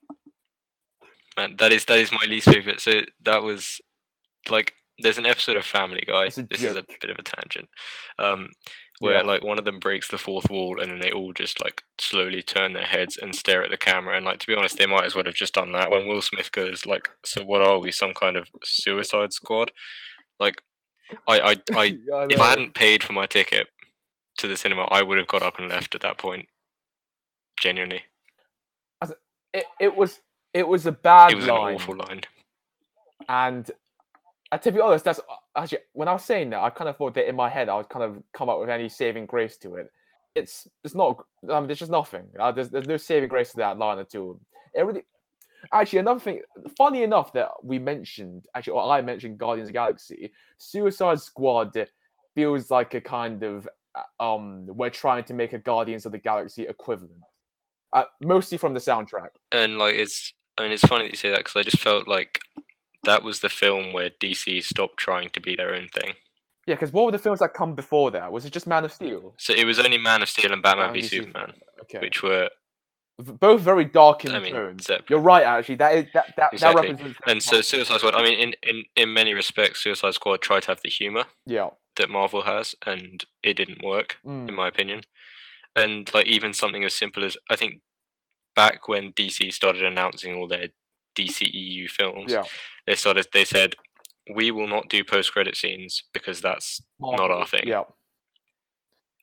Man, 1.36 1.54
that 1.58 1.72
is 1.72 1.84
that 1.86 1.98
is 1.98 2.12
my 2.12 2.24
least 2.28 2.50
favorite. 2.50 2.80
So 2.80 3.00
that 3.24 3.42
was 3.42 3.80
like 4.50 4.74
there's 5.00 5.18
an 5.18 5.26
episode 5.26 5.56
of 5.56 5.64
Family 5.64 6.02
Guy. 6.06 6.24
This 6.24 6.38
is 6.62 6.76
a 6.76 6.82
bit 7.00 7.10
of 7.10 7.18
a 7.18 7.22
tangent. 7.22 7.68
Um 8.18 8.48
where 9.00 9.14
Yeah. 9.14 9.22
like 9.22 9.44
one 9.44 9.58
of 9.60 9.64
them 9.64 9.78
breaks 9.78 10.08
the 10.08 10.18
fourth 10.18 10.50
wall 10.50 10.80
and 10.80 10.90
then 10.90 10.98
they 10.98 11.12
all 11.12 11.32
just 11.32 11.62
like 11.62 11.82
slowly 12.00 12.42
turn 12.42 12.72
their 12.72 12.84
heads 12.84 13.16
and 13.16 13.32
stare 13.32 13.62
at 13.62 13.70
the 13.70 13.76
camera 13.76 14.16
and 14.16 14.26
like 14.26 14.40
to 14.40 14.46
be 14.48 14.56
honest 14.56 14.76
they 14.76 14.86
might 14.86 15.04
as 15.04 15.14
well 15.14 15.24
have 15.24 15.34
just 15.34 15.54
done 15.54 15.70
that 15.70 15.88
when 15.92 16.08
Will 16.08 16.20
Smith 16.20 16.50
goes 16.50 16.84
like 16.84 17.08
so 17.24 17.44
what 17.44 17.62
are 17.62 17.78
we 17.78 17.92
some 17.92 18.12
kind 18.12 18.36
of 18.36 18.48
suicide 18.64 19.32
squad 19.32 19.70
like 20.40 20.60
I 21.26 21.40
I, 21.40 21.56
I 21.72 21.84
Yeah, 21.84 22.26
if. 22.30 22.40
I 22.40 22.50
hadn't 22.50 22.74
paid 22.74 23.02
for 23.02 23.12
my 23.12 23.26
ticket 23.26 23.68
to 24.38 24.48
the 24.48 24.56
cinema 24.56 24.82
I 24.90 25.02
would 25.02 25.18
have 25.18 25.28
got 25.28 25.42
up 25.42 25.58
and 25.58 25.68
left 25.68 25.94
at 25.94 26.00
that 26.02 26.18
point 26.18 26.48
genuinely 27.60 28.02
it, 29.52 29.64
it 29.80 29.96
was 29.96 30.20
it 30.54 30.66
was 30.66 30.86
a 30.86 30.92
bad 30.92 31.32
it 31.32 31.36
was 31.36 31.46
line, 31.46 31.68
an 31.68 31.74
awful 31.74 31.96
line 31.96 32.22
and 33.28 33.70
uh, 34.50 34.58
to 34.58 34.72
be 34.72 34.80
honest, 34.80 35.04
that's 35.04 35.18
uh, 35.18 35.60
actually 35.60 35.78
when 35.92 36.08
I 36.08 36.12
was 36.12 36.24
saying 36.24 36.50
that, 36.50 36.60
I 36.60 36.70
kind 36.70 36.88
of 36.88 36.96
thought 36.96 37.14
that 37.14 37.28
in 37.28 37.36
my 37.36 37.48
head 37.48 37.68
I 37.68 37.76
would 37.76 37.88
kind 37.88 38.04
of 38.04 38.22
come 38.32 38.48
up 38.48 38.60
with 38.60 38.70
any 38.70 38.88
saving 38.88 39.26
grace 39.26 39.56
to 39.58 39.76
it. 39.76 39.90
It's 40.34 40.68
it's 40.84 40.94
not. 40.94 41.24
I 41.50 41.58
mean, 41.58 41.66
there's 41.66 41.80
just 41.80 41.90
nothing. 41.90 42.24
Uh, 42.38 42.52
there's 42.52 42.70
there's 42.70 42.86
no 42.86 42.96
saving 42.96 43.28
grace 43.28 43.50
to 43.50 43.58
that 43.58 43.78
line 43.78 43.98
at 43.98 44.14
all. 44.14 44.40
It 44.74 44.82
really. 44.82 45.02
Actually, 45.72 45.98
another 46.00 46.20
thing. 46.20 46.40
Funny 46.76 47.02
enough 47.02 47.32
that 47.32 47.48
we 47.62 47.78
mentioned, 47.78 48.46
actually, 48.54 48.74
or 48.74 48.90
I 48.90 49.00
mentioned 49.02 49.38
Guardians 49.38 49.68
of 49.68 49.72
the 49.72 49.78
Galaxy. 49.78 50.32
Suicide 50.56 51.20
Squad 51.20 51.76
feels 52.34 52.70
like 52.70 52.94
a 52.94 53.00
kind 53.00 53.42
of 53.42 53.68
uh, 53.94 54.22
um. 54.22 54.66
We're 54.66 54.90
trying 54.90 55.24
to 55.24 55.34
make 55.34 55.52
a 55.52 55.58
Guardians 55.58 56.06
of 56.06 56.12
the 56.12 56.18
Galaxy 56.18 56.62
equivalent, 56.62 57.20
uh, 57.92 58.04
mostly 58.22 58.58
from 58.58 58.74
the 58.74 58.80
soundtrack. 58.80 59.30
and 59.52 59.78
like 59.78 59.94
it's 59.94 60.32
I 60.56 60.62
mean 60.62 60.72
it's 60.72 60.86
funny 60.86 61.04
that 61.04 61.10
you 61.10 61.16
say 61.16 61.30
that 61.30 61.38
because 61.38 61.56
I 61.56 61.62
just 61.62 61.78
felt 61.82 62.06
like 62.08 62.40
that 63.04 63.22
was 63.22 63.40
the 63.40 63.48
film 63.48 63.92
where 63.92 64.10
DC 64.10 64.62
stopped 64.64 64.98
trying 64.98 65.30
to 65.30 65.40
be 65.40 65.54
their 65.56 65.74
own 65.74 65.88
thing. 65.88 66.14
Yeah, 66.66 66.74
because 66.74 66.92
what 66.92 67.06
were 67.06 67.12
the 67.12 67.18
films 67.18 67.38
that 67.38 67.54
come 67.54 67.74
before 67.74 68.10
that? 68.10 68.30
Was 68.30 68.44
it 68.44 68.52
just 68.52 68.66
Man 68.66 68.84
of 68.84 68.92
Steel? 68.92 69.34
So 69.38 69.54
it 69.54 69.64
was 69.64 69.78
only 69.78 69.96
Man 69.98 70.20
of 70.22 70.28
Steel 70.28 70.52
and 70.52 70.62
Batman 70.62 70.86
Man 70.88 70.94
v 70.94 71.02
Superman, 71.02 71.52
Okay. 71.82 71.98
which 72.00 72.22
were 72.22 72.50
both 73.18 73.60
very 73.60 73.84
dark 73.84 74.24
in 74.24 74.32
I 74.32 74.38
mean 74.38 74.52
tone. 74.52 74.78
You're 75.08 75.18
right, 75.18 75.42
actually. 75.42 75.76
That 75.76 75.94
is 75.94 76.06
that 76.14 76.34
that, 76.36 76.52
Exactly. 76.52 76.88
that 76.88 76.92
represents. 76.92 77.20
And 77.26 77.42
so 77.42 77.60
Suicide 77.60 77.98
Squad, 77.98 78.14
I 78.14 78.22
mean, 78.22 78.38
in, 78.38 78.54
in, 78.62 78.84
in 78.94 79.12
many 79.12 79.34
respects, 79.34 79.82
Suicide 79.82 80.14
Squad 80.14 80.40
tried 80.40 80.62
to 80.62 80.68
have 80.68 80.80
the 80.82 80.90
humor 80.90 81.24
yeah, 81.44 81.70
that 81.96 82.10
Marvel 82.10 82.42
has, 82.42 82.76
and 82.86 83.24
it 83.42 83.54
didn't 83.54 83.84
work, 83.84 84.18
mm, 84.24 84.48
in 84.48 84.54
my 84.54 84.68
opinion. 84.68 85.02
And 85.74 86.12
like 86.14 86.26
even 86.26 86.54
something 86.54 86.84
as 86.84 86.94
simple 86.94 87.24
as 87.24 87.36
I 87.50 87.56
think 87.56 87.80
back 88.54 88.88
when 88.88 89.12
DC 89.12 89.52
started 89.52 89.82
announcing 89.82 90.34
all 90.36 90.46
their 90.46 90.68
DCEU 91.16 91.88
films, 91.88 92.32
yeah. 92.32 92.44
they 92.86 92.94
started 92.94 93.26
they 93.32 93.44
said 93.44 93.74
we 94.34 94.50
will 94.50 94.68
not 94.68 94.88
do 94.88 95.02
post 95.02 95.32
credit 95.32 95.56
scenes 95.56 96.04
because 96.12 96.40
that's 96.40 96.80
not 97.00 97.30
our 97.30 97.46
thing. 97.46 97.64
Yeah, 97.66 97.84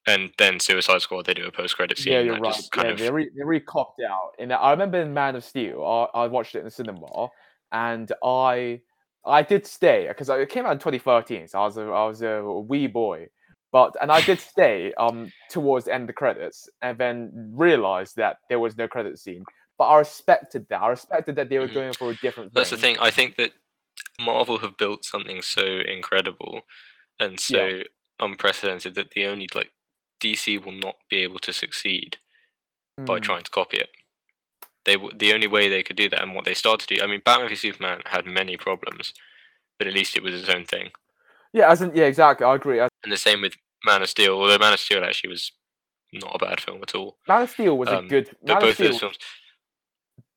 and 0.08 0.32
then 0.38 0.60
Suicide 0.60 1.02
Squad 1.02 1.26
they 1.26 1.34
do 1.34 1.46
a 1.46 1.52
post 1.52 1.76
credit 1.76 1.98
scene 1.98 2.14
yeah, 2.14 2.20
you're 2.22 2.40
right. 2.40 2.54
kind 2.72 2.88
Yeah, 2.88 2.94
of 2.94 3.00
they 3.00 3.12
re, 3.12 3.30
they 3.36 3.44
really 3.44 3.66
copped 3.66 4.02
out. 4.02 4.32
That, 4.40 4.56
I 4.56 4.72
remember 4.72 5.02
in 5.02 5.14
Man 5.14 5.36
of 5.36 5.44
Steel, 5.44 5.84
I, 6.14 6.24
I 6.24 6.28
watched 6.28 6.56
it 6.56 6.60
in 6.60 6.66
the 6.66 6.72
cinema, 6.72 7.30
and 7.72 8.12
I 8.24 8.82
I 9.26 9.42
did 9.42 9.66
stay 9.66 10.06
because 10.08 10.30
it 10.30 10.50
came 10.50 10.66
out 10.66 10.74
in 10.74 10.80
2013, 10.80 11.48
so 11.48 11.60
I 11.60 11.66
was 11.66 11.78
a, 11.78 11.82
I 11.84 12.06
was 12.06 12.22
a 12.22 12.44
wee 12.44 12.88
boy. 12.88 13.28
But 13.72 13.96
and 14.02 14.12
I 14.12 14.22
did 14.22 14.40
stay 14.40 14.94
um 14.98 15.32
towards 15.50 15.86
the 15.86 15.94
end 15.94 16.04
of 16.04 16.08
the 16.08 16.14
credits, 16.14 16.70
and 16.82 16.98
then 16.98 17.32
realized 17.54 18.16
that 18.18 18.38
there 18.50 18.60
was 18.60 18.78
no 18.78 18.88
credit 18.88 19.18
scene. 19.20 19.44
But 19.78 19.86
I 19.86 19.98
respected 19.98 20.68
that. 20.70 20.82
I 20.82 20.88
respected 20.90 21.36
that 21.36 21.50
they 21.50 21.60
were 21.60 21.68
Mhm. 21.68 21.74
going 21.74 21.94
for 21.94 22.12
a 22.12 22.16
different. 22.16 22.54
that's 22.54 22.70
the 22.70 22.78
thing. 22.78 22.96
thing 22.96 23.04
I 23.04 23.12
think 23.12 23.36
that 23.36 23.52
Marvel 24.20 24.60
have 24.60 24.78
built 24.78 25.04
something 25.04 25.42
so 25.42 25.66
incredible 25.66 26.62
and 27.20 27.40
so 27.40 27.82
unprecedented 28.20 28.96
that 28.96 29.12
the 29.12 29.26
only 29.26 29.50
like 29.54 29.72
DC 30.34 30.64
will 30.64 30.72
not 30.74 30.96
be 31.10 31.18
able 31.18 31.40
to 31.40 31.54
succeed 31.54 32.18
by 32.98 33.20
Mm. 33.20 33.24
trying 33.24 33.44
to 33.44 33.52
copy 33.52 33.78
it. 33.78 33.90
They 34.86 34.96
the 35.16 35.34
only 35.34 35.48
way 35.48 35.68
they 35.70 35.84
could 35.84 35.96
do 35.98 36.10
that 36.10 36.22
and 36.22 36.34
what 36.36 36.46
they 36.46 36.54
started 36.54 36.88
to 36.88 36.96
do. 36.96 37.04
I 37.04 37.08
mean, 37.08 37.22
Batman 37.26 37.50
v 37.50 37.56
Superman 37.56 38.02
had 38.06 38.26
many 38.26 38.56
problems, 38.58 39.14
but 39.78 39.88
at 39.88 39.94
least 39.94 40.16
it 40.16 40.24
was 40.24 40.34
its 40.36 40.50
own 40.50 40.66
thing. 40.66 40.92
Yeah, 41.54 41.72
as 41.72 41.82
in, 41.82 41.96
yeah, 41.96 42.06
exactly. 42.06 42.46
I 42.46 42.56
agree. 42.56 42.80
As- 42.80 42.90
And 43.04 43.12
the 43.12 43.18
same 43.18 43.42
with 43.42 43.56
Man 43.86 44.02
of 44.02 44.10
Steel, 44.10 44.34
although 44.40 44.58
Man 44.58 44.74
of 44.74 44.80
Steel 44.80 45.04
actually 45.04 45.32
was 45.32 45.52
not 46.14 46.36
a 46.36 46.46
bad 46.46 46.62
film 46.62 46.82
at 46.84 46.94
all. 46.96 47.18
Man 47.28 47.42
of 47.44 47.50
Steel 47.50 47.78
was 47.78 47.90
Um, 47.90 48.06
a 48.06 48.08
good. 48.08 48.28
Man 48.44 48.60
both 48.60 48.70
of 48.70 48.76
Steel 48.76 48.92
those 48.92 49.00
films, 49.00 49.18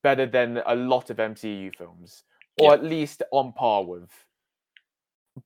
better 0.02 0.26
than 0.26 0.58
a 0.64 0.74
lot 0.74 1.10
of 1.10 1.18
MCU 1.18 1.70
films, 1.76 2.24
or 2.60 2.68
Yeah. 2.70 2.74
at 2.74 2.84
least 2.84 3.22
on 3.32 3.52
par 3.52 3.84
with. 3.84 4.10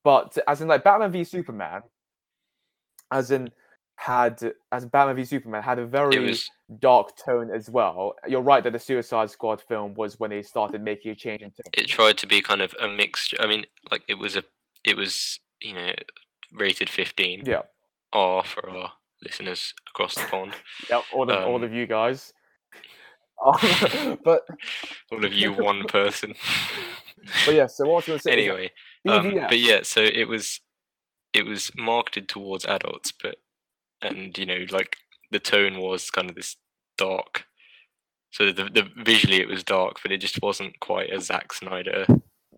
But 0.05 0.39
as 0.47 0.61
in, 0.63 0.69
like 0.69 0.85
Batman 0.85 1.11
v 1.13 1.25
Superman, 1.25 1.83
as 3.11 3.31
in 3.31 3.53
had 3.97 4.53
as 4.73 4.85
Batman 4.87 5.17
v 5.17 5.25
Superman 5.25 5.63
had 5.63 5.79
a 5.79 5.87
very 5.87 6.19
was 6.19 6.49
dark 6.81 7.17
tone 7.17 7.51
as 7.51 7.71
well. 7.71 8.15
You're 8.27 8.41
right 8.43 8.65
that 8.65 8.73
the 8.73 8.79
Suicide 8.79 9.31
Squad 9.31 9.61
film 9.61 9.95
was 9.95 10.19
when 10.19 10.31
they 10.31 10.43
started 10.43 10.83
making 10.83 11.13
a 11.13 11.15
change 11.15 11.43
in 11.43 11.53
it 11.75 11.87
tried 11.89 12.19
to 12.19 12.27
be 12.27 12.41
kind 12.43 12.63
of 12.63 12.75
a 12.81 12.89
mixture. 12.89 13.37
I 13.41 13.47
mean, 13.47 13.65
like 13.91 14.03
it 14.09 14.15
was 14.19 14.37
a, 14.37 14.45
it 14.85 14.97
was 14.97 15.39
you 15.61 15.75
know 15.75 15.93
rated 16.53 16.91
15, 16.91 17.45
Yeah, 17.47 17.63
R 18.13 18.43
for 18.45 18.69
our 18.69 18.93
listeners 19.23 19.73
across 19.91 20.15
the 20.15 20.23
pond. 20.25 20.55
Yep, 20.91 21.03
all 21.13 21.31
of 21.31 21.45
all 21.47 21.57
Um, 21.57 21.63
of 21.63 21.73
you 21.73 21.87
guys. 21.87 22.33
But 24.25 24.43
All 25.11 25.25
of 25.25 25.33
you, 25.33 25.53
one 25.53 25.85
person. 25.85 26.35
but 27.47 27.55
yeah, 27.55 27.67
so 27.67 27.85
what 27.87 27.93
I 27.93 27.97
was 27.97 28.07
going 28.07 28.19
to 28.19 28.23
say 28.23 28.33
anyway, 28.33 28.71
um, 29.09 29.35
but 29.49 29.59
yeah, 29.59 29.81
so 29.83 30.01
it 30.01 30.29
was 30.29 30.61
it 31.33 31.47
was 31.47 31.71
marketed 31.77 32.29
towards 32.29 32.65
adults, 32.65 33.13
but 33.13 33.37
and 34.03 34.37
you 34.37 34.47
know 34.47 34.65
like 34.71 34.97
the 35.31 35.39
tone 35.39 35.79
was 35.79 36.11
kind 36.11 36.29
of 36.29 36.37
this 36.37 36.57
dark. 36.99 37.45
So 38.31 38.47
the, 38.53 38.65
the 38.65 38.89
visually 39.05 39.41
it 39.41 39.49
was 39.49 39.63
dark, 39.63 39.99
but 40.03 40.11
it 40.13 40.19
just 40.19 40.41
wasn't 40.43 40.81
quite 40.81 41.13
a 41.13 41.21
Zack 41.21 41.53
Snyder 41.53 42.07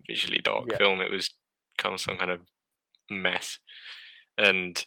visually 0.07 0.39
dark 0.43 0.65
Yeah. 0.71 0.77
film. 0.77 1.01
It 1.01 1.11
was 1.11 1.29
kind 1.77 1.93
of 1.93 1.99
some 2.01 2.17
kind 2.17 2.31
of 2.31 2.41
mess, 3.09 3.59
and 4.37 4.83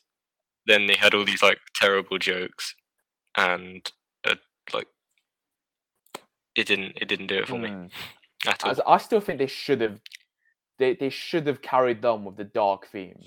then 0.67 0.87
they 0.87 0.95
had 0.97 1.15
all 1.15 1.25
these 1.25 1.43
like 1.43 1.59
terrible 1.75 2.19
jokes, 2.19 2.75
and 3.37 3.91
uh, 4.27 4.37
like 4.73 4.87
it 6.57 6.67
didn't 6.67 6.93
it 7.01 7.09
didn't 7.09 7.27
do 7.29 7.37
it 7.37 7.49
for 7.49 7.59
me 7.59 7.69
mm, 7.69 7.91
at 8.47 8.65
all. 8.65 8.71
as- 8.71 8.81
I 8.87 8.97
still 8.99 9.21
think 9.21 9.39
they 9.39 9.47
should 9.47 9.81
have 9.81 10.01
they, 10.79 10.95
they 10.95 11.11
should 11.11 11.47
have 11.47 11.61
carried 11.61 12.05
on 12.05 12.25
with 12.25 12.37
the 12.37 12.45
dark 12.45 12.87
theme. 12.89 13.19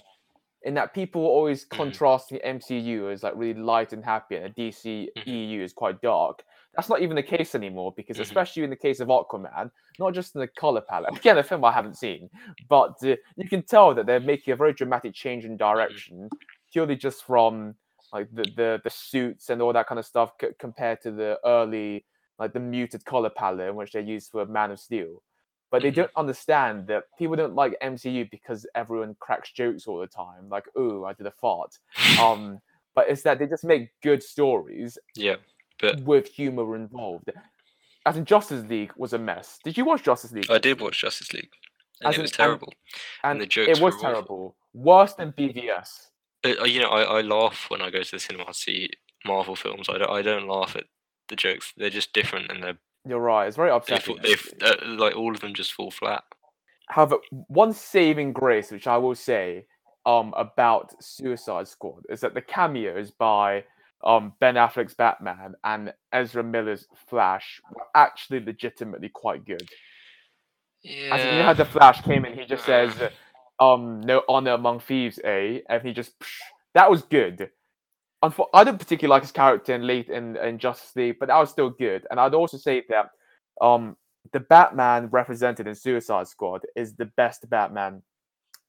In 0.64 0.76
that 0.76 0.94
people 0.94 1.22
always 1.26 1.66
Mhm. 1.66 1.70
contrast 1.70 2.30
the 2.30 2.40
MCU 2.46 3.10
as 3.10 3.24
like 3.24 3.34
really 3.36 3.60
light 3.60 3.94
and 3.94 4.06
happy 4.06 4.36
and 4.36 4.46
the 4.46 4.50
DC 4.50 5.10
Mhm. 5.18 5.28
EU 5.28 5.64
is 5.64 5.74
quite 5.74 6.02
dark. 6.02 6.44
That's 6.76 6.88
not 6.90 7.02
even 7.02 7.16
the 7.16 7.24
case 7.24 7.56
anymore 7.56 7.94
because 7.98 8.18
Mhm. 8.18 8.22
especially 8.22 8.64
in 8.64 8.70
the 8.70 8.76
case 8.76 9.00
of 9.00 9.08
Aquaman, 9.10 9.72
not 9.98 10.14
just 10.14 10.36
in 10.36 10.42
the 10.42 10.48
color 10.48 10.82
palette. 10.82 11.10
Again, 11.26 11.38
a 11.38 11.44
film 11.44 11.66
I 11.66 11.72
haven't 11.72 11.98
seen, 11.98 12.30
but 12.70 12.94
uh, 13.04 13.16
you 13.38 13.50
can 13.50 13.64
tell 13.64 13.94
that 13.96 14.06
they're 14.06 14.20
making 14.20 14.54
a 14.54 14.56
very 14.58 14.74
dramatic 14.74 15.14
change 15.16 15.46
in 15.46 15.58
direction 15.58 16.32
purely 16.72 16.96
just 16.96 17.24
from 17.26 17.76
like 18.14 18.28
the 18.34 18.46
the, 18.56 18.82
the 18.84 18.90
suits 18.90 19.50
and 19.50 19.62
all 19.62 19.74
that 19.74 19.88
kind 19.88 20.00
of 20.00 20.06
stuff 20.06 20.34
c- 20.40 20.48
compared 20.60 21.02
to 21.02 21.12
the 21.12 21.40
early 21.46 22.06
like 22.40 22.54
the 22.54 22.60
muted 22.60 23.04
color 23.06 23.30
palette 23.30 23.70
in 23.70 23.76
which 23.76 23.92
they 23.94 24.02
used 24.02 24.32
for 24.32 24.46
Man 24.46 24.72
of 24.72 24.80
Steel. 24.80 25.22
But 25.72 25.82
they 25.82 25.92
Mhm. 25.92 25.96
don't 25.96 26.12
understand 26.18 26.88
that 26.88 27.06
people 27.18 27.36
don't 27.38 27.56
like 27.56 27.76
MCU 27.82 28.26
because 28.30 28.68
everyone 28.76 29.16
cracks 29.20 29.52
jokes 29.52 29.88
all 29.88 30.00
the 30.00 30.08
time, 30.08 30.50
like 30.50 30.66
"Ooh, 30.78 31.06
I 31.06 31.14
did 31.14 31.26
a 31.26 31.32
fart." 31.32 31.80
Um, 32.22 32.62
but 32.94 33.10
it's 33.10 33.24
that 33.24 33.40
they 33.40 33.48
just 33.48 33.64
make 33.64 33.90
good 34.02 34.22
stories 34.22 34.98
yeah, 35.16 35.38
but 35.80 36.02
with 36.02 36.28
humor 36.28 36.76
involved. 36.76 37.32
As 38.06 38.18
in 38.18 38.26
Justice 38.26 38.66
League 38.66 38.92
was 38.98 39.14
a 39.14 39.18
mess. 39.18 39.60
Did 39.64 39.78
you 39.78 39.86
watch 39.86 40.04
Justice 40.04 40.32
League? 40.34 40.52
I 40.52 40.58
did 40.58 40.82
watch 40.82 41.00
Justice 41.00 41.32
League, 41.34 41.52
and 42.02 42.10
As 42.10 42.18
it 42.18 42.22
was 42.22 42.32
and- 42.32 42.38
terrible. 42.38 42.74
and 43.24 43.40
the 43.40 43.46
jokes 43.46 43.78
it 43.78 43.82
was 43.82 43.96
terrible, 44.02 44.58
worse 44.74 45.14
than 45.14 45.32
BVS. 45.32 46.10
Uh, 46.44 46.56
uh, 46.62 46.66
you 46.66 46.82
know, 46.82 46.90
I, 46.90 47.20
I 47.20 47.22
laugh 47.22 47.70
when 47.70 47.82
I 47.82 47.90
go 47.92 48.02
to 48.04 48.12
the 48.12 48.20
cinema 48.20 48.46
to 48.46 48.54
see 48.54 48.90
Marvel 49.24 49.56
films. 49.56 49.88
I 49.88 50.00
don't, 50.00 50.10
I 50.10 50.22
don't 50.24 50.48
laugh 50.48 50.76
at 50.76 50.86
the 51.30 51.36
jokes. 51.36 51.72
They're 51.78 51.90
just 51.92 52.12
different, 52.12 52.52
and 52.52 52.62
they're 52.64 52.80
You're 53.08 53.20
right. 53.20 53.48
It's 53.48 53.58
very 53.58 53.72
upsetting. 53.72 54.18
fall, 54.18 54.24
they 54.24 54.36
uh, 54.66 54.76
like 54.86 55.16
all 55.16 55.34
of 55.34 55.42
them 55.42 55.54
just 55.54 55.74
fall 55.74 55.92
flat. 55.92 56.24
However, 56.88 57.18
one 57.48 57.74
saving 57.74 58.34
grace, 58.34 58.70
which 58.72 58.88
I 58.88 58.98
will 58.98 59.16
say, 59.16 59.66
um, 60.06 60.34
about 60.36 61.02
Suicide 61.04 61.68
Squad 61.68 62.04
is 62.10 62.22
that 62.22 62.34
the 62.34 62.42
cameos 62.42 63.12
by 63.12 63.64
um 64.04 64.34
Ben 64.40 64.56
Affleck's 64.56 64.96
Batman 64.96 65.54
and 65.64 65.94
Ezra 66.12 66.44
Miller's 66.44 66.88
Flash 67.08 67.62
were 67.72 67.86
actually 67.96 68.40
legitimately 68.44 69.10
quite 69.10 69.46
good. 69.46 69.68
Yeah, 70.84 71.16
As 71.16 71.26
you 71.26 71.32
know 71.32 71.44
how 71.44 71.54
the 71.54 71.66
Flash 71.66 72.02
came 72.02 72.26
in, 72.26 72.38
he 72.38 72.46
just 72.46 72.66
says, 72.66 72.94
um, 73.60 74.02
no 74.02 74.24
honor 74.28 74.54
among 74.54 74.80
thieves, 74.80 75.20
eh? 75.24 75.60
And 75.70 75.84
he 75.84 75.94
just 75.94 76.18
psh, 76.20 76.40
that 76.74 76.90
was 76.90 77.04
good. 77.04 77.50
I 78.22 78.64
didn't 78.64 78.80
particularly 78.80 79.16
like 79.16 79.24
his 79.24 79.32
character 79.32 79.74
in 79.74 79.88
late 79.88 80.10
in, 80.10 80.38
in 80.38 80.60
Justice 80.60 80.96
League, 80.96 81.18
but 81.20 81.28
that 81.28 81.38
was 81.40 81.50
still 81.50 81.70
good. 81.72 82.06
And 82.12 82.20
I'd 82.20 82.34
also 82.34 82.58
say 82.58 82.84
that 82.90 83.10
um 83.62 83.98
the 84.34 84.40
Batman 84.40 85.08
represented 85.08 85.68
in 85.68 85.76
Suicide 85.76 86.28
Squad 86.28 86.62
is 86.76 86.96
the 86.96 87.06
best 87.18 87.50
Batman 87.50 88.04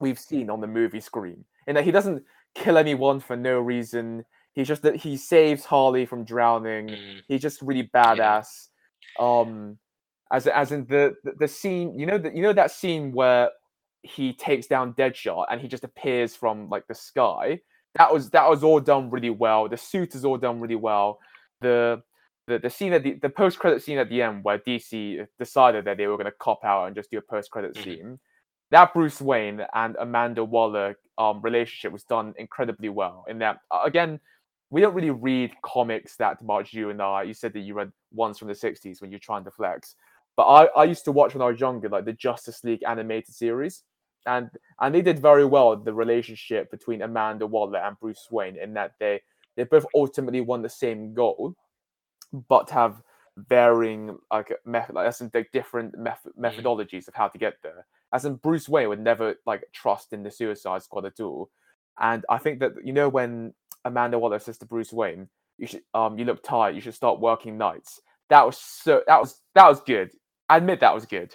we've 0.01 0.19
seen 0.19 0.51
on 0.51 0.61
the 0.61 0.67
movie 0.67 1.01
screen. 1.01 1.45
In 1.67 1.75
that 1.75 1.85
he 1.85 1.91
doesn't 1.91 2.25
kill 2.55 2.79
anyone 2.79 3.21
for 3.21 3.37
no 3.37 3.61
reason. 3.61 4.25
He's 4.55 4.69
just 4.69 4.83
that 4.83 4.97
he 4.97 5.17
saves 5.17 5.65
Harley 5.65 6.07
from 6.07 6.25
drowning. 6.25 6.89
Mm, 6.89 7.21
He's 7.29 7.43
just 7.43 7.63
really 7.63 7.91
badass. 7.95 8.69
Um, 9.19 9.79
as 10.33 10.47
as 10.47 10.73
in 10.73 10.87
the, 10.87 11.15
the 11.25 11.33
the 11.41 11.49
scene, 11.49 11.99
you 11.99 12.07
know 12.07 12.19
that 12.19 12.35
you 12.35 12.43
know 12.43 12.53
that 12.53 12.71
scene 12.71 13.13
where 13.13 13.51
he 14.03 14.33
takes 14.33 14.67
down 14.67 14.95
Deadshot 14.95 15.47
and 15.51 15.61
he 15.61 15.69
just 15.69 15.85
appears 15.85 16.35
from 16.35 16.69
like 16.69 16.87
the 16.89 16.95
sky. 16.95 17.61
That 17.97 18.13
was 18.13 18.31
that 18.31 18.49
was 18.49 18.63
all 18.65 18.81
done 18.81 19.11
really 19.11 19.31
well. 19.31 19.69
The 19.69 19.77
suit 19.77 20.15
is 20.15 20.25
all 20.25 20.39
done 20.39 20.61
really 20.61 20.77
well. 20.77 21.19
The 21.61 22.03
the, 22.49 22.59
the 22.59 22.71
scene 22.71 22.93
at 22.93 23.03
the, 23.05 23.13
the 23.15 23.29
post 23.29 23.59
credit 23.59 23.83
scene 23.83 23.99
at 23.99 24.09
the 24.09 24.21
end 24.23 24.43
where 24.43 24.59
DC 24.59 25.27
decided 25.39 25.85
that 25.85 25.97
they 25.97 26.07
were 26.09 26.17
going 26.17 26.25
to 26.27 26.37
cop 26.41 26.65
out 26.65 26.87
and 26.87 26.97
just 26.97 27.11
do 27.11 27.19
a 27.19 27.23
post 27.23 27.51
credit 27.51 27.75
Mhm. 27.77 27.85
scene. 27.85 28.19
That 28.71 28.95
Bruce 28.95 29.21
Wayne 29.21 29.61
and 29.75 29.97
Amanda 30.01 30.43
Waller 30.45 30.97
um, 31.19 31.41
relationship 31.43 31.93
was 31.93 32.05
done 32.05 32.35
incredibly 32.39 32.89
well. 32.89 33.25
In 33.29 33.39
that, 33.41 33.59
again, 33.85 34.19
we 34.71 34.81
don't 34.81 34.95
really 34.95 35.11
read 35.11 35.53
comics 35.63 36.17
that 36.17 36.43
much. 36.43 36.73
You 36.73 36.89
and 36.91 37.01
I, 37.03 37.23
you 37.25 37.35
said 37.35 37.53
that 37.53 37.61
you 37.61 37.75
read 37.75 37.93
ones 38.13 38.39
from 38.39 38.49
the 38.49 38.55
'60s 38.55 39.01
when 39.03 39.11
you're 39.11 39.21
trying 39.21 39.45
to 39.45 39.51
flex, 39.51 39.95
but 40.37 40.45
I, 40.47 40.65
I 40.75 40.85
used 40.85 41.05
to 41.05 41.13
watch 41.13 41.35
when 41.35 41.43
I 41.43 41.47
was 41.47 41.61
younger, 41.61 41.91
like 41.91 42.07
the 42.07 42.15
Justice 42.15 42.65
League 42.65 42.83
animated 42.89 43.35
series, 43.35 43.83
and 44.27 44.51
and 44.81 44.95
they 44.95 45.03
did 45.03 45.19
very 45.19 45.45
well 45.45 45.77
the 45.77 45.93
relationship 45.93 46.71
between 46.71 47.03
Amanda 47.03 47.47
Waller 47.47 47.79
and 47.79 47.99
Bruce 48.01 48.29
Wayne 48.31 48.57
in 48.57 48.75
that 48.75 48.93
they 49.01 49.21
they 49.57 49.65
both 49.65 49.87
ultimately 49.95 50.41
won 50.41 50.63
the 50.63 50.69
same 50.69 51.15
goal, 51.15 51.55
but 52.49 52.71
have 52.71 53.03
varying 53.37 54.17
like 54.31 54.53
method, 54.65 54.95
like 54.95 55.07
as 55.07 55.21
in 55.21 55.31
the 55.33 55.45
different 55.53 55.97
method, 55.97 56.33
methodologies 56.39 57.09
of 57.09 57.15
how 57.15 57.29
to 57.29 57.39
get 57.39 57.55
there. 57.63 57.87
As 58.13 58.25
in 58.25 58.37
Bruce 58.37 58.69
Wayne 58.69 58.89
would 58.89 59.01
never 59.01 59.37
like 59.47 59.65
trust 59.73 60.13
in 60.13 60.23
the 60.23 60.31
Suicide 60.31 60.83
Squad 60.83 61.07
at 61.07 61.21
all, 61.21 61.51
and 62.01 62.25
I 62.29 62.39
think 62.39 62.61
that 62.61 62.73
you 62.85 62.93
know 62.93 63.09
when 63.09 63.55
Amanda 63.85 64.19
Waller 64.19 64.39
says 64.39 64.59
to 64.59 64.67
Bruce 64.67 64.93
Wayne, 64.93 65.29
"You 65.59 65.67
should 65.67 65.83
um 65.95 66.19
you 66.19 66.25
look 66.25 66.43
tired. 66.43 66.75
You 66.75 66.81
should 66.81 66.95
start 66.95 67.21
working 67.21 67.57
nights." 67.57 68.01
That 68.29 68.47
was 68.47 68.59
so 68.59 69.03
that 69.07 69.21
was 69.21 69.41
that 69.55 69.69
was 69.69 69.81
good. 69.83 70.11
I 70.49 70.59
admit 70.59 70.81
that 70.81 70.95
was 70.95 71.07
good. 71.07 71.35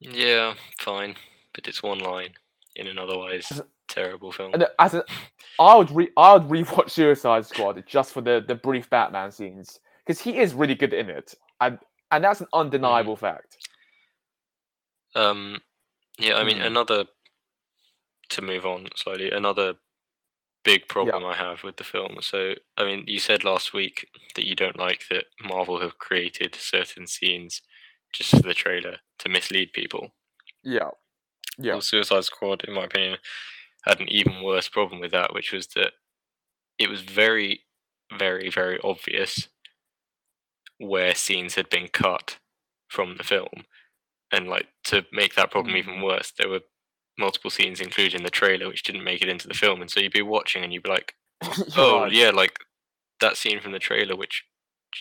yeah, 0.00 0.54
fine, 0.78 1.16
but 1.54 1.66
it's 1.68 1.82
one 1.82 2.00
line 2.00 2.30
in 2.76 2.86
an 2.86 2.98
otherwise 2.98 3.62
terrible 3.88 4.32
film. 4.32 4.52
And 4.54 4.64
uh, 4.64 4.68
as 4.78 4.94
a, 4.94 5.04
I 5.58 5.76
would 5.76 5.90
re 5.90 6.08
I 6.16 6.34
would 6.34 6.48
rewatch 6.48 6.90
Suicide 6.90 7.46
Squad 7.46 7.82
just 7.86 8.12
for 8.12 8.20
the 8.20 8.44
the 8.46 8.54
brief 8.54 8.90
Batman 8.90 9.30
scenes 9.30 9.80
because 10.04 10.20
he 10.20 10.38
is 10.38 10.54
really 10.54 10.74
good 10.74 10.92
in 10.92 11.08
it, 11.10 11.34
and 11.60 11.78
and 12.10 12.24
that's 12.24 12.40
an 12.40 12.48
undeniable 12.52 13.16
fact. 13.16 13.56
Um, 15.14 15.60
yeah, 16.18 16.34
I 16.36 16.44
mean, 16.44 16.58
Mm. 16.58 16.66
another 16.66 17.04
to 18.30 18.42
move 18.42 18.66
on 18.66 18.88
slightly, 18.96 19.30
another 19.30 19.74
big 20.64 20.88
problem 20.88 21.24
I 21.24 21.34
have 21.34 21.62
with 21.62 21.76
the 21.76 21.84
film. 21.84 22.16
So, 22.20 22.54
I 22.78 22.84
mean, 22.84 23.04
you 23.06 23.18
said 23.18 23.44
last 23.44 23.72
week 23.74 24.08
that 24.34 24.46
you 24.46 24.54
don't 24.56 24.78
like 24.78 25.04
that 25.10 25.26
Marvel 25.44 25.78
have 25.80 25.98
created 25.98 26.54
certain 26.54 27.06
scenes 27.06 27.62
just 28.12 28.30
for 28.30 28.42
the 28.42 28.54
trailer 28.54 28.96
to 29.18 29.28
mislead 29.28 29.72
people. 29.72 30.14
Yeah, 30.62 30.90
yeah, 31.58 31.72
Well, 31.72 31.80
Suicide 31.80 32.24
Squad, 32.24 32.64
in 32.64 32.74
my 32.74 32.84
opinion, 32.84 33.18
had 33.84 34.00
an 34.00 34.08
even 34.08 34.42
worse 34.42 34.68
problem 34.68 35.00
with 35.00 35.12
that, 35.12 35.34
which 35.34 35.52
was 35.52 35.68
that 35.68 35.92
it 36.78 36.88
was 36.88 37.02
very, 37.02 37.60
very, 38.18 38.50
very 38.50 38.78
obvious 38.82 39.48
where 40.78 41.14
scenes 41.14 41.54
had 41.54 41.68
been 41.68 41.88
cut 41.88 42.38
from 42.88 43.16
the 43.16 43.24
film. 43.24 43.64
And 44.32 44.48
like 44.48 44.68
to 44.84 45.04
make 45.12 45.34
that 45.34 45.50
problem 45.50 45.76
even 45.76 45.96
mm. 45.96 46.04
worse, 46.04 46.32
there 46.36 46.48
were 46.48 46.60
multiple 47.18 47.50
scenes 47.50 47.80
included 47.80 48.14
in 48.14 48.24
the 48.24 48.30
trailer 48.30 48.66
which 48.66 48.82
didn't 48.82 49.04
make 49.04 49.22
it 49.22 49.28
into 49.28 49.46
the 49.46 49.54
film. 49.54 49.80
And 49.80 49.90
so 49.90 50.00
you'd 50.00 50.12
be 50.12 50.22
watching 50.22 50.64
and 50.64 50.72
you'd 50.72 50.82
be 50.82 50.90
like, 50.90 51.14
oh 51.76 52.06
yeah, 52.06 52.30
like 52.30 52.58
that 53.20 53.36
scene 53.36 53.60
from 53.60 53.72
the 53.72 53.78
trailer, 53.78 54.16
which 54.16 54.44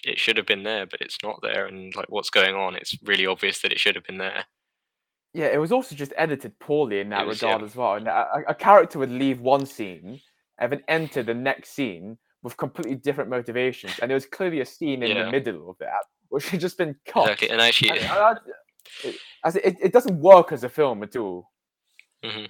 it 0.03 0.19
should 0.19 0.37
have 0.37 0.45
been 0.45 0.63
there, 0.63 0.85
but 0.85 1.01
it's 1.01 1.17
not 1.23 1.39
there. 1.41 1.65
And 1.65 1.95
like, 1.95 2.09
what's 2.09 2.29
going 2.29 2.55
on? 2.55 2.75
It's 2.75 2.97
really 3.03 3.25
obvious 3.25 3.61
that 3.61 3.71
it 3.71 3.79
should 3.79 3.95
have 3.95 4.03
been 4.03 4.17
there. 4.17 4.45
Yeah, 5.33 5.47
it 5.47 5.57
was 5.57 5.71
also 5.71 5.95
just 5.95 6.13
edited 6.15 6.57
poorly 6.59 6.99
in 6.99 7.09
that 7.09 7.25
was, 7.25 7.41
regard 7.41 7.61
yeah. 7.61 7.65
as 7.65 7.75
well. 7.75 7.95
And 7.95 8.07
a, 8.07 8.43
a- 8.49 8.55
character 8.55 8.99
would 8.99 9.11
leave 9.11 9.39
one 9.41 9.65
scene 9.65 10.21
and 10.59 10.71
then 10.71 10.83
enter 10.87 11.23
the 11.23 11.33
next 11.33 11.71
scene 11.71 12.17
with 12.43 12.55
completely 12.57 12.95
different 12.95 13.29
motivations, 13.29 13.97
and 13.99 14.09
there 14.11 14.15
was 14.15 14.25
clearly 14.25 14.59
a 14.59 14.65
scene 14.65 15.01
in 15.01 15.15
Yeah. 15.15 15.23
the 15.25 15.31
middle 15.31 15.69
of 15.69 15.77
that 15.79 16.03
which 16.29 16.49
had 16.49 16.59
just 16.59 16.77
been 16.77 16.95
cut. 17.05 17.23
Exactly. 17.23 17.49
And 17.49 17.61
actually, 17.61 17.91
And 17.91 18.05
I- 18.11 18.31
I- 18.31 18.35
it, 19.03 19.15
as 19.45 19.55
it, 19.55 19.77
it 19.81 19.93
doesn't 19.93 20.19
work 20.19 20.51
as 20.51 20.63
a 20.63 20.69
film 20.69 21.03
at 21.03 21.15
all. 21.15 21.51
Mhm. 22.23 22.49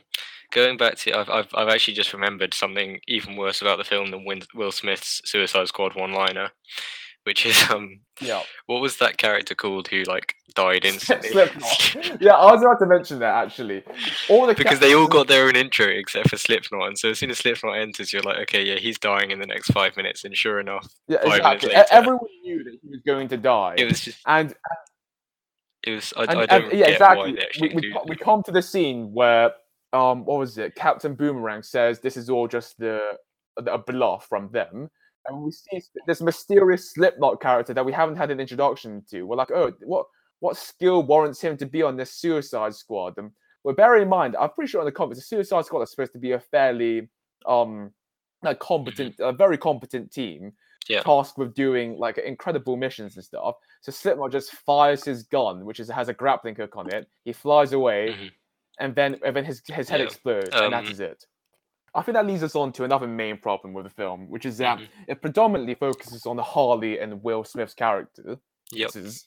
Going 0.52 0.78
back 0.78 0.96
to, 1.00 1.18
I've, 1.18 1.30
I've, 1.30 1.48
I've 1.54 1.68
actually 1.70 1.96
just 1.96 2.14
remembered 2.14 2.54
something 2.54 3.00
even 3.08 3.36
worse 3.36 3.62
about 3.62 3.78
the 3.80 3.84
film 3.84 4.12
than 4.12 4.26
Will 4.54 4.72
Smith's 4.72 5.22
Suicide 5.26 5.68
Squad 5.68 5.96
one-liner, 5.96 6.52
which 7.24 7.46
is 7.46 7.62
um, 7.70 8.00
Yeah. 8.22 8.42
what 8.68 8.82
was 8.82 8.98
that 8.98 9.18
character 9.18 9.56
called 9.56 9.88
who 9.88 10.04
like 10.04 10.36
died 10.56 10.86
instantly? 10.86 11.30
Slipknot. 11.32 12.22
yeah, 12.22 12.34
I 12.34 12.52
was 12.52 12.62
about 12.62 12.80
to 12.80 12.86
mention 12.86 13.20
that 13.20 13.46
actually. 13.46 13.84
All 14.30 14.46
the 14.46 14.54
because 14.54 14.80
they 14.80 14.94
all 14.94 15.08
got 15.08 15.28
their 15.28 15.48
own 15.48 15.56
intro 15.56 15.88
except 15.88 16.30
for 16.30 16.38
Slipknot, 16.38 16.88
and 16.88 16.98
so 16.98 17.10
as 17.10 17.20
soon 17.20 17.32
as 17.32 17.40
Slipknot 17.40 17.78
enters, 17.78 18.14
you're 18.14 18.24
like, 18.24 18.38
okay, 18.44 18.64
yeah, 18.64 18.76
he's 18.76 19.00
dying 19.00 19.32
in 19.32 19.40
the 19.40 19.48
next 19.48 19.72
five 19.72 19.96
minutes, 19.98 20.24
and 20.24 20.36
sure 20.36 20.60
enough, 20.60 20.88
yeah, 21.08 21.20
exactly. 21.24 21.70
Later. 21.70 21.86
Everyone 21.92 22.28
knew 22.44 22.64
that 22.64 22.78
he 22.82 22.90
was 22.90 23.02
going 23.06 23.28
to 23.30 23.38
die. 23.38 23.76
it 23.78 23.86
was 23.86 24.02
just, 24.02 24.20
and 24.26 24.54
it 25.84 25.92
was. 25.92 26.14
I, 26.16 26.24
and, 26.24 26.40
I 26.40 26.46
don't 26.46 26.74
yeah, 26.74 26.86
get 26.86 26.90
exactly. 26.92 27.38
We, 27.62 27.70
we, 27.76 27.96
we 28.08 28.16
come 28.16 28.44
to 28.44 28.52
the 28.52 28.62
scene 28.62 29.12
where 29.14 29.52
um, 29.94 30.26
what 30.26 30.40
was 30.40 30.58
it? 30.58 30.76
Captain 30.76 31.14
Boomerang 31.14 31.62
says 31.64 32.00
this 32.00 32.18
is 32.18 32.30
all 32.30 32.48
just 32.48 32.78
the 32.80 33.00
a 33.58 33.78
bluff 33.78 34.26
from 34.28 34.50
them, 34.52 34.90
and 35.28 35.42
we 35.42 35.52
see 35.52 35.82
this 36.08 36.22
mysterious 36.22 36.92
Slipknot 36.94 37.42
character 37.42 37.74
that 37.74 37.86
we 37.86 37.92
haven't 37.94 38.18
had 38.18 38.32
an 38.32 38.40
introduction 38.40 39.04
to. 39.10 39.24
We're 39.24 39.36
like, 39.38 39.52
oh, 39.52 39.72
what 39.82 40.06
what 40.40 40.58
skill 40.58 41.04
warrants 41.04 41.40
him 41.42 41.56
to 41.58 41.66
be 41.66 41.82
on 41.82 41.96
this 41.96 42.12
Suicide 42.12 42.76
Squad? 42.76 43.18
And 43.18 43.32
well, 43.64 43.76
bear 43.76 43.96
in 43.98 44.10
mind, 44.10 44.36
I'm 44.38 44.50
pretty 44.50 44.70
sure 44.70 44.82
in 44.82 44.86
the 44.86 44.92
comics, 44.92 45.20
the 45.20 45.24
Suicide 45.26 45.66
Squad 45.66 45.82
is 45.84 45.92
supposed 45.92 46.12
to 46.14 46.20
be 46.20 46.34
a 46.34 46.40
fairly 46.40 47.08
um, 47.46 47.92
like 48.42 48.60
competent, 48.60 49.16
a 49.20 49.32
very 49.32 49.58
competent 49.58 50.12
team. 50.12 50.54
Yeah. 50.90 51.02
Tasked 51.02 51.38
with 51.38 51.54
doing 51.54 51.98
like 51.98 52.18
incredible 52.18 52.76
missions 52.76 53.16
and 53.16 53.24
stuff. 53.24 53.56
So 53.80 53.94
Slipknot 53.94 54.34
just 54.34 54.52
fires 54.52 55.06
his 55.06 55.24
gun, 55.24 55.64
which 55.64 55.80
is 55.80 55.90
has 55.90 56.10
a 56.10 56.14
grappling 56.14 56.56
hook 56.56 56.76
on 56.76 56.94
it. 56.94 57.08
He 57.24 57.32
flies 57.32 57.72
away, 57.72 58.10
Mhm. 58.10 58.32
and 58.80 58.94
then 58.96 59.18
and 59.26 59.34
then 59.34 59.46
his 59.46 59.62
his 59.66 59.88
head 59.88 60.02
Yeah. 60.02 60.08
explodes, 60.08 60.50
and 60.52 60.74
that 60.74 60.86
Um, 60.86 61.02
it. 61.02 61.26
I 61.96 62.02
think 62.02 62.14
that 62.16 62.26
leads 62.26 62.44
us 62.44 62.56
on 62.56 62.72
to 62.74 62.84
another 62.84 63.08
main 63.08 63.38
problem 63.38 63.74
with 63.74 63.84
the 63.86 63.90
film, 63.92 64.30
which 64.30 64.46
is 64.46 64.58
that 64.58 64.80
Mhm. 64.80 64.88
it 65.08 65.22
predominantly 65.22 65.76
focuses 65.76 66.26
on 66.26 66.36
the 66.36 66.44
Harley 66.44 67.00
and 67.00 67.22
Will 67.24 67.44
Smith's 67.44 67.74
character. 67.76 68.38
Yep. 68.72 68.92
This 68.92 68.96
is 68.96 69.26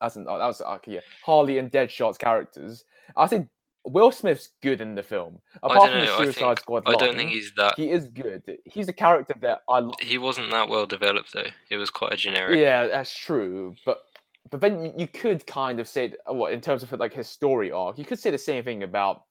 that's 0.00 0.16
an, 0.16 0.26
oh, 0.28 0.38
that 0.38 0.46
was 0.46 0.60
okay, 0.60 0.94
yeah. 0.94 1.00
Harley 1.24 1.58
and 1.58 1.70
Deadshot's 1.70 2.18
characters. 2.18 2.84
I 3.16 3.26
think 3.26 3.48
Will 3.84 4.10
Smith's 4.10 4.48
good 4.62 4.80
in 4.80 4.94
the 4.96 5.02
film. 5.02 5.40
Apart 5.62 5.90
from 5.92 6.00
the 6.00 6.06
Suicide 6.08 6.34
think- 6.34 6.58
Squad 6.60 6.82
I 6.86 6.92
don't 6.96 7.08
line, 7.10 7.16
think 7.16 7.30
he's 7.30 7.52
that. 7.56 7.74
he 7.76 7.90
is 7.90 8.08
good. 8.08 8.42
He's 8.64 8.88
a 8.88 8.92
character 8.92 9.34
that 9.40 9.62
I 9.70 9.88
He 10.00 10.18
wasn't 10.18 10.50
that 10.50 10.68
well 10.68 10.86
developed 10.86 11.32
though. 11.32 11.46
It 11.70 11.76
was 11.76 11.88
quite 11.90 12.12
a 12.12 12.16
generic. 12.16 12.58
Yeah, 12.58 12.88
that's 12.88 13.14
true. 13.16 13.74
But 13.86 14.02
but 14.50 14.60
then 14.60 14.92
you, 14.98 15.06
could 15.08 15.44
kind 15.46 15.80
of 15.80 15.88
say 15.88 16.08
th- 16.08 16.20
what 16.28 16.52
in 16.52 16.60
terms 16.60 16.82
of 16.82 16.92
like 16.92 17.12
his 17.14 17.28
story 17.28 17.70
arc, 17.72 17.96
you 17.98 18.04
could 18.04 18.18
say 18.18 18.30
the 18.30 18.38
same 18.38 18.62
thing 18.64 18.82
about 18.82 19.22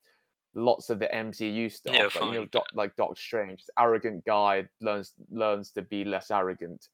lots 0.55 0.89
of 0.89 0.99
the 0.99 1.07
MCU 1.13 1.71
stuff. 1.71 1.95
Yeah, 1.95 2.03
like, 2.03 2.33
you 2.33 2.39
know, 2.39 2.45
Doc, 2.45 2.65
like 2.73 2.95
Doctor 2.95 3.19
Strange, 3.19 3.61
this 3.61 3.69
arrogant 3.77 4.25
guy 4.25 4.65
learns 4.81 5.13
learns 5.29 5.71
to 5.71 5.81
be 5.81 6.03
less 6.03 6.31
arrogant. 6.31 6.87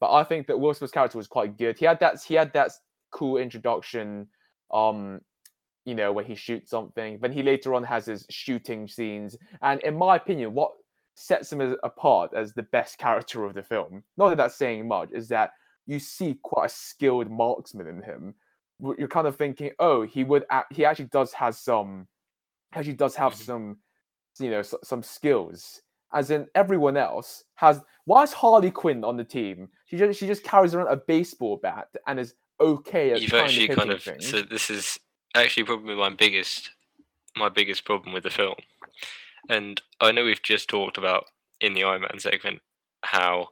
But 0.00 0.12
I 0.12 0.24
think 0.24 0.46
that 0.48 0.58
Will 0.58 0.74
Smith's 0.74 0.92
character 0.92 1.18
was 1.18 1.28
quite 1.28 1.56
good. 1.56 1.78
He 1.78 1.86
had 1.86 2.00
that 2.00 2.22
he 2.26 2.34
had 2.34 2.52
that 2.52 2.72
cool 3.10 3.38
introduction, 3.38 4.26
um, 4.72 5.20
you 5.84 5.94
know, 5.94 6.12
where 6.12 6.24
he 6.24 6.34
shoots 6.34 6.70
something. 6.70 7.18
Then 7.20 7.32
he 7.32 7.42
later 7.42 7.74
on 7.74 7.84
has 7.84 8.06
his 8.06 8.26
shooting 8.30 8.88
scenes, 8.88 9.36
and 9.62 9.80
in 9.80 9.96
my 9.96 10.16
opinion, 10.16 10.54
what 10.54 10.72
sets 11.14 11.52
him 11.52 11.60
as, 11.60 11.74
apart 11.82 12.32
as 12.34 12.52
the 12.52 12.62
best 12.64 12.98
character 12.98 13.44
of 13.44 13.54
the 13.54 13.62
film, 13.62 14.02
not 14.16 14.28
that 14.30 14.36
that's 14.36 14.56
saying 14.56 14.86
much, 14.86 15.08
is 15.12 15.28
that 15.28 15.50
you 15.86 15.98
see 15.98 16.38
quite 16.42 16.66
a 16.66 16.74
skilled 16.74 17.30
marksman 17.30 17.86
in 17.86 18.02
him. 18.02 18.34
You're 18.98 19.08
kind 19.08 19.26
of 19.26 19.36
thinking, 19.36 19.70
oh, 19.78 20.02
he 20.02 20.24
would, 20.24 20.44
act, 20.50 20.72
he 20.72 20.84
actually 20.84 21.06
does 21.06 21.32
have 21.32 21.54
some, 21.54 22.08
actually 22.76 22.94
does 22.94 23.14
have 23.16 23.34
Mhm. 23.34 23.44
some, 23.44 23.78
you 24.38 24.50
know, 24.50 24.62
some 24.62 25.02
skills. 25.02 25.80
As 26.12 26.30
in 26.30 26.48
everyone 26.54 26.96
else 26.96 27.42
has. 27.56 27.80
Why 28.04 28.22
is 28.22 28.32
Harley 28.32 28.70
Quinn 28.70 29.02
on 29.02 29.16
the 29.16 29.24
team? 29.24 29.68
She 29.86 29.96
just 29.96 30.20
she 30.20 30.26
just 30.28 30.44
carries 30.44 30.74
around 30.74 30.88
a 30.88 30.96
baseball 30.96 31.56
bat 31.56 31.88
and 32.06 32.20
is 32.20 32.34
okay 32.60 33.10
at 33.12 33.20
You've 33.20 33.30
kind 33.32 33.44
actually 33.46 33.70
of 33.70 33.76
kind 33.76 33.90
of. 33.90 34.02
things. 34.02 34.28
So 34.28 34.42
this 34.42 34.70
is 34.70 34.98
actually 35.34 35.64
probably 35.64 35.96
my 35.96 36.10
biggest, 36.10 36.70
my 37.36 37.48
biggest 37.48 37.84
problem 37.84 38.12
with 38.14 38.22
the 38.22 38.30
film, 38.30 38.54
and 39.48 39.80
I 40.00 40.12
know 40.12 40.24
we've 40.24 40.42
just 40.42 40.68
talked 40.68 40.98
about 40.98 41.24
in 41.60 41.74
the 41.74 41.82
Iron 41.82 42.02
Man 42.02 42.20
segment 42.20 42.60
how 43.02 43.48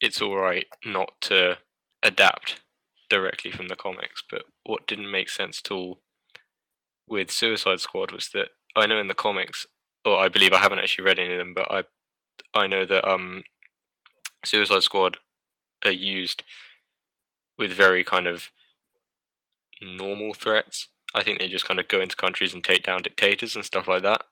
it's 0.00 0.22
all 0.22 0.36
right 0.36 0.66
not 0.84 1.12
to 1.22 1.58
adapt 2.02 2.62
directly 3.10 3.50
from 3.50 3.68
the 3.68 3.76
comics, 3.76 4.22
but 4.30 4.44
what 4.64 4.86
didn't 4.86 5.10
make 5.10 5.28
sense 5.28 5.60
at 5.62 5.70
all 5.70 6.00
with 7.10 7.30
Suicide 7.30 7.80
Squad 7.80 8.12
was 8.12 8.30
that 8.30 8.48
I 8.76 8.86
know 8.86 8.98
in 9.00 9.08
the 9.08 9.14
comics, 9.14 9.66
or 10.04 10.18
I 10.18 10.28
believe 10.28 10.52
I 10.52 10.58
haven't 10.58 10.78
actually 10.78 11.04
read 11.04 11.18
any 11.18 11.32
of 11.34 11.38
them, 11.38 11.54
but 11.54 11.70
I 11.70 11.84
I 12.54 12.66
know 12.66 12.86
that 12.86 13.06
um 13.08 13.42
Suicide 14.44 14.82
Squad 14.82 15.18
are 15.84 15.90
used 15.92 16.42
with 17.58 17.72
very 17.72 18.04
kind 18.04 18.26
of 18.26 18.50
normal 19.82 20.34
threats. 20.34 20.88
I 21.14 21.22
think 21.22 21.38
they 21.38 21.48
just 21.48 21.66
kind 21.66 21.80
of 21.80 21.88
go 21.88 22.00
into 22.00 22.16
countries 22.16 22.54
and 22.54 22.62
take 22.62 22.84
down 22.84 23.02
dictators 23.02 23.56
and 23.56 23.64
stuff 23.64 23.88
like 23.88 24.02
that. 24.02 24.22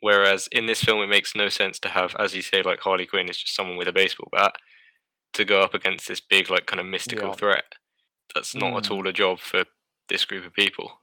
Whereas 0.00 0.48
in 0.50 0.66
this 0.66 0.82
film, 0.82 1.02
it 1.02 1.08
makes 1.08 1.34
no 1.34 1.48
sense 1.48 1.78
to 1.80 1.88
have, 1.90 2.16
as 2.18 2.34
you 2.34 2.42
say, 2.42 2.62
like 2.62 2.80
Harley 2.80 3.06
Quinn 3.06 3.28
is 3.28 3.38
just 3.38 3.54
someone 3.54 3.76
with 3.76 3.88
a 3.88 3.92
baseball 3.92 4.28
bat 4.32 4.54
to 5.34 5.44
go 5.44 5.60
up 5.62 5.74
against 5.74 6.08
this 6.08 6.20
big, 6.20 6.50
like, 6.50 6.66
kind 6.66 6.80
of 6.80 6.86
mystical 6.86 7.30
Yeah. 7.30 7.34
threat. 7.34 7.74
That's 8.34 8.54
not 8.54 8.76
at 8.76 8.84
Mm. 8.84 8.92
all 8.92 9.08
a 9.08 9.12
job 9.12 9.40
for 9.40 9.64
this 10.08 10.24
group 10.24 10.46
of 10.46 10.54
people. 10.54 11.02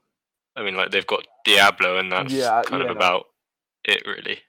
I 0.58 0.62
mean, 0.64 0.76
like, 0.76 0.90
they've 0.90 1.06
got 1.06 1.24
Diablo, 1.44 1.98
and 1.98 2.10
that's 2.10 2.32
Yeah, 2.34 2.62
kind 2.66 2.82
yeah, 2.82 2.90
of 2.90 2.96
no. 2.96 3.00
about 3.00 3.26
it, 3.84 4.02
really. 4.06 4.40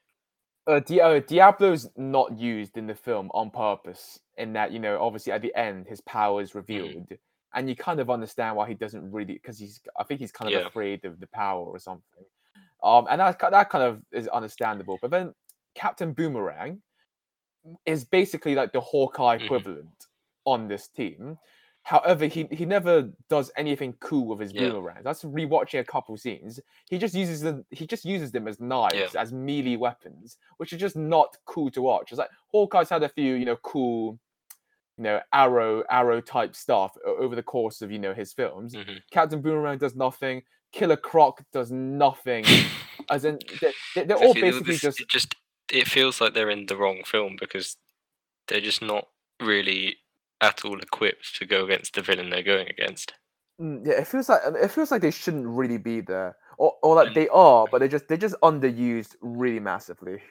uh, 0.68 0.80
Di- 0.80 1.01
uh, 1.01 1.20
Diablo's 1.20 1.88
not 1.95 2.38
used 2.38 2.78
in 2.78 2.88
the 2.88 2.95
film 2.95 3.30
on 3.34 3.51
purpose. 3.51 4.20
In 4.38 4.53
that, 4.53 4.72
you 4.72 4.80
know, 4.80 5.01
obviously 5.01 5.34
at 5.34 5.41
the 5.41 5.53
end 5.55 5.86
his 5.88 6.01
power 6.01 6.41
Mm. 6.41 6.43
is 6.43 6.55
revealed, 6.55 7.07
and 7.53 7.70
you 7.70 7.76
kind 7.76 7.99
of 7.99 8.10
understand 8.10 8.55
why 8.55 8.68
he 8.68 8.74
doesn't 8.74 9.12
really, 9.12 9.34
because 9.34 9.60
he's, 9.60 9.82
I 9.97 10.03
think 10.03 10.20
he's 10.20 10.32
kind 10.32 10.53
of 10.53 10.60
Yeah. 10.62 10.68
afraid 10.68 11.05
of 11.05 11.20
the 11.20 11.28
power 11.28 11.66
or 11.66 11.78
something. 11.80 12.26
Um, 12.82 13.07
and 13.10 13.20
that 13.20 13.38
that 13.39 13.70
kind 13.70 13.84
of 13.84 14.01
is 14.12 14.28
understandable. 14.30 14.97
But 15.01 15.12
then 15.12 15.34
Captain 15.76 16.14
Boomerang 16.14 16.82
is 17.86 18.05
basically 18.05 18.55
like 18.55 18.72
the 18.72 18.82
Hawkeye 18.82 19.38
Mhm. 19.38 19.45
equivalent 19.45 20.07
on 20.45 20.68
this 20.68 20.88
team. 20.88 21.38
However, 21.90 22.26
he 22.28 22.48
he 22.52 22.66
never 22.66 23.10
does 23.30 23.52
anything 23.58 23.94
cool 24.00 24.28
with 24.28 24.40
his 24.42 24.54
Yeah. 24.54 24.70
boomerangs. 24.70 25.04
That's 25.04 25.24
rewatching 25.24 25.80
a 25.80 25.84
couple 25.84 26.16
scenes. 26.18 26.60
He 26.88 27.00
just 27.00 27.16
uses 27.16 27.42
them. 27.42 27.66
He 27.72 27.88
just 27.88 28.06
uses 28.06 28.32
them 28.32 28.48
as 28.48 28.60
knives, 28.60 29.16
as 29.16 29.34
melee 29.34 29.76
weapons, 29.76 30.38
which 30.58 30.72
is 30.72 30.80
just 30.80 30.96
not 30.96 31.36
cool 31.46 31.72
to 31.72 31.82
watch. 31.82 32.12
It's 32.12 32.20
like 32.20 32.30
Hawkeye's 32.54 32.90
had 32.90 33.02
a 33.02 33.10
few, 33.10 33.34
you 33.34 33.46
know, 33.46 33.56
cool, 33.64 34.20
you 34.98 35.04
know, 35.06 35.20
arrow 35.34 35.84
arrow 35.90 36.22
type 36.22 36.56
stuff 36.56 36.96
over 37.06 37.36
the 37.36 37.42
course 37.42 37.82
of 37.82 37.92
you 37.92 37.98
know 37.98 38.14
his 38.14 38.34
films. 38.34 38.76
hmm 38.76 38.98
Captain 39.10 39.42
Boomerang 39.42 39.80
does 39.80 39.96
nothing. 39.96 40.44
Killer 40.72 40.98
Croc 40.98 41.42
does 41.52 41.72
nothing. 41.72 42.46
As 43.10 43.26
in, 43.26 43.40
they're, 43.62 43.74
they're 43.96 44.06
they're 44.06 44.18
all 44.18 44.36
basically 44.36 44.74
this- 44.74 44.82
just 44.82 45.00
it 45.02 45.10
just 45.10 45.34
it 45.72 45.88
feels 45.88 46.22
like 46.22 46.36
they're 46.36 46.52
in 46.52 46.68
the 46.68 46.78
wrong 46.78 47.02
film 47.04 47.36
because 47.40 47.78
they're 48.48 48.62
just 48.62 48.84
not 48.84 49.08
really 49.42 49.98
at 50.42 50.64
all 50.66 50.80
equipped 50.80 51.36
to 51.38 51.46
go 51.46 51.66
against 51.66 51.94
the 51.96 52.02
villain 52.02 52.30
they're 52.30 52.44
going 52.44 52.68
against. 52.70 53.14
Mm, 53.62 53.86
yeah, 53.86 53.94
it 53.94 54.08
feels 54.08 54.30
like 54.30 54.42
it 54.46 54.72
feels 54.72 54.92
like 54.92 55.02
they 55.02 55.12
shouldn't 55.12 55.46
really 55.48 55.78
be 55.78 56.02
there, 56.02 56.38
or 56.58 56.76
or 56.82 56.96
like 56.96 57.10
Mm. 57.10 57.14
they 57.16 57.28
are, 57.30 57.68
but 57.70 57.80
they 57.80 57.88
just 57.88 58.08
they're 58.08 58.18
just 58.18 58.36
underused 58.42 59.16
really 59.22 59.60
massively. 59.60 60.22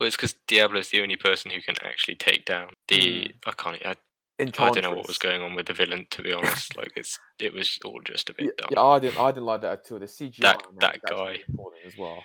Well, 0.00 0.06
it's 0.08 0.16
because 0.16 0.34
Diablo's 0.48 0.88
the 0.88 1.02
only 1.02 1.16
person 1.16 1.50
who 1.50 1.60
can 1.60 1.76
actually 1.84 2.16
take 2.16 2.44
down 2.46 2.70
the. 2.88 2.98
Mm. 2.98 3.32
I 3.46 3.52
can't. 3.52 3.86
I, 3.86 3.94
I 4.40 4.44
don't 4.46 4.82
know 4.82 4.90
what 4.94 5.06
was 5.06 5.18
going 5.18 5.40
on 5.42 5.54
with 5.54 5.66
the 5.66 5.74
villain. 5.74 6.06
To 6.10 6.22
be 6.22 6.32
honest, 6.32 6.74
like 6.78 6.92
it's 6.96 7.18
it 7.38 7.52
was 7.52 7.78
all 7.84 8.00
just 8.04 8.30
a 8.30 8.34
Yeah, 8.38 8.46
bit 8.46 8.56
dumb. 8.56 8.68
yeah, 8.72 8.82
I 8.82 8.98
didn't 8.98 9.20
I 9.20 9.30
didn't 9.30 9.44
like 9.46 9.60
that 9.60 9.72
at 9.84 9.92
all. 9.92 9.98
The 9.98 10.06
CGI 10.06 10.40
That- 10.40 10.62
that 10.80 11.00
guy. 11.08 11.38
as 11.86 11.96
well. 11.98 12.24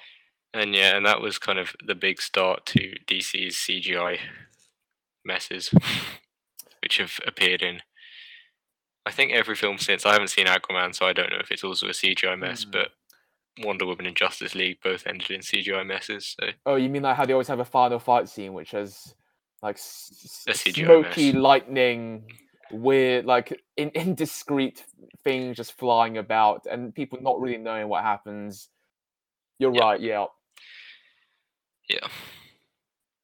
And 0.53 0.73
yeah, 0.73 0.95
and 0.97 1.05
that 1.05 1.21
was 1.21 1.37
kind 1.37 1.59
of 1.59 1.75
the 1.85 1.93
big 1.95 2.19
start 2.21 2.65
to 2.67 2.95
DC's 3.05 3.55
CGI 3.55 4.17
messes, 5.23 5.71
which 6.89 6.97
have 6.97 7.19
appeared 7.27 7.61
in. 7.61 7.81
I 9.05 9.11
think 9.11 9.31
every 9.31 9.55
film 9.55 9.77
since. 9.77 10.05
I 10.07 10.11
haven't 10.13 10.29
seen 10.29 10.47
Aquaman, 10.47 10.95
so 10.95 11.05
I 11.05 11.13
don't 11.13 11.29
know 11.29 11.37
if 11.39 11.51
it's 11.51 11.63
also 11.63 11.85
a 11.87 11.91
CGI 11.91 12.37
mess. 12.37 12.65
Mm. 12.65 12.71
But 12.71 12.89
Wonder 13.63 13.85
Woman 13.85 14.07
and 14.07 14.15
Justice 14.15 14.55
League 14.55 14.79
both 14.83 15.05
ended 15.05 15.29
in 15.29 15.41
CGI 15.41 15.85
messes. 15.85 16.35
So 16.39 16.47
Oh, 16.65 16.75
you 16.77 16.89
mean 16.89 17.03
like 17.03 17.15
how 17.15 17.25
they 17.25 17.33
always 17.33 17.47
have 17.47 17.59
a 17.59 17.65
final 17.65 17.99
fight 17.99 18.27
scene, 18.27 18.53
which 18.53 18.71
has 18.71 19.13
like 19.61 19.75
s- 19.75 20.43
A 20.47 20.51
s- 20.51 20.63
CGI 20.63 20.85
smoky 20.85 21.31
mess. 21.33 21.41
lightning, 21.41 22.23
weird 22.71 23.25
like 23.25 23.61
in- 23.77 23.91
indiscreet 23.93 24.83
things 25.23 25.57
just 25.57 25.77
flying 25.77 26.17
about, 26.17 26.65
and 26.69 26.93
people 26.95 27.19
not 27.21 27.39
really 27.39 27.57
knowing 27.57 27.87
what 27.87 28.03
happens. 28.03 28.69
You're 29.59 29.75
Yeah. 29.75 29.81
right. 29.81 30.01
Yeah. 30.01 30.25
yeah, 31.89 32.07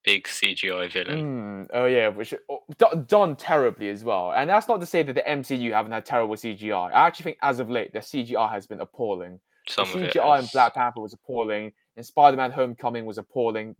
big 0.05 0.25
CGI 0.25 0.91
villain. 0.91 1.65
Mm, 1.65 1.67
oh 1.73 1.85
yeah, 1.85 2.07
which 2.09 2.33
oh, 2.49 2.63
do- 2.77 3.05
done 3.07 3.35
terribly 3.35 3.89
as 3.89 4.03
well. 4.03 4.31
And 4.33 4.49
that's 4.49 4.67
not 4.67 4.79
to 4.79 4.85
say 4.85 5.03
that 5.03 5.13
the 5.13 5.23
MCU 5.23 5.71
haven't 5.71 5.91
had 5.91 6.05
terrible 6.05 6.35
CGI. 6.35 6.91
I 6.93 7.07
actually 7.07 7.23
think 7.23 7.37
as 7.41 7.59
of 7.59 7.69
late, 7.69 7.91
the 7.93 7.99
CGI 7.99 8.49
has 8.51 8.67
been 8.67 8.81
appalling. 8.81 9.39
Some 9.67 9.87
the 9.91 9.97
of 9.97 10.01
it. 10.03 10.13
CGI 10.13 10.39
in 10.39 10.49
Black 10.53 10.75
Panther 10.75 11.01
was 11.01 11.13
appalling. 11.13 11.73
And 11.97 12.05
Spider-Man: 12.05 12.51
Homecoming 12.51 13.05
was 13.05 13.17
appalling. 13.17 13.75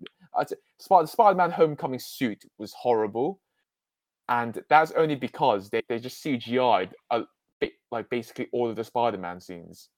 Sp- 0.80 1.06
Spider-Man: 1.06 1.52
Homecoming 1.52 2.00
suit 2.00 2.44
was 2.58 2.74
horrible. 2.74 3.40
and 4.30 4.64
that's 4.70 4.92
only 4.94 5.16
because 5.16 5.70
they, 5.70 5.84
they 5.88 6.00
just 6.00 6.24
CGI'd 6.24 6.96
ba- 7.12 7.70
like 7.92 8.10
basically 8.10 8.48
all 8.52 8.70
of 8.70 8.76
the 8.76 8.84
Spider-Man 8.84 9.40
scenes. 9.40 9.90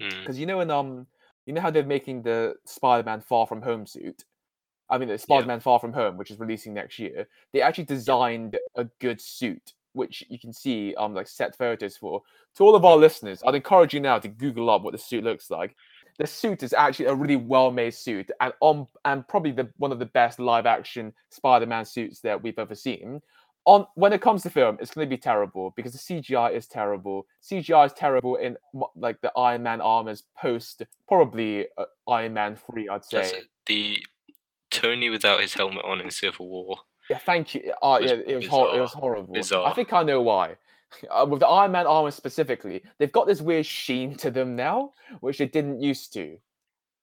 Mm. 0.00 0.20
Because 0.20 0.38
you 0.38 0.46
know 0.46 0.60
in 0.60 0.70
um 0.70 1.06
you 1.46 1.52
know 1.52 1.60
how 1.60 1.70
they're 1.70 1.84
making 1.84 2.22
the 2.22 2.54
Spider-Man 2.64 3.20
Far 3.20 3.46
From 3.46 3.60
Home 3.62 3.86
suit. 3.86 4.24
I 4.90 4.98
mean, 4.98 5.08
the 5.08 5.18
Spider-Man 5.18 5.60
Far 5.60 5.78
From 5.78 5.92
Home, 5.92 6.16
which 6.16 6.30
is 6.30 6.38
releasing 6.38 6.74
next 6.74 6.98
year. 6.98 7.28
They 7.52 7.60
actually 7.60 7.84
designed 7.84 8.58
a 8.74 8.84
good 9.00 9.20
suit, 9.20 9.74
which 9.92 10.24
you 10.28 10.38
can 10.38 10.52
see 10.52 10.94
um 10.96 11.14
like 11.14 11.28
set 11.28 11.56
photos 11.56 11.96
for. 11.96 12.22
To 12.56 12.64
all 12.64 12.74
of 12.74 12.84
our 12.84 12.96
listeners, 12.96 13.42
I'd 13.46 13.54
encourage 13.54 13.94
you 13.94 14.00
now 14.00 14.18
to 14.18 14.28
Google 14.28 14.70
up 14.70 14.82
what 14.82 14.92
the 14.92 14.98
suit 14.98 15.24
looks 15.24 15.50
like. 15.50 15.76
The 16.18 16.26
suit 16.26 16.62
is 16.64 16.72
actually 16.72 17.06
a 17.06 17.14
really 17.14 17.36
well-made 17.36 17.94
suit, 17.94 18.30
and 18.40 18.52
on 18.60 18.88
and 19.04 19.26
probably 19.28 19.52
the 19.52 19.68
one 19.76 19.92
of 19.92 19.98
the 19.98 20.06
best 20.06 20.40
live-action 20.40 21.12
Spider-Man 21.30 21.84
suits 21.84 22.20
that 22.20 22.42
we've 22.42 22.58
ever 22.58 22.74
seen. 22.74 23.20
On 23.66 23.86
when 23.96 24.14
it 24.14 24.22
comes 24.22 24.42
to 24.44 24.50
film, 24.50 24.78
it's 24.80 24.92
going 24.92 25.06
to 25.06 25.10
be 25.14 25.20
terrible 25.20 25.74
because 25.76 25.92
the 25.92 25.98
CGI 25.98 26.52
is 26.52 26.66
terrible. 26.66 27.26
CGI 27.42 27.86
is 27.86 27.92
terrible 27.92 28.36
in 28.36 28.56
like 28.96 29.20
the 29.20 29.30
Iron 29.36 29.62
Man 29.62 29.82
armors 29.82 30.24
post 30.40 30.82
probably 31.06 31.66
uh, 31.76 31.84
Iron 32.08 32.32
Man 32.32 32.56
three, 32.56 32.88
I'd 32.88 33.04
say. 33.04 33.42
The 33.66 33.98
Tony 34.80 35.10
without 35.10 35.40
his 35.40 35.54
helmet 35.54 35.84
on 35.84 36.00
in 36.00 36.10
Civil 36.10 36.48
War. 36.48 36.76
Yeah, 37.10 37.18
thank 37.18 37.54
you. 37.54 37.72
Uh, 37.82 37.98
was 38.02 38.10
yeah, 38.10 38.16
it 38.26 38.36
was 38.36 38.46
hor- 38.46 38.74
it 38.76 38.80
was 38.80 38.90
bizarre. 38.92 39.00
horrible. 39.00 39.66
I 39.66 39.72
think 39.74 39.92
I 39.92 40.02
know 40.02 40.22
why. 40.22 40.56
Uh, 41.10 41.26
with 41.28 41.40
the 41.40 41.46
Iron 41.46 41.72
Man 41.72 41.86
armor 41.86 42.10
specifically, 42.10 42.82
they've 42.98 43.12
got 43.12 43.26
this 43.26 43.42
weird 43.42 43.66
sheen 43.66 44.14
to 44.16 44.30
them 44.30 44.56
now, 44.56 44.94
which 45.20 45.36
they 45.36 45.46
didn't 45.46 45.82
used 45.82 46.14
to. 46.14 46.38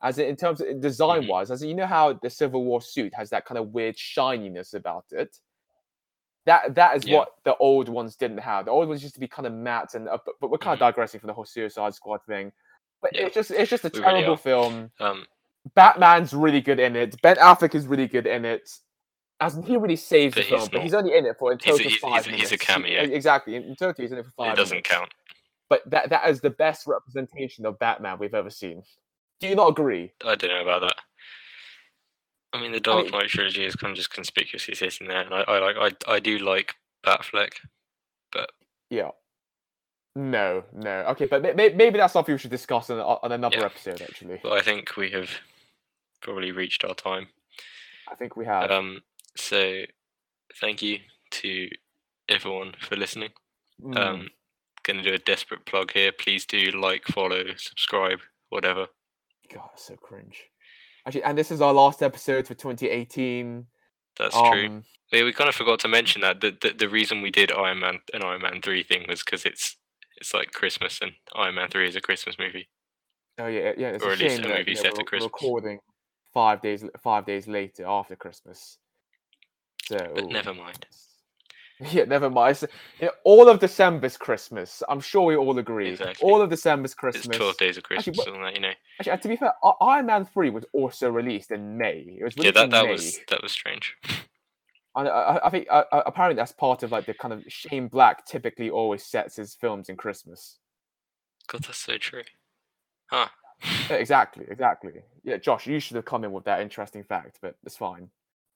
As 0.01 0.17
in, 0.17 0.25
in 0.27 0.35
terms 0.35 0.59
of 0.59 0.81
design 0.81 1.27
wise, 1.27 1.51
as 1.51 1.61
in, 1.61 1.69
you 1.69 1.75
know 1.75 1.85
how 1.85 2.13
the 2.13 2.29
Civil 2.31 2.63
War 2.63 2.81
suit 2.81 3.13
has 3.13 3.29
that 3.29 3.45
kind 3.45 3.59
of 3.59 3.73
weird 3.75 3.95
shininess 3.95 4.73
about 4.73 5.05
it. 5.11 5.37
That 6.47 6.73
that 6.73 6.97
is 6.97 7.05
Yeah. 7.05 7.17
what 7.19 7.29
the 7.43 7.55
old 7.57 7.87
ones 7.89 8.15
didn't 8.15 8.39
have. 8.39 8.65
The 8.65 8.71
old 8.71 8.87
ones 8.89 9.03
used 9.03 9.13
to 9.15 9.19
be 9.19 9.27
kind 9.27 9.45
of 9.45 9.53
matte 9.53 9.93
and 9.93 10.09
uh, 10.09 10.17
but, 10.25 10.33
but 10.41 10.49
we're 10.49 10.57
kind 10.57 10.73
of 10.73 10.77
Mhm. 10.79 10.87
digressing 10.89 11.19
from 11.19 11.27
the 11.27 11.33
whole 11.33 11.45
Suicide 11.45 11.93
Squad 11.93 12.21
thing. 12.27 12.51
But 13.03 13.13
Yeah, 13.15 13.27
it's 13.27 13.35
just 13.35 13.51
it's 13.51 13.69
just 13.69 13.85
a 13.85 13.91
we 13.93 13.99
terrible 14.01 14.33
are. 14.33 14.37
film. 14.37 14.91
Um, 14.99 15.27
Batman's 15.73 16.33
really 16.33 16.61
good 16.61 16.79
in 16.79 16.95
it. 16.95 17.19
Ben 17.21 17.37
Affleck 17.37 17.73
is 17.75 17.87
really 17.87 18.07
good 18.07 18.27
in 18.27 18.45
it. 18.45 18.69
As 19.41 19.59
he 19.65 19.75
really 19.77 19.95
saves 19.97 20.35
But 20.35 20.43
the 20.43 20.47
film, 20.49 20.59
he's 20.61 20.69
but 20.69 20.81
he's 20.83 20.93
only 20.93 21.17
in 21.17 21.25
it 21.25 21.37
for 21.37 21.51
in 21.51 21.59
he's 21.59 21.67
a- 21.75 21.77
total 21.77 21.89
he's- 21.89 21.99
five 22.01 22.25
he's 22.25 22.31
minutes. 22.31 22.49
he's 22.49 22.51
a 22.53 22.57
cameo. 22.57 23.01
exactly. 23.01 23.55
In, 23.55 23.63
in 23.63 23.75
total, 23.75 24.01
he's 24.03 24.11
in 24.11 24.17
it 24.19 24.25
for 24.25 24.31
five 24.31 24.53
it 24.53 24.55
doesn't 24.55 24.75
minutes. 24.75 24.89
count. 24.89 25.11
But 25.69 25.81
that 25.89 26.09
that 26.09 26.29
is 26.29 26.39
the 26.41 26.51
best 26.51 26.85
representation 26.87 27.65
of 27.65 27.77
Batman 27.79 28.17
we've 28.19 28.33
ever 28.35 28.49
seen. 28.49 28.83
Do 29.41 29.47
you 29.47 29.55
not 29.55 29.69
agree? 29.69 30.13
I 30.23 30.35
don't 30.35 30.49
know 30.51 30.61
about 30.61 30.81
that. 30.81 30.95
I 32.53 32.61
mean, 32.61 32.71
the 32.71 32.79
Dark 32.79 33.05
mean- 33.05 33.11
Knight 33.11 33.27
trilogy 33.29 33.65
is 33.65 33.75
kind 33.75 33.91
of 33.91 33.97
just 33.97 34.11
conspicuously 34.13 34.75
sitting 34.75 35.07
there, 35.07 35.21
and 35.21 35.33
I, 35.33 35.41
I 35.41 35.59
like, 35.73 35.95
I, 36.07 36.13
I 36.13 36.19
do 36.19 36.37
like 36.37 36.75
Batfleck, 37.05 37.53
but 38.31 38.49
Yeah. 38.89 39.09
No, 40.15 40.63
no. 40.71 40.89
Okay, 41.09 41.25
but 41.25 41.41
may- 41.41 41.73
maybe 41.73 41.97
that's 41.97 42.13
something 42.13 42.33
we 42.33 42.39
should 42.39 42.51
discuss 42.51 42.89
on, 42.89 42.99
on 43.01 43.31
another 43.33 43.57
Yeah. 43.57 43.65
episode. 43.65 44.01
Actually, 44.01 44.39
but 44.41 44.53
I 44.53 44.61
think 44.61 44.95
we 44.95 45.11
have 45.11 45.29
probably 46.21 46.51
reached 46.51 46.83
our 46.83 46.95
time. 46.95 47.27
I 48.11 48.15
think 48.15 48.35
we 48.35 48.45
have. 48.45 48.69
Um, 48.71 49.01
so 49.35 49.83
thank 50.59 50.81
you 50.81 50.99
to 51.31 51.69
everyone 52.29 52.73
for 52.79 52.95
listening. 52.95 53.31
Mm, 53.81 53.97
Um, 53.97 54.29
gonna 54.83 55.03
do 55.03 55.13
a 55.13 55.17
desperate 55.17 55.65
plug 55.65 55.91
here. 55.91 56.11
Please 56.11 56.45
do 56.45 56.71
like, 56.71 57.05
follow, 57.05 57.43
subscribe, 57.57 58.19
whatever. 58.49 58.87
God, 59.53 59.69
so 59.75 59.95
cringe. 59.95 60.43
Actually, 61.05 61.23
and 61.23 61.37
this 61.37 61.51
is 61.51 61.61
our 61.61 61.73
last 61.73 62.01
episode 62.01 62.47
for 62.47 62.55
2018. 62.55 63.67
That's 64.17 64.35
um, 64.35 64.51
true. 64.51 64.83
Yeah, 65.11 65.23
we 65.23 65.33
kind 65.33 65.49
of 65.49 65.55
forgot 65.55 65.79
to 65.81 65.87
mention 65.87 66.21
that 66.21 66.41
the, 66.41 66.57
the 66.61 66.73
the 66.73 66.89
reason 66.89 67.21
we 67.21 67.31
did 67.31 67.51
Iron 67.51 67.79
Man 67.79 67.99
an 68.13 68.23
Iron 68.23 68.41
Man 68.41 68.61
three 68.61 68.83
thing 68.83 69.05
was 69.07 69.23
because 69.23 69.45
it's 69.45 69.77
it's 70.17 70.33
like 70.33 70.51
Christmas 70.51 70.99
and 71.01 71.11
Iron 71.35 71.55
Man 71.55 71.69
three 71.69 71.87
is 71.87 71.95
a 71.95 72.01
Christmas 72.01 72.37
movie. 72.39 72.69
Oh 73.37 73.47
yeah, 73.47 73.73
yeah. 73.77 73.89
It's 73.89 74.03
Or 74.03 74.09
a 74.09 74.13
at 74.13 74.19
least 74.19 74.37
shame 74.37 74.51
a 74.51 74.57
movie 74.57 74.75
set 74.75 74.97
at 74.97 75.05
Christmas. 75.05 75.31
recording 75.31 75.79
five 76.35 76.61
days 76.61 76.85
five 77.01 77.25
days 77.25 77.47
later 77.47 77.85
after 77.87 78.15
Christmas. 78.15 78.77
So 79.87 79.97
But 80.13 80.27
never 80.27 80.53
mind. 80.53 80.85
Yeah, 81.91 82.05
never 82.05 82.29
mind. 82.29 82.51
It's- 82.55 82.71
you 83.01 83.07
know, 83.07 83.11
all 83.25 83.49
of 83.49 83.59
December's 83.59 84.15
Christmas. 84.15 84.81
I'm 84.87 85.01
sure 85.01 85.23
we 85.23 85.35
all 85.35 85.57
agree. 85.59 85.89
Exactly. 85.89 86.25
All 86.25 86.41
of 86.41 86.49
December's 86.49 86.91
It's 86.91 86.99
Christmas. 87.03 87.35
twelve 87.35 87.57
days 87.57 87.75
of 87.75 87.83
Actually, 87.91 88.13
Christmas 88.13 88.17
what- 88.17 88.27
and 88.35 88.43
that, 88.45 88.53
you 88.55 88.61
know. 88.61 88.71
Actually, 89.01 89.17
to 89.17 89.27
be 89.27 89.35
fair, 89.35 89.53
Iron 89.81 90.05
Man 90.05 90.23
three 90.25 90.49
was 90.51 90.63
also 90.71 91.09
released 91.09 91.51
in 91.51 91.77
May. 91.77 92.17
It 92.19 92.23
was 92.23 92.33
Yeah, 92.37 92.51
that 92.51 92.69
that 92.69 92.87
was 92.87 93.19
that 93.27 93.41
was 93.43 93.51
strange. 93.51 93.97
And 94.95 95.09
I, 95.09 95.11
I, 95.11 95.47
I 95.47 95.49
think 95.49 95.67
uh, 95.69 95.83
apparently 95.91 96.37
that's 96.37 96.53
part 96.53 96.81
of 96.83 96.93
like 96.93 97.05
the 97.07 97.13
kind 97.13 97.33
of 97.33 97.43
Shane 97.49 97.89
Black 97.89 98.25
typically 98.25 98.69
always 98.69 99.03
sets 99.05 99.35
his 99.35 99.53
films 99.53 99.89
in 99.89 99.97
Christmas. 99.97 100.59
God, 101.47 101.63
that's 101.63 101.77
so 101.79 101.97
true. 101.97 102.23
Huh. 103.07 103.27
Exactly, 103.89 104.45
exactly. 104.49 104.93
Yeah, 105.23 105.37
Josh, 105.37 105.67
you 105.67 105.79
should 105.79 105.95
have 105.95 106.05
come 106.05 106.23
in 106.23 106.31
with 106.31 106.43
that 106.45 106.61
interesting 106.61 107.03
fact, 107.03 107.39
but 107.41 107.55
it's 107.63 107.77
fine. 107.77 108.09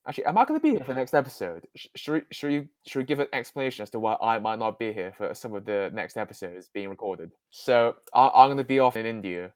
Actually, 0.07 0.25
am 0.25 0.37
I 0.37 0.45
going 0.45 0.59
to 0.59 0.63
be 0.63 0.71
here 0.71 0.79
for 0.79 0.93
the 0.93 0.99
next 0.99 1.13
episode? 1.13 1.67
Should 1.95 2.13
we, 2.13 2.21
should 2.31 2.49
we, 2.49 2.67
should 2.87 2.99
we 2.99 3.05
give 3.05 3.19
an 3.19 3.27
explanation 3.33 3.83
as 3.83 3.89
to 3.91 3.99
why 3.99 4.15
I 4.21 4.39
might 4.39 4.57
not 4.57 4.79
be 4.79 4.93
here 4.93 5.13
for 5.15 5.33
some 5.35 5.53
of 5.53 5.65
the 5.65 5.91
next 5.93 6.17
episodes 6.17 6.69
being 6.73 6.89
recorded? 6.89 7.31
So 7.51 7.95
I, 8.13 8.27
I'm 8.27 8.47
going 8.47 8.57
to 8.57 8.63
be 8.63 8.79
off 8.79 8.95
in 8.95 9.05
India, 9.05 9.51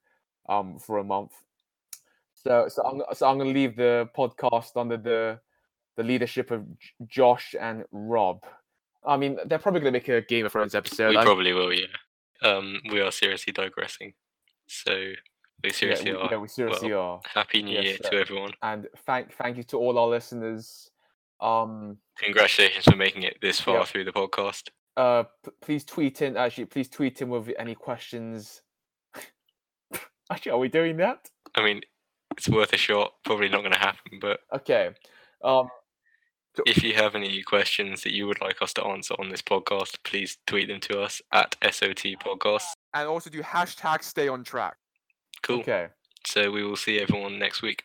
um, 0.50 0.78
for 0.80 1.00
a 1.00 1.04
month. 1.04 1.32
So, 2.36 2.68
so 2.68 2.84
I'm, 2.84 3.02
so 3.16 3.28
I'm 3.28 3.38
going 3.38 3.54
to 3.54 3.60
leave 3.60 3.76
the 3.76 4.10
podcast 4.16 4.76
under 4.76 4.98
the, 4.98 5.40
the 5.96 6.04
leadership 6.04 6.52
of 6.52 6.66
J- 6.78 6.90
Josh 7.08 7.56
and 7.60 7.86
Rob. 7.92 8.44
I 9.06 9.18
mean, 9.18 9.40
they're 9.46 9.60
probably 9.60 9.82
going 9.82 9.94
to 9.94 10.00
make 10.00 10.10
a 10.10 10.22
Game 10.22 10.46
of 10.46 10.52
Thrones 10.52 10.76
episode. 10.76 11.12
we 11.12 11.18
I- 11.18 11.24
probably 11.24 11.54
will, 11.54 11.74
yeah. 11.74 11.88
Um, 12.42 12.82
we 12.92 13.00
are 13.00 13.12
seriously 13.12 13.54
digressing. 13.54 14.14
So 14.68 15.14
we 15.64 15.70
yeah, 15.70 15.76
seriously 15.76 16.12
we, 16.12 16.18
are. 16.18 16.28
yeah, 16.32 16.38
we 16.38 16.48
seriously 16.48 16.94
are. 16.94 17.22
Happy 17.34 17.64
New 17.64 17.74
Yes, 17.74 17.84
Year 17.86 17.98
sir. 18.04 18.10
to 18.12 18.18
everyone. 18.18 18.52
And 18.62 18.88
thank, 19.06 19.34
thank 19.36 19.58
you 19.58 19.64
to 19.64 19.78
all 19.78 19.98
our 19.98 20.08
listeners. 20.08 20.90
Um, 21.42 21.98
Congratulations 22.20 22.86
for 22.86 22.96
making 22.96 23.24
it 23.24 23.38
this 23.42 23.60
far 23.60 23.78
Yeah. 23.80 23.84
through 23.86 24.04
the 24.06 24.12
podcast. 24.14 24.70
uh 24.96 25.24
p- 25.44 25.52
please 25.62 25.84
tweet 25.84 26.22
in 26.22 26.38
actually 26.38 26.66
please 26.66 26.88
tweet 26.88 27.20
in 27.22 27.28
with 27.30 27.50
any 27.58 27.74
questions 27.74 28.62
actually 30.32 30.52
are 30.52 30.60
we 30.60 30.68
doing 30.68 30.98
that 30.98 31.30
I 31.56 31.64
mean, 31.64 31.82
it's 32.38 32.48
worth 32.50 32.74
a 32.74 32.78
shot. 32.78 33.14
Probably 33.26 33.48
not 33.50 33.62
going 33.62 33.74
to 33.74 33.80
happen, 33.80 34.20
but 34.22 34.40
okay 34.56 34.92
um 35.44 35.68
if 36.68 36.84
you 36.84 36.94
have 36.94 37.16
any 37.16 37.42
questions 37.42 38.04
that 38.04 38.14
you 38.14 38.28
would 38.28 38.40
like 38.40 38.62
us 38.62 38.74
to 38.74 38.84
answer 38.86 39.16
on 39.18 39.30
this 39.30 39.42
podcast, 39.42 39.96
please 40.04 40.38
tweet 40.46 40.68
them 40.68 40.80
to 40.82 41.02
us 41.02 41.20
at 41.32 41.56
SOT 41.64 42.04
Podcast. 42.24 42.66
and 42.94 43.08
also 43.08 43.32
do 43.32 43.42
hashtag 43.42 44.04
stay 44.04 44.28
on 44.28 44.44
track 44.44 44.76
Cool. 45.44 45.60
okay 45.60 45.88
So 46.26 46.52
we 46.52 46.64
will 46.64 46.78
see 46.78 47.00
everyone 47.00 47.38
next 47.38 47.62
week. 47.62 47.82